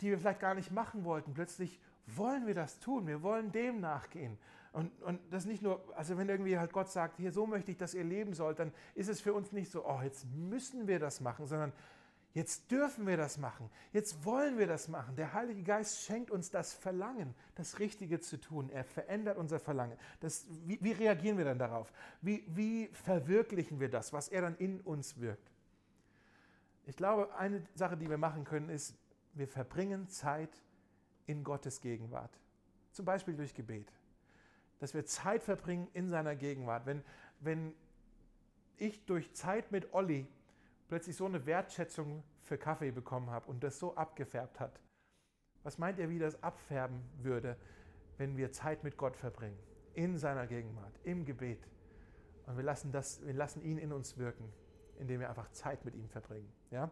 die 0.02 0.10
wir 0.10 0.18
vielleicht 0.18 0.40
gar 0.40 0.56
nicht 0.56 0.72
machen 0.72 1.06
wollten. 1.06 1.34
Plötzlich 1.34 1.80
wollen 2.08 2.48
wir 2.48 2.56
das 2.56 2.80
tun. 2.80 3.06
Wir 3.06 3.22
wollen 3.22 3.52
dem 3.52 3.80
nachgehen. 3.80 4.38
Und, 4.72 5.02
und 5.02 5.20
das 5.32 5.46
nicht 5.46 5.62
nur, 5.62 5.82
also 5.96 6.18
wenn 6.18 6.30
irgendwie 6.30 6.58
halt 6.58 6.72
Gott 6.74 6.90
sagt, 6.90 7.18
hier 7.18 7.32
so 7.32 7.48
möchte 7.48 7.72
ich, 7.72 7.78
dass 7.78 7.94
ihr 7.94 8.04
leben 8.04 8.34
sollt, 8.34 8.60
dann 8.60 8.72
ist 8.94 9.10
es 9.10 9.20
für 9.20 9.34
uns 9.34 9.52
nicht 9.52 9.72
so, 9.72 9.86
oh, 9.86 10.02
jetzt 10.04 10.26
müssen 10.32 10.88
wir 10.88 11.00
das 11.00 11.22
machen, 11.22 11.48
sondern 11.48 11.74
jetzt 12.34 12.72
dürfen 12.72 13.08
wir 13.08 13.18
das 13.18 13.38
machen. 13.38 13.70
Jetzt 13.92 14.24
wollen 14.26 14.58
wir 14.58 14.68
das 14.68 14.88
machen. 14.88 15.16
Der 15.16 15.34
Heilige 15.34 15.64
Geist 15.64 16.02
schenkt 16.04 16.32
uns 16.32 16.52
das 16.52 16.74
Verlangen, 16.74 17.34
das 17.56 17.80
Richtige 17.80 18.20
zu 18.20 18.40
tun. 18.40 18.70
Er 18.70 18.84
verändert 18.84 19.38
unser 19.38 19.60
Verlangen. 19.60 19.98
Das, 20.20 20.46
wie, 20.66 20.80
wie 20.82 20.92
reagieren 20.92 21.38
wir 21.38 21.46
dann 21.46 21.60
darauf? 21.60 21.92
Wie, 22.22 22.44
wie 22.48 22.88
verwirklichen 22.88 23.80
wir 23.80 23.90
das, 23.90 24.14
was 24.14 24.30
er 24.30 24.42
dann 24.42 24.56
in 24.58 24.82
uns 24.82 25.20
wirkt? 25.20 25.52
Ich 26.86 26.96
glaube, 26.96 27.36
eine 27.36 27.64
Sache, 27.76 27.98
die 27.98 28.10
wir 28.10 28.18
machen 28.18 28.46
können, 28.46 28.70
ist, 28.70 28.96
wir 29.34 29.48
verbringen 29.48 30.08
Zeit 30.08 30.50
in 31.28 31.44
Gottes 31.44 31.82
Gegenwart. 31.82 32.32
Zum 32.92 33.06
Beispiel 33.06 33.36
durch 33.36 33.54
Gebet. 33.54 33.92
Dass 34.80 34.94
wir 34.94 35.06
Zeit 35.06 35.44
verbringen 35.44 35.88
in 35.94 36.10
seiner 36.10 36.36
Gegenwart. 36.36 36.86
Wenn, 36.86 37.04
wenn 37.40 37.76
ich 38.78 39.06
durch 39.06 39.34
Zeit 39.34 39.72
mit 39.72 39.94
Olli 39.94 40.26
plötzlich 40.90 41.16
so 41.16 41.26
eine 41.26 41.46
Wertschätzung 41.46 42.24
für 42.42 42.58
Kaffee 42.58 42.92
bekommen 42.92 43.30
habe 43.30 43.50
und 43.50 43.64
das 43.64 43.80
so 43.80 43.96
abgefärbt 43.96 44.60
hat, 44.60 44.82
was 45.64 45.78
meint 45.78 46.00
ihr, 46.00 46.10
wie 46.10 46.20
das 46.20 46.42
abfärben 46.42 47.02
würde, 47.22 47.56
wenn 48.18 48.38
wir 48.38 48.52
Zeit 48.52 48.84
mit 48.84 48.98
Gott 48.98 49.16
verbringen? 49.16 49.58
In 49.94 50.18
seiner 50.18 50.48
Gegenwart, 50.48 50.94
im 51.04 51.26
Gebet. 51.26 51.68
Und 52.46 52.58
wir 52.58 52.64
lassen, 52.64 52.92
das, 52.92 53.26
wir 53.26 53.34
lassen 53.34 53.62
ihn 53.62 53.78
in 53.78 53.92
uns 53.92 54.18
wirken, 54.18 54.52
indem 54.98 55.20
wir 55.20 55.30
einfach 55.30 55.52
Zeit 55.52 55.86
mit 55.86 55.96
ihm 55.96 56.08
verbringen. 56.10 56.52
Ja? 56.72 56.90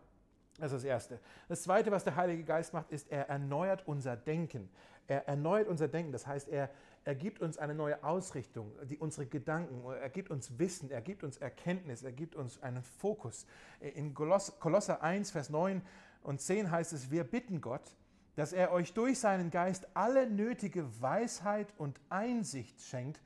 Das 0.59 0.71
ist 0.71 0.83
das 0.83 0.83
Erste. 0.83 1.19
Das 1.47 1.63
Zweite, 1.63 1.91
was 1.91 2.03
der 2.03 2.15
Heilige 2.15 2.43
Geist 2.43 2.73
macht, 2.73 2.91
ist, 2.91 3.11
er 3.11 3.29
erneuert 3.29 3.87
unser 3.87 4.15
Denken. 4.15 4.69
Er 5.07 5.27
erneuert 5.27 5.67
unser 5.67 5.87
Denken. 5.87 6.11
Das 6.11 6.27
heißt, 6.27 6.49
er, 6.49 6.69
er 7.07 7.15
gibt 7.15 7.39
uns 7.39 7.57
eine 7.57 7.73
neue 7.73 8.03
Ausrichtung, 8.03 8.69
die, 8.83 8.97
unsere 8.97 9.27
Gedanken, 9.27 9.81
er 9.89 10.09
gibt 10.09 10.29
uns 10.29 10.59
Wissen, 10.59 10.91
er 10.91 11.01
gibt 11.01 11.23
uns 11.23 11.37
Erkenntnis, 11.37 12.03
er 12.03 12.11
gibt 12.11 12.35
uns 12.35 12.61
einen 12.61 12.83
Fokus. 12.83 13.45
In 13.79 14.13
Kolosser 14.13 15.01
1, 15.01 15.31
Vers 15.31 15.49
9 15.49 15.81
und 16.21 16.41
10 16.41 16.69
heißt 16.69 16.91
es, 16.91 17.09
wir 17.09 17.23
bitten 17.23 17.61
Gott, 17.61 17.95
dass 18.35 18.51
er 18.51 18.73
euch 18.73 18.93
durch 18.93 19.19
seinen 19.19 19.51
Geist 19.51 19.87
alle 19.93 20.29
nötige 20.29 21.01
Weisheit 21.01 21.73
und 21.77 21.97
Einsicht 22.09 22.81
schenkt, 22.81 23.21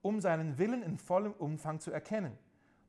um 0.00 0.22
seinen 0.22 0.56
Willen 0.56 0.82
in 0.82 0.96
vollem 0.96 1.34
Umfang 1.34 1.78
zu 1.78 1.90
erkennen 1.90 2.38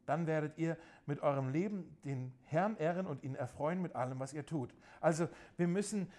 dann 0.07 0.25
werdet 0.25 0.57
ihr 0.57 0.77
mit 1.05 1.21
eurem 1.21 1.49
Leben 1.49 1.97
den 2.03 2.33
Herrn 2.45 2.77
ehren 2.77 3.05
und 3.05 3.23
ihn 3.23 3.35
erfreuen 3.35 3.81
mit 3.81 3.95
allem, 3.95 4.19
was 4.19 4.33
ihr 4.33 4.45
tut. 4.45 4.73
Also 5.01 5.27
wir 5.57 5.67
müssen 5.67 6.09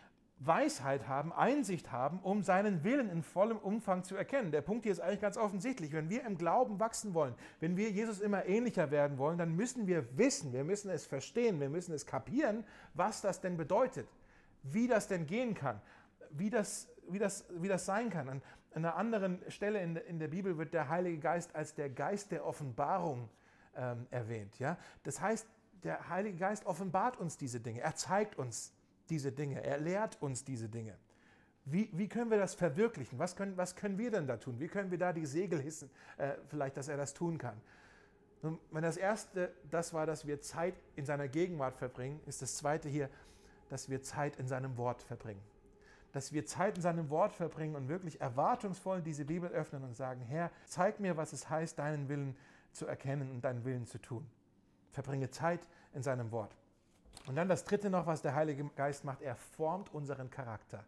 Weisheit 0.40 1.08
haben, 1.08 1.32
Einsicht 1.32 1.90
haben, 1.90 2.20
um 2.20 2.42
seinen 2.42 2.84
Willen 2.84 3.10
in 3.10 3.22
vollem 3.22 3.58
Umfang 3.58 4.04
zu 4.04 4.14
erkennen. 4.14 4.52
Der 4.52 4.62
Punkt 4.62 4.84
hier 4.84 4.92
ist 4.92 5.00
eigentlich 5.00 5.20
ganz 5.20 5.36
offensichtlich. 5.36 5.92
Wenn 5.92 6.10
wir 6.10 6.24
im 6.24 6.38
Glauben 6.38 6.78
wachsen 6.78 7.12
wollen, 7.12 7.34
wenn 7.58 7.76
wir 7.76 7.90
Jesus 7.90 8.20
immer 8.20 8.46
ähnlicher 8.46 8.90
werden 8.92 9.18
wollen, 9.18 9.36
dann 9.36 9.56
müssen 9.56 9.88
wir 9.88 10.16
wissen, 10.16 10.52
wir 10.52 10.62
müssen 10.62 10.90
es 10.90 11.06
verstehen, 11.06 11.58
wir 11.58 11.68
müssen 11.68 11.92
es 11.92 12.06
kapieren, 12.06 12.64
was 12.94 13.20
das 13.20 13.40
denn 13.40 13.56
bedeutet, 13.56 14.08
wie 14.62 14.86
das 14.86 15.08
denn 15.08 15.26
gehen 15.26 15.54
kann, 15.54 15.80
wie 16.30 16.50
das, 16.50 16.88
wie 17.08 17.18
das, 17.18 17.44
wie 17.50 17.68
das 17.68 17.84
sein 17.84 18.08
kann. 18.08 18.28
An 18.28 18.42
einer 18.74 18.94
anderen 18.94 19.42
Stelle 19.48 19.82
in, 19.82 19.96
in 19.96 20.20
der 20.20 20.28
Bibel 20.28 20.56
wird 20.56 20.72
der 20.72 20.88
Heilige 20.88 21.18
Geist 21.18 21.56
als 21.56 21.74
der 21.74 21.90
Geist 21.90 22.30
der 22.30 22.46
Offenbarung 22.46 23.28
ähm, 23.74 24.06
erwähnt. 24.10 24.56
Ja? 24.60 24.78
Das 25.02 25.20
heißt, 25.20 25.48
der 25.82 26.08
Heilige 26.08 26.36
Geist 26.38 26.64
offenbart 26.66 27.16
uns 27.16 27.36
diese 27.36 27.58
Dinge, 27.58 27.80
er 27.80 27.96
zeigt 27.96 28.36
uns 28.36 28.72
diese 29.10 29.32
Dinge, 29.32 29.62
er 29.62 29.78
lehrt 29.78 30.20
uns 30.20 30.44
diese 30.44 30.68
Dinge. 30.68 30.96
Wie, 31.64 31.90
wie 31.92 32.08
können 32.08 32.30
wir 32.30 32.38
das 32.38 32.54
verwirklichen? 32.54 33.18
Was 33.18 33.36
können, 33.36 33.56
was 33.56 33.76
können 33.76 33.98
wir 33.98 34.10
denn 34.10 34.26
da 34.26 34.38
tun? 34.38 34.58
Wie 34.58 34.68
können 34.68 34.90
wir 34.90 34.98
da 34.98 35.12
die 35.12 35.26
Segel 35.26 35.60
hissen, 35.60 35.90
äh, 36.16 36.32
vielleicht, 36.48 36.76
dass 36.76 36.88
er 36.88 36.96
das 36.96 37.12
tun 37.12 37.36
kann? 37.36 37.60
Nun, 38.42 38.58
wenn 38.70 38.82
das 38.82 38.96
erste 38.96 39.52
das 39.70 39.92
war, 39.92 40.06
dass 40.06 40.26
wir 40.26 40.40
Zeit 40.40 40.74
in 40.96 41.04
seiner 41.04 41.28
Gegenwart 41.28 41.76
verbringen, 41.76 42.20
ist 42.26 42.40
das 42.40 42.56
zweite 42.56 42.88
hier, 42.88 43.10
dass 43.68 43.90
wir 43.90 44.02
Zeit 44.02 44.36
in 44.36 44.48
seinem 44.48 44.76
Wort 44.76 45.02
verbringen. 45.02 45.42
Dass 46.12 46.32
wir 46.32 46.46
Zeit 46.46 46.76
in 46.76 46.82
seinem 46.82 47.10
Wort 47.10 47.34
verbringen 47.34 47.76
und 47.76 47.88
wirklich 47.88 48.20
erwartungsvoll 48.20 49.02
diese 49.02 49.24
Bibel 49.24 49.50
öffnen 49.50 49.84
und 49.84 49.94
sagen, 49.94 50.22
Herr, 50.22 50.50
zeig 50.64 51.00
mir, 51.00 51.16
was 51.16 51.32
es 51.32 51.50
heißt, 51.50 51.78
deinen 51.78 52.08
Willen 52.08 52.36
zu 52.72 52.86
erkennen 52.86 53.30
und 53.30 53.42
deinen 53.44 53.64
Willen 53.64 53.86
zu 53.86 53.98
tun. 53.98 54.26
Verbringe 54.90 55.30
Zeit 55.30 55.68
in 55.92 56.02
seinem 56.02 56.30
Wort. 56.30 56.56
Und 57.28 57.36
dann 57.36 57.46
das 57.46 57.64
dritte 57.64 57.90
noch, 57.90 58.06
was 58.06 58.22
der 58.22 58.34
Heilige 58.34 58.64
Geist 58.74 59.04
macht, 59.04 59.20
er 59.20 59.36
formt 59.36 59.92
unseren 59.92 60.30
Charakter. 60.30 60.82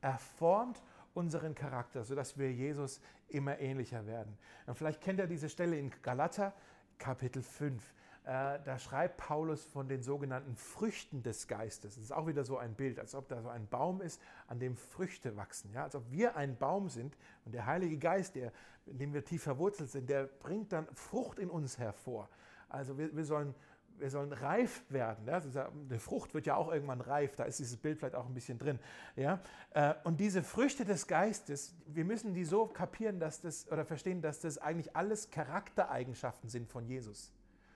Er 0.00 0.16
formt 0.16 0.80
unseren 1.12 1.56
Charakter, 1.56 2.04
sodass 2.04 2.38
wir 2.38 2.52
Jesus 2.52 3.00
immer 3.26 3.58
ähnlicher 3.58 4.06
werden. 4.06 4.38
Und 4.66 4.76
vielleicht 4.76 5.00
kennt 5.00 5.18
ihr 5.18 5.26
diese 5.26 5.48
Stelle 5.48 5.76
in 5.76 5.90
Galater, 6.02 6.52
Kapitel 6.98 7.42
5. 7.42 7.82
Äh, 8.22 8.60
da 8.64 8.78
schreibt 8.78 9.16
Paulus 9.16 9.64
von 9.64 9.88
den 9.88 10.04
sogenannten 10.04 10.54
Früchten 10.54 11.24
des 11.24 11.48
Geistes. 11.48 11.96
Das 11.96 12.04
ist 12.04 12.12
auch 12.12 12.28
wieder 12.28 12.44
so 12.44 12.58
ein 12.58 12.74
Bild, 12.74 13.00
als 13.00 13.16
ob 13.16 13.28
da 13.28 13.42
so 13.42 13.48
ein 13.48 13.66
Baum 13.66 14.00
ist, 14.00 14.22
an 14.46 14.60
dem 14.60 14.76
Früchte 14.76 15.36
wachsen. 15.36 15.72
Ja? 15.72 15.82
Als 15.82 15.96
ob 15.96 16.08
wir 16.12 16.36
ein 16.36 16.56
Baum 16.56 16.90
sind 16.90 17.18
und 17.44 17.56
der 17.56 17.66
Heilige 17.66 17.98
Geist, 17.98 18.36
der, 18.36 18.52
in 18.86 18.98
dem 18.98 19.12
wir 19.14 19.24
tief 19.24 19.42
verwurzelt 19.42 19.90
sind, 19.90 20.08
der 20.08 20.26
bringt 20.26 20.72
dann 20.72 20.86
Frucht 20.94 21.40
in 21.40 21.50
uns 21.50 21.76
hervor. 21.76 22.28
Also 22.68 22.96
wir, 22.96 23.14
wir 23.16 23.24
sollen 23.24 23.54
wir 23.98 24.10
sollen 24.10 24.32
reif 24.32 24.82
werden. 24.88 25.26
Ja? 25.26 25.40
Eine 25.88 25.98
Frucht 25.98 26.34
wird 26.34 26.46
ja 26.46 26.56
auch 26.56 26.72
irgendwann 26.72 27.00
reif, 27.00 27.36
da 27.36 27.44
ist 27.44 27.58
dieses 27.58 27.76
Bild 27.76 27.98
vielleicht 27.98 28.14
auch 28.14 28.26
ein 28.26 28.34
bisschen 28.34 28.58
drin. 28.58 28.78
Ja? 29.16 29.40
Äh, 29.70 29.94
und 30.04 30.20
diese 30.20 30.42
Früchte 30.42 30.84
des 30.84 31.06
Geistes, 31.06 31.74
wir 31.86 32.04
müssen 32.04 32.34
die 32.34 32.44
so 32.44 32.66
kapieren, 32.66 33.20
dass 33.20 33.40
das 33.40 33.70
oder 33.70 33.84
verstehen, 33.84 34.22
dass 34.22 34.40
das 34.40 34.58
eigentlich 34.58 34.96
alles 34.96 35.30
Charaktereigenschaften 35.30 36.48
sind 36.48 36.68
von 36.68 36.86
Jesus. 36.86 37.32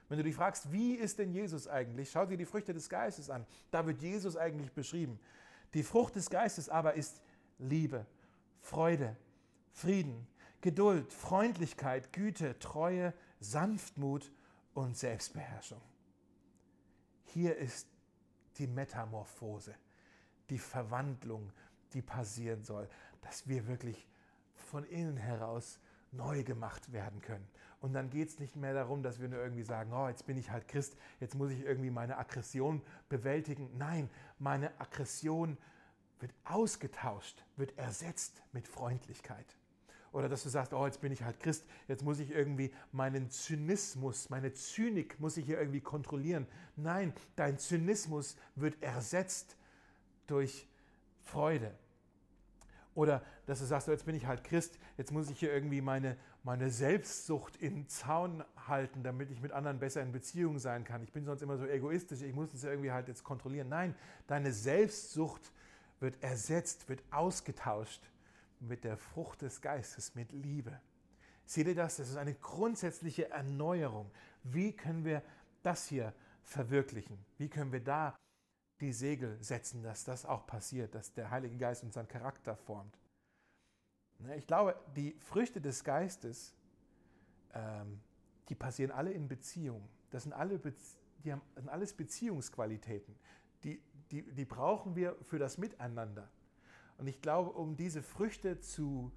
Wenn 0.09 0.19
du 0.19 0.25
dich 0.25 0.37
fragst, 0.37 0.73
wie 0.73 0.95
ist 0.95 1.19
denn 1.19 1.33
Jesus 1.33 1.67
eigentlich? 1.67 2.11
Schau 2.11 2.27
dir 2.27 2.37
die 2.37 2.45
Früchte 2.45 2.73
des 2.73 2.89
Geistes 2.89 3.29
an. 3.29 3.45
Da 3.71 3.87
wird 3.87 4.01
Jesus 4.03 4.37
eigentlich 4.37 4.73
beschrieben. 4.73 5.19
Die 5.75 5.83
Frucht 5.83 6.15
des 6.15 6.31
Geistes 6.31 6.69
aber 6.69 6.95
ist 6.95 7.21
Liebe, 7.59 8.07
Freude, 8.61 9.17
Frieden, 9.73 10.27
Geduld, 10.61 11.13
Freundlichkeit, 11.13 12.13
Güte, 12.13 12.59
Treue, 12.59 13.13
Sanftmut 13.41 14.31
und 14.75 14.97
Selbstbeherrschung. 14.97 15.81
Hier 17.37 17.55
ist 17.59 17.87
die 18.57 18.67
Metamorphose, 18.67 19.75
die 20.49 20.57
Verwandlung, 20.57 21.53
die 21.93 22.01
passieren 22.01 22.65
soll, 22.65 22.89
dass 23.21 23.47
wir 23.47 23.67
wirklich 23.67 24.09
von 24.55 24.85
innen 24.85 25.19
heraus 25.19 25.79
neu 26.13 26.45
gemacht 26.45 26.95
werden 26.95 27.21
können. 27.21 27.47
Und 27.83 27.93
dann 27.93 28.09
geht 28.09 28.31
es 28.31 28.39
nicht 28.39 28.57
mehr 28.57 28.73
darum, 28.73 29.03
dass 29.03 29.21
wir 29.21 29.29
nur 29.29 29.39
irgendwie 29.39 29.65
sagen, 29.65 29.93
oh, 29.93 30.09
jetzt 30.09 30.25
bin 30.25 30.39
ich 30.39 30.51
halt 30.51 30.67
Christ, 30.67 30.97
jetzt 31.21 31.35
muss 31.35 31.51
ich 31.51 31.61
irgendwie 31.61 31.91
meine 31.91 32.17
Aggression 32.17 32.81
bewältigen. 33.11 33.69
Nein, 33.77 34.09
meine 34.39 34.71
Aggression 34.81 35.59
wird 36.21 36.33
ausgetauscht, 36.45 37.45
wird 37.57 37.77
ersetzt 37.77 38.43
mit 38.53 38.67
Freundlichkeit. 38.67 39.59
Oder 40.17 40.31
dass 40.31 40.45
du 40.45 40.49
sagst, 40.49 40.73
oh, 40.73 40.87
jetzt 40.87 41.03
bin 41.03 41.13
ich 41.13 41.23
halt 41.23 41.39
Christ, 41.41 41.67
jetzt 41.89 42.03
muss 42.03 42.19
ich 42.21 42.31
irgendwie 42.31 42.73
meinen 42.91 43.31
Zynismus, 43.31 44.31
meine 44.31 44.55
Zynik 44.55 45.21
muss 45.21 45.37
ich 45.37 45.45
hier 45.45 45.59
irgendwie 45.59 45.83
kontrollieren. 45.83 46.47
Nein, 46.75 47.13
dein 47.37 47.59
Zynismus 47.59 48.39
wird 48.55 48.83
ersetzt 48.83 49.59
durch 50.27 50.67
Freude, 51.23 51.71
oder 52.95 53.23
dass 53.45 53.59
du 53.59 53.67
sagst, 53.67 53.89
jetzt 53.89 54.07
bin 54.07 54.15
ich 54.15 54.25
halt 54.25 54.43
Christ, 54.43 54.79
jetzt 54.97 55.13
muss 55.13 55.29
ich 55.29 55.39
hier 55.39 55.53
irgendwie 55.53 55.83
meine, 55.83 56.17
meine 56.45 56.71
Selbstsucht 56.71 57.57
in 57.57 57.87
Zaun 57.87 58.43
halten, 58.67 59.03
damit 59.03 59.31
ich 59.31 59.43
mit 59.43 59.53
anderen 59.53 59.79
besser 59.79 60.01
in 60.01 60.13
Beziehung 60.13 60.59
sein 60.59 60.85
kann. 60.85 61.03
Ich 61.03 61.13
bin 61.13 61.27
sonst 61.27 61.43
immer 61.43 61.59
so 61.59 61.67
egoistisch, 61.67 62.23
ich 62.23 62.35
muss 62.35 62.55
es 62.55 62.65
irgendwie 62.65 62.91
halt 62.91 63.09
jetzt 63.09 63.23
kontrollieren. 63.23 63.69
Nein, 63.69 63.95
deine 64.29 64.51
Selbstsucht 64.51 65.53
wird 66.01 66.23
ersetzt, 66.23 66.89
wird 66.89 67.03
ausgetauscht 67.11 68.01
mit 68.61 68.85
der 68.85 68.97
Frucht 68.97 69.43
des 69.43 69.61
Geistes, 69.61 70.15
mit 70.15 70.33
Liebe. 70.33 70.81
Seht 71.45 71.67
ihr 71.67 71.75
das? 71.75 71.97
Das 71.97 72.09
ist 72.09 72.17
eine 72.17 72.35
grundsätzliche 72.35 73.31
Erneuerung. 73.31 74.11
Wie 74.43 74.73
können 74.73 75.05
wir 75.05 75.23
das 75.63 75.87
hier 75.87 76.13
verwirklichen? 76.43 77.19
Wie 77.39 77.49
können 77.49 77.73
wir 77.73 77.83
da 77.83 78.17
die 78.81 78.93
Segel 78.93 79.43
setzen, 79.43 79.83
dass 79.83 80.05
das 80.05 80.27
auch 80.27 80.47
passiert, 80.47 80.95
dass 80.95 81.13
der 81.15 81.31
Heilige 81.31 81.57
Geist 81.57 81.83
unseren 81.83 82.09
Charakter 82.09 82.57
formt. 82.57 82.99
Ne, 84.19 84.37
ich 84.37 84.47
glaube, 84.47 84.79
die 84.95 85.17
Früchte 85.19 85.61
des 85.61 85.83
Geistes, 85.83 86.55
ähm, 87.55 88.01
die 88.49 88.55
passieren 88.55 88.91
alle 88.91 89.13
in 89.13 89.29
Beziehungen. 89.29 89.89
Das 90.11 90.25
sind, 90.25 90.33
alle 90.33 90.61
die 91.25 91.33
haben, 91.33 91.43
sind 91.55 91.69
alles 91.69 91.93
Beziehungsqualitäten. 91.95 93.17
Die, 93.65 93.81
die, 94.11 94.23
die 94.23 94.45
brauchen 94.45 94.95
wir 94.95 95.17
für 95.23 95.39
das 95.39 95.59
Miteinander. 95.59 96.29
Und 96.99 97.07
ich 97.07 97.21
glaube, 97.21 97.51
um 97.51 97.77
diese 97.77 98.03
Früchte 98.03 98.61
zu 98.61 99.13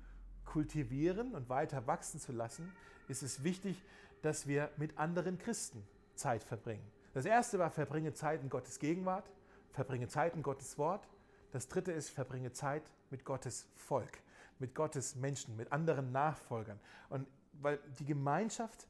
kultivieren 0.46 1.36
und 1.36 1.50
weiter 1.50 1.88
wachsen 1.88 2.20
zu 2.20 2.32
lassen, 2.32 2.72
ist 3.08 3.24
es 3.24 3.44
wichtig, 3.44 3.82
dass 4.22 4.48
wir 4.48 4.72
mit 4.78 4.98
anderen 4.98 5.38
Christen 5.38 5.88
Zeit 6.16 6.44
verbringen. 6.44 6.86
Das 7.14 7.26
erste 7.26 7.60
war, 7.60 7.72
verbringe 7.72 8.14
Zeit 8.14 8.42
in 8.42 8.50
Gottes 8.50 8.80
Gegenwart, 8.80 9.30
verbringe 9.72 10.08
Zeit 10.08 10.36
in 10.36 10.44
Gottes 10.44 10.78
Wort. 10.78 11.08
Das 11.52 11.68
dritte 11.68 11.92
ist, 11.92 12.10
verbringe 12.10 12.52
Zeit 12.52 12.84
mit 13.10 13.24
Gottes 13.26 13.68
Volk, 13.76 14.20
mit 14.60 14.76
Gottes 14.76 15.16
Menschen, 15.16 15.56
mit 15.56 15.72
anderen 15.72 16.12
Nachfolgern. 16.12 16.80
Und 17.10 17.28
weil 17.54 17.80
die 17.98 18.06
Gemeinschaft, 18.06 18.88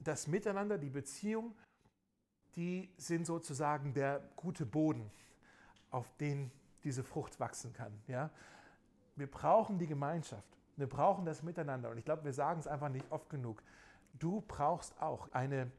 das 0.00 0.26
Miteinander, 0.26 0.78
die 0.78 0.90
Beziehung, 0.90 1.54
die 2.54 2.90
sind 2.96 3.26
sozusagen 3.26 3.94
der 3.94 4.20
gute 4.36 4.66
Boden, 4.66 5.10
auf 5.90 6.14
den 6.16 6.50
diese 6.86 7.02
Frucht 7.02 7.38
wachsen 7.40 7.72
kann. 7.72 7.92
Ja? 8.06 8.30
Wir 9.16 9.28
brauchen 9.28 9.76
die 9.78 9.88
Gemeinschaft. 9.88 10.56
Wir 10.76 10.88
brauchen 10.88 11.24
das 11.24 11.42
Miteinander. 11.42 11.90
Und 11.90 11.98
ich 11.98 12.04
glaube, 12.04 12.24
wir 12.24 12.32
sagen 12.32 12.60
es 12.60 12.68
einfach 12.68 12.88
nicht 12.88 13.10
oft 13.10 13.28
genug. 13.28 13.62
Du 14.14 14.42
brauchst 14.46 15.00
auch 15.02 15.28
eine 15.32 15.70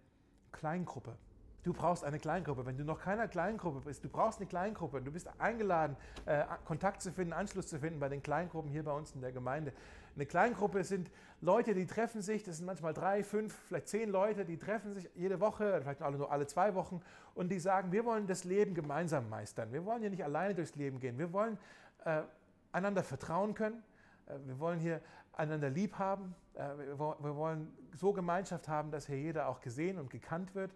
Kleingruppe. 0.51 1.15
Du 1.63 1.71
brauchst 1.71 2.03
eine 2.03 2.19
Kleingruppe. 2.19 2.65
Wenn 2.65 2.77
du 2.77 2.83
noch 2.83 2.99
keiner 2.99 3.27
Kleingruppe 3.27 3.81
bist, 3.81 4.03
du 4.03 4.09
brauchst 4.09 4.39
eine 4.39 4.47
Kleingruppe. 4.47 5.01
Du 5.01 5.11
bist 5.11 5.29
eingeladen, 5.39 5.95
äh, 6.25 6.43
Kontakt 6.65 7.01
zu 7.01 7.11
finden, 7.11 7.31
Anschluss 7.31 7.67
zu 7.67 7.79
finden 7.79 7.99
bei 7.99 8.09
den 8.09 8.21
Kleingruppen 8.21 8.69
hier 8.69 8.83
bei 8.83 8.91
uns 8.91 9.13
in 9.13 9.21
der 9.21 9.31
Gemeinde. 9.31 9.71
Eine 10.17 10.25
Kleingruppe 10.25 10.83
sind 10.83 11.11
Leute, 11.41 11.75
die 11.75 11.85
treffen 11.85 12.23
sich, 12.23 12.43
das 12.43 12.57
sind 12.57 12.65
manchmal 12.65 12.91
drei, 12.91 13.23
fünf, 13.23 13.53
vielleicht 13.67 13.87
zehn 13.87 14.09
Leute, 14.09 14.45
die 14.45 14.57
treffen 14.57 14.95
sich 14.95 15.07
jede 15.13 15.39
Woche, 15.39 15.79
vielleicht 15.79 15.99
nur 15.99 16.31
alle 16.31 16.47
zwei 16.47 16.73
Wochen 16.73 17.01
und 17.35 17.49
die 17.49 17.59
sagen, 17.59 17.91
wir 17.91 18.03
wollen 18.03 18.25
das 18.25 18.43
Leben 18.43 18.73
gemeinsam 18.73 19.29
meistern. 19.29 19.71
Wir 19.71 19.85
wollen 19.85 20.01
hier 20.01 20.09
nicht 20.09 20.23
alleine 20.23 20.55
durchs 20.55 20.73
Leben 20.75 20.99
gehen. 20.99 21.19
Wir 21.19 21.31
wollen 21.33 21.59
äh, 22.03 22.23
einander 22.71 23.03
vertrauen 23.03 23.53
können. 23.53 23.83
Äh, 24.25 24.39
wir 24.47 24.57
wollen 24.57 24.79
hier 24.79 25.01
einander 25.33 25.69
lieb 25.69 25.99
haben. 25.99 26.33
Äh, 26.55 26.75
wir 26.79 26.97
wollen 27.35 27.71
so 27.93 28.11
Gemeinschaft 28.11 28.67
haben, 28.67 28.89
dass 28.89 29.05
hier 29.05 29.19
jeder 29.19 29.49
auch 29.49 29.61
gesehen 29.61 29.99
und 29.99 30.09
gekannt 30.09 30.55
wird. 30.55 30.73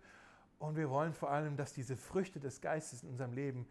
Und 0.60 0.76
wir 0.76 0.92
wollen 0.92 1.14
vor 1.14 1.32
allem, 1.32 1.58
dass 1.58 1.74
diese 1.74 1.98
Früchte 1.98 2.40
des 2.40 2.62
Geistes 2.62 3.02
in 3.02 3.10
unserem 3.10 3.34
Leben 3.34 3.66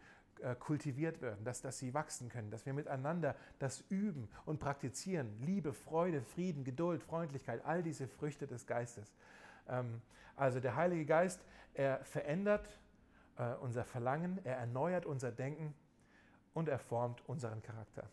kultiviert 0.59 1.21
werden, 1.21 1.43
dass, 1.43 1.61
dass 1.61 1.77
sie 1.77 1.93
wachsen 1.93 2.29
können, 2.29 2.51
dass 2.51 2.65
wir 2.65 2.73
miteinander 2.73 3.35
das 3.59 3.83
üben 3.89 4.29
und 4.45 4.59
praktizieren. 4.59 5.39
Liebe, 5.41 5.73
Freude, 5.73 6.21
Frieden, 6.21 6.63
Geduld, 6.63 7.03
Freundlichkeit, 7.03 7.63
all 7.65 7.83
diese 7.83 8.07
Früchte 8.07 8.47
des 8.47 8.65
Geistes. 8.65 9.13
Ähm, 9.67 10.01
also 10.35 10.59
der 10.59 10.75
Heilige 10.75 11.05
Geist, 11.05 11.45
er 11.73 12.03
verändert 12.03 12.67
unser 13.61 13.85
Verlangen, 13.85 14.39
er 14.43 14.57
erneuert 14.57 15.05
unser 15.05 15.31
Denken 15.31 15.73
und 16.53 16.69
er 16.69 16.79
formt 16.79 17.27
unseren 17.27 17.61
Charakter. 17.63 18.07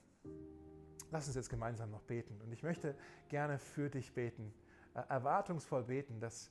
Lass 1.11 1.27
uns 1.27 1.37
jetzt 1.37 1.49
gemeinsam 1.49 1.91
noch 1.91 2.03
beten. 2.03 2.41
Und 2.43 2.53
ich 2.53 2.63
möchte 2.63 2.95
gerne 3.29 3.59
für 3.59 3.89
dich 3.89 4.13
beten, 4.13 4.53
äh, 4.95 5.01
erwartungsvoll 5.09 5.85
beten, 5.85 6.21
dass 6.21 6.49
äh, 6.49 6.51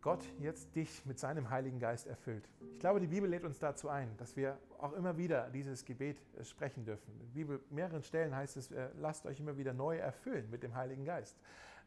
Gott 0.00 0.24
jetzt 0.40 0.74
dich 0.76 1.04
mit 1.06 1.18
seinem 1.18 1.50
Heiligen 1.50 1.78
Geist 1.78 2.06
erfüllt. 2.06 2.48
Ich 2.72 2.78
glaube, 2.78 3.00
die 3.00 3.06
Bibel 3.06 3.28
lädt 3.28 3.44
uns 3.44 3.58
dazu 3.58 3.88
ein, 3.88 4.16
dass 4.16 4.36
wir 4.36 4.58
auch 4.78 4.92
immer 4.92 5.16
wieder 5.16 5.50
dieses 5.50 5.84
Gebet 5.84 6.18
äh, 6.38 6.44
sprechen 6.44 6.84
dürfen. 6.84 7.12
In 7.12 7.18
der 7.18 7.34
Bibel 7.34 7.60
mehreren 7.70 8.02
Stellen 8.02 8.34
heißt 8.34 8.56
es, 8.56 8.70
lasst 8.98 9.26
euch 9.26 9.40
immer 9.40 9.56
wieder 9.56 9.72
neu 9.72 9.96
erfüllen 9.96 10.48
mit 10.50 10.62
dem 10.62 10.74
Heiligen 10.74 11.04
Geist. 11.04 11.36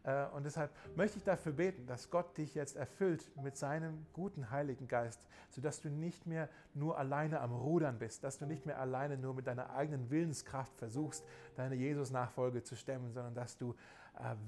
Äh, 0.08 0.26
und 0.28 0.46
deshalb 0.46 0.72
möchte 0.96 1.18
ich 1.18 1.24
dafür 1.24 1.52
beten, 1.52 1.86
dass 1.86 2.10
Gott 2.10 2.38
dich 2.38 2.56
jetzt 2.56 2.76
erfüllt 2.76 3.30
mit 3.42 3.58
seinem 3.58 4.06
guten 4.14 4.50
Heiligen 4.50 4.88
Geist, 4.88 5.28
sodass 5.50 5.82
du 5.82 5.90
nicht 5.90 6.26
mehr 6.26 6.50
nur 6.74 6.98
alleine 6.98 7.42
am 7.42 7.54
Rudern 7.54 8.00
bist, 8.00 8.24
dass 8.24 8.40
du 8.40 8.46
nicht 8.46 8.66
mehr 8.66 8.80
alleine 8.80 9.18
nur 9.18 9.34
mit 9.34 9.48
deiner 9.48 9.76
eigenen 9.76 10.10
Willenskraft 10.10 10.76
versuchst, 10.78 11.26
deine 11.56 11.76
Jesus-Nachfolge 11.76 12.64
zu 12.64 12.76
stemmen, 12.76 13.12
sondern 13.12 13.36
dass 13.36 13.58
du 13.58 13.72
äh, 13.72 13.76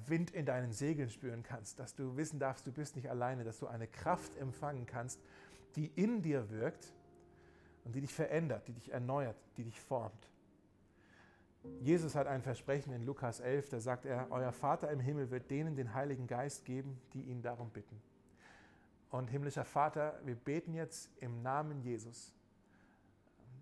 Wind 0.08 0.32
in 0.32 0.46
deinen 0.46 0.72
Segeln 0.72 1.10
spüren 1.10 1.44
kannst, 1.44 1.80
dass 1.80 1.96
du 1.96 2.18
wissen 2.18 2.40
darfst, 2.40 2.66
du 2.66 2.72
bist 2.72 2.96
nicht 2.96 3.10
alleine, 3.10 3.44
dass 3.44 3.60
du 3.60 3.68
eine 3.68 3.88
Kraft 3.88 4.36
empfangen 4.38 4.86
kannst, 4.86 5.20
die 5.76 5.92
in 5.96 6.22
dir 6.22 6.50
wirkt 6.50 6.94
und 7.86 7.96
die 7.96 8.02
dich 8.02 8.14
verändert, 8.14 8.68
die 8.68 8.74
dich 8.74 8.92
erneuert, 8.92 9.38
die 9.58 9.64
dich 9.64 9.80
formt. 9.80 10.30
Jesus 11.82 12.16
hat 12.16 12.28
ein 12.28 12.42
Versprechen 12.42 12.94
in 12.94 13.04
Lukas 13.04 13.40
11, 13.40 13.70
da 13.70 13.80
sagt 13.80 14.06
er, 14.06 14.28
euer 14.32 14.52
Vater 14.52 14.90
im 14.92 15.00
Himmel 15.00 15.30
wird 15.30 15.52
denen 15.52 15.76
den 15.76 15.94
Heiligen 15.94 16.26
Geist 16.26 16.66
geben, 16.66 17.00
die 17.14 17.24
ihn 17.24 17.42
darum 17.42 17.70
bitten. 17.70 18.02
Und 19.12 19.30
himmlischer 19.30 19.66
Vater, 19.66 20.20
wir 20.24 20.36
beten 20.36 20.74
jetzt 20.74 21.10
im 21.20 21.42
Namen 21.42 21.82
Jesus. 21.82 22.34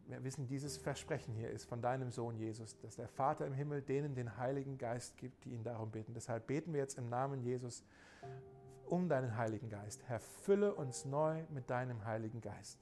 Wir 0.08 0.24
wissen, 0.24 0.48
dieses 0.48 0.78
Versprechen 0.78 1.36
hier 1.36 1.50
ist 1.50 1.66
von 1.66 1.82
deinem 1.82 2.12
Sohn 2.12 2.38
Jesus, 2.38 2.78
dass 2.80 2.96
der 2.96 3.08
Vater 3.10 3.46
im 3.46 3.54
Himmel 3.54 3.82
denen 3.82 4.16
den 4.16 4.38
Heiligen 4.38 4.78
Geist 4.78 5.18
gibt, 5.18 5.44
die 5.44 5.52
ihn 5.52 5.64
darum 5.64 5.92
bitten. 5.92 6.14
Deshalb 6.14 6.48
beten 6.48 6.74
wir 6.74 6.80
jetzt 6.80 6.98
im 6.98 7.10
Namen 7.10 7.42
Jesus 7.42 7.84
um 8.86 9.10
deinen 9.10 9.36
Heiligen 9.36 9.70
Geist. 9.70 10.02
Herr, 10.08 10.20
fülle 10.20 10.74
uns 10.74 11.04
neu 11.04 11.44
mit 11.50 11.70
deinem 11.70 12.06
Heiligen 12.06 12.40
Geist 12.40 12.80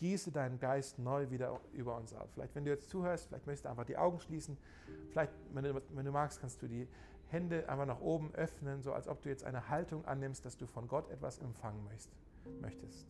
gieße 0.00 0.32
deinen 0.32 0.58
Geist 0.58 0.98
neu 0.98 1.30
wieder 1.30 1.60
über 1.74 1.94
uns 1.96 2.14
auf. 2.14 2.30
Vielleicht, 2.32 2.54
wenn 2.54 2.64
du 2.64 2.70
jetzt 2.70 2.88
zuhörst, 2.88 3.28
vielleicht 3.28 3.46
möchtest 3.46 3.66
du 3.66 3.68
einfach 3.68 3.84
die 3.84 3.98
Augen 3.98 4.18
schließen. 4.18 4.56
Vielleicht, 5.10 5.30
wenn 5.52 5.62
du, 5.62 5.82
wenn 5.90 6.06
du 6.06 6.10
magst, 6.10 6.40
kannst 6.40 6.62
du 6.62 6.68
die 6.68 6.88
Hände 7.28 7.68
einfach 7.68 7.84
nach 7.84 8.00
oben 8.00 8.34
öffnen, 8.34 8.82
so 8.82 8.94
als 8.94 9.06
ob 9.06 9.20
du 9.20 9.28
jetzt 9.28 9.44
eine 9.44 9.68
Haltung 9.68 10.06
annimmst, 10.06 10.44
dass 10.46 10.56
du 10.56 10.66
von 10.66 10.88
Gott 10.88 11.10
etwas 11.10 11.38
empfangen 11.38 11.86
möchtest. 12.60 13.06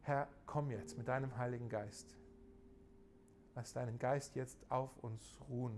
Herr, 0.00 0.28
komm 0.46 0.70
jetzt 0.70 0.96
mit 0.96 1.08
deinem 1.08 1.36
Heiligen 1.36 1.68
Geist. 1.68 2.16
Lass 3.56 3.72
deinen 3.72 3.98
Geist 3.98 4.36
jetzt 4.36 4.58
auf 4.70 4.96
uns 4.98 5.36
ruhen. 5.48 5.76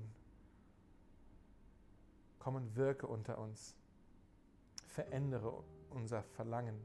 Komm 2.38 2.56
und 2.56 2.76
wirke 2.76 3.06
unter 3.06 3.38
uns. 3.38 3.74
Verändere 4.86 5.64
unser 5.90 6.22
Verlangen 6.22 6.78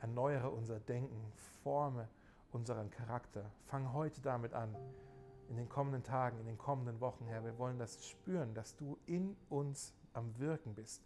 erneuere 0.00 0.50
unser 0.50 0.80
Denken, 0.80 1.32
forme 1.62 2.08
unseren 2.52 2.90
Charakter. 2.90 3.50
Fang 3.66 3.92
heute 3.92 4.20
damit 4.20 4.54
an, 4.54 4.74
in 5.48 5.56
den 5.56 5.68
kommenden 5.68 6.02
Tagen, 6.02 6.38
in 6.38 6.46
den 6.46 6.58
kommenden 6.58 7.00
Wochen, 7.00 7.26
Herr. 7.26 7.44
Wir 7.44 7.58
wollen 7.58 7.78
das 7.78 8.06
spüren, 8.06 8.54
dass 8.54 8.76
du 8.76 8.98
in 9.06 9.36
uns 9.48 9.94
am 10.12 10.38
Wirken 10.38 10.74
bist. 10.74 11.02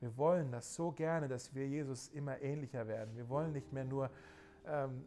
Wir 0.00 0.16
wollen 0.16 0.52
das 0.52 0.74
so 0.74 0.92
gerne, 0.92 1.28
dass 1.28 1.54
wir 1.54 1.66
Jesus 1.66 2.08
immer 2.08 2.40
ähnlicher 2.42 2.86
werden. 2.86 3.16
Wir 3.16 3.28
wollen 3.28 3.52
nicht 3.52 3.72
mehr 3.72 3.84
nur 3.84 4.10
ähm, 4.66 5.04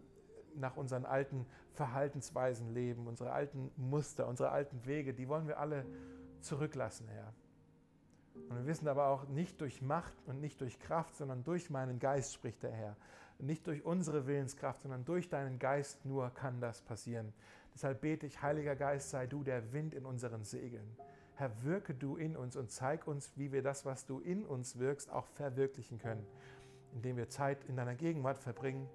nach 0.57 0.77
unseren 0.77 1.05
alten 1.05 1.45
Verhaltensweisen 1.73 2.73
leben, 2.73 3.07
unsere 3.07 3.31
alten 3.31 3.71
Muster, 3.77 4.27
unsere 4.27 4.49
alten 4.49 4.85
Wege, 4.85 5.13
die 5.13 5.27
wollen 5.27 5.47
wir 5.47 5.59
alle 5.59 5.85
zurücklassen, 6.41 7.07
Herr. 7.07 7.33
Und 8.49 8.57
wir 8.57 8.65
wissen 8.65 8.87
aber 8.87 9.07
auch, 9.07 9.27
nicht 9.27 9.59
durch 9.61 9.81
Macht 9.81 10.13
und 10.25 10.39
nicht 10.39 10.61
durch 10.61 10.79
Kraft, 10.79 11.15
sondern 11.15 11.43
durch 11.43 11.69
meinen 11.69 11.99
Geist 11.99 12.33
spricht 12.33 12.63
der 12.63 12.71
Herr. 12.71 12.95
Nicht 13.39 13.67
durch 13.67 13.85
unsere 13.85 14.25
Willenskraft, 14.25 14.81
sondern 14.81 15.05
durch 15.05 15.29
deinen 15.29 15.59
Geist 15.59 16.05
nur 16.05 16.29
kann 16.31 16.59
das 16.59 16.81
passieren. 16.81 17.33
Deshalb 17.73 18.01
bete 18.01 18.25
ich, 18.25 18.41
Heiliger 18.41 18.75
Geist, 18.75 19.11
sei 19.11 19.27
du 19.27 19.43
der 19.43 19.73
Wind 19.73 19.93
in 19.93 20.05
unseren 20.05 20.43
Segeln. 20.43 20.97
Herr, 21.35 21.51
wirke 21.63 21.93
du 21.93 22.15
in 22.15 22.35
uns 22.35 22.55
und 22.55 22.71
zeig 22.71 23.05
uns, 23.05 23.31
wie 23.35 23.51
wir 23.51 23.61
das, 23.61 23.85
was 23.85 24.07
du 24.07 24.19
in 24.19 24.43
uns 24.43 24.79
wirkst, 24.79 25.11
auch 25.11 25.27
verwirklichen 25.27 25.99
können, 25.99 26.25
indem 26.93 27.17
wir 27.17 27.29
Zeit 27.29 27.63
in 27.65 27.75
deiner 27.75 27.93
Gegenwart 27.93 28.39
verbringen, 28.39 28.89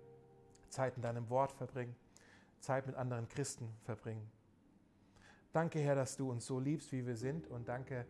Zeit 0.73 0.97
in 0.97 1.03
deinem 1.03 1.29
Wort 1.29 1.53
verbringen, 1.53 1.95
Zeit 2.59 2.87
mit 2.87 2.97
anderen 2.97 3.29
Christen 3.29 3.69
verbringen. 3.85 4.29
Danke, 5.53 5.79
Herr, 5.81 5.95
dass 5.95 6.17
du 6.17 6.31
uns 6.31 6.47
so 6.47 6.59
liebst, 6.59 6.93
wie 6.93 7.07
wir 7.07 7.17
sind 7.17 7.47
und 7.47 7.69
danke, 7.69 8.07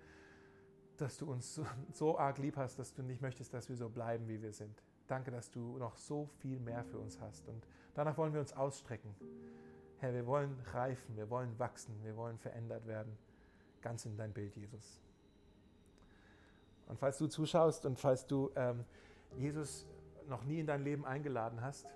dass 0.97 1.19
du 1.19 1.31
uns 1.31 1.61
so, 1.93 2.19
arg 2.19 2.39
lieb 2.39 2.57
hast, 2.57 2.79
dass 2.79 2.95
du 2.95 3.03
nicht 3.03 3.21
möchtest, 3.21 3.53
dass 3.53 3.69
wir 3.69 3.77
so 3.77 3.89
bleiben, 3.89 4.29
wie 4.29 4.41
wir 4.41 4.53
sind. 4.53 4.83
Danke, 5.09 5.33
dass 5.33 5.51
du 5.51 5.77
noch 5.79 5.97
so 5.97 6.27
viel 6.39 6.61
mehr 6.61 6.85
für 6.85 6.99
uns 6.99 7.21
hast. 7.21 7.49
Und 7.49 7.67
danach 7.95 8.17
wollen 8.17 8.33
wir 8.33 8.41
uns 8.41 8.53
ausstrecken. 8.53 9.13
Herr, 9.99 10.15
wir 10.15 10.27
wollen 10.27 10.57
reifen, 10.73 11.17
wir 11.17 11.29
wollen 11.31 11.59
wachsen, 11.59 11.95
wir 12.05 12.17
wollen 12.17 12.39
verändert 12.39 12.87
werden. 12.87 13.19
Ganz 13.81 14.07
in 14.07 14.17
dein 14.17 14.33
Bild, 14.33 14.55
Jesus. 14.55 15.01
Und 16.87 16.99
falls 17.01 17.19
du 17.19 17.27
zuschaust 17.27 17.85
und 17.87 17.99
falls 17.99 18.27
du 18.27 18.51
ähm, 18.55 18.85
Jesus 19.37 19.87
noch 20.29 20.45
nie 20.45 20.61
in 20.61 20.67
dein 20.67 20.85
Leben 20.85 21.05
eingeladen 21.05 21.61
hast, 21.61 21.87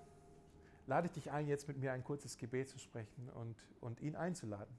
lade 0.87 1.07
ich 1.07 1.13
dich 1.13 1.31
ein, 1.31 1.49
jetzt 1.49 1.69
mit 1.69 1.79
mir 1.79 1.93
ein 1.93 2.05
kurzes 2.05 2.39
Gebet 2.39 2.69
zu 2.69 2.79
sprechen 2.79 3.29
und, 3.31 3.57
und 3.81 4.01
ihn 4.01 4.17
einzuladen 4.17 4.75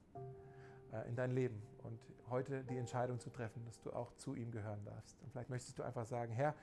äh, 0.92 1.08
in 1.08 1.16
dein 1.16 1.30
Leben 1.30 1.62
und 1.82 2.00
heute 2.30 2.64
die 2.64 2.76
Entscheidung 2.76 3.20
zu 3.20 3.30
treffen, 3.30 3.64
dass 3.64 3.80
du 3.80 3.92
auch 3.92 4.14
zu 4.14 4.34
ihm 4.34 4.50
gehören 4.50 4.84
darfst. 4.84 5.20
Und 5.22 5.30
vielleicht 5.30 5.50
möchtest 5.50 5.78
du 5.78 5.82
einfach 5.82 6.06
sagen, 6.06 6.32
Herr, 6.32 6.54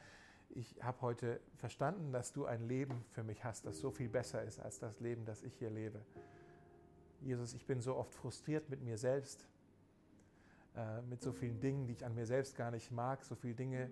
ich 0.49 0.75
habe 0.81 1.01
heute 1.01 1.39
verstanden, 1.55 2.11
dass 2.11 2.31
du 2.31 2.45
ein 2.45 2.67
Leben 2.67 3.03
für 3.11 3.23
mich 3.23 3.43
hast, 3.43 3.65
das 3.65 3.79
so 3.79 3.91
viel 3.91 4.09
besser 4.09 4.43
ist 4.43 4.59
als 4.59 4.79
das 4.79 4.99
Leben, 4.99 5.25
das 5.25 5.41
ich 5.43 5.55
hier 5.55 5.69
lebe. 5.69 6.01
Jesus, 7.21 7.53
ich 7.53 7.65
bin 7.65 7.81
so 7.81 7.95
oft 7.95 8.13
frustriert 8.13 8.69
mit 8.69 8.81
mir 8.83 8.97
selbst, 8.97 9.47
äh, 10.75 11.01
mit 11.03 11.21
so 11.21 11.31
vielen 11.31 11.59
Dingen, 11.59 11.87
die 11.87 11.93
ich 11.93 12.05
an 12.05 12.13
mir 12.13 12.25
selbst 12.25 12.55
gar 12.55 12.71
nicht 12.71 12.91
mag, 12.91 13.23
so 13.23 13.35
viele 13.35 13.55
Dinge, 13.55 13.89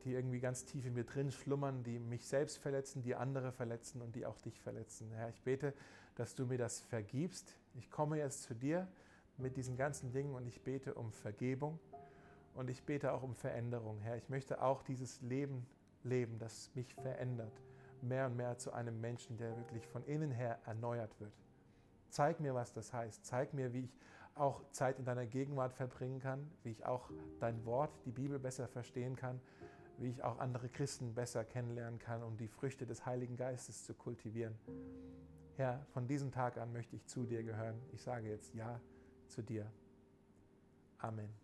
die 0.00 0.12
irgendwie 0.14 0.40
ganz 0.40 0.64
tief 0.64 0.86
in 0.86 0.94
mir 0.94 1.04
drin 1.04 1.30
schlummern, 1.30 1.82
die 1.82 1.98
mich 1.98 2.26
selbst 2.26 2.58
verletzen, 2.58 3.02
die 3.02 3.14
andere 3.14 3.52
verletzen 3.52 4.00
und 4.02 4.14
die 4.16 4.26
auch 4.26 4.38
dich 4.40 4.60
verletzen. 4.60 5.10
Herr, 5.12 5.28
ich 5.28 5.42
bete, 5.42 5.74
dass 6.14 6.34
du 6.34 6.46
mir 6.46 6.58
das 6.58 6.80
vergibst. 6.80 7.56
Ich 7.74 7.90
komme 7.90 8.18
jetzt 8.18 8.42
zu 8.42 8.54
dir 8.54 8.88
mit 9.36 9.56
diesen 9.56 9.76
ganzen 9.76 10.12
Dingen 10.12 10.34
und 10.34 10.46
ich 10.46 10.62
bete 10.62 10.94
um 10.94 11.12
Vergebung 11.12 11.78
und 12.54 12.68
ich 12.68 12.84
bete 12.84 13.12
auch 13.12 13.22
um 13.22 13.34
Veränderung. 13.34 14.00
Herr, 14.00 14.16
ich 14.16 14.28
möchte 14.28 14.62
auch 14.62 14.82
dieses 14.82 15.20
Leben 15.22 15.66
leben, 16.02 16.38
das 16.38 16.70
mich 16.74 16.94
verändert, 16.94 17.52
mehr 18.02 18.26
und 18.26 18.36
mehr 18.36 18.58
zu 18.58 18.72
einem 18.72 19.00
Menschen, 19.00 19.36
der 19.36 19.56
wirklich 19.56 19.86
von 19.86 20.04
innen 20.04 20.30
her 20.30 20.58
erneuert 20.66 21.18
wird. 21.20 21.32
Zeig 22.08 22.40
mir, 22.40 22.54
was 22.54 22.72
das 22.72 22.92
heißt. 22.92 23.24
Zeig 23.24 23.54
mir, 23.54 23.72
wie 23.72 23.84
ich 23.84 23.98
auch 24.34 24.62
Zeit 24.70 24.98
in 24.98 25.04
deiner 25.04 25.26
Gegenwart 25.26 25.72
verbringen 25.72 26.18
kann, 26.18 26.50
wie 26.62 26.70
ich 26.70 26.86
auch 26.86 27.10
dein 27.40 27.64
Wort, 27.64 27.90
die 28.04 28.10
Bibel 28.10 28.38
besser 28.38 28.68
verstehen 28.68 29.16
kann, 29.16 29.40
wie 30.00 30.08
ich 30.08 30.24
auch 30.24 30.38
andere 30.38 30.68
Christen 30.68 31.14
besser 31.14 31.44
kennenlernen 31.44 31.98
kann, 31.98 32.22
um 32.22 32.36
die 32.36 32.48
Früchte 32.48 32.86
des 32.86 33.06
Heiligen 33.06 33.36
Geistes 33.36 33.84
zu 33.84 33.94
kultivieren. 33.94 34.54
Herr, 35.56 35.84
von 35.92 36.06
diesem 36.06 36.32
Tag 36.32 36.56
an 36.56 36.72
möchte 36.72 36.96
ich 36.96 37.06
zu 37.06 37.24
dir 37.24 37.42
gehören. 37.42 37.80
Ich 37.92 38.02
sage 38.02 38.28
jetzt 38.28 38.54
Ja 38.54 38.80
zu 39.28 39.42
dir. 39.42 39.70
Amen. 40.98 41.39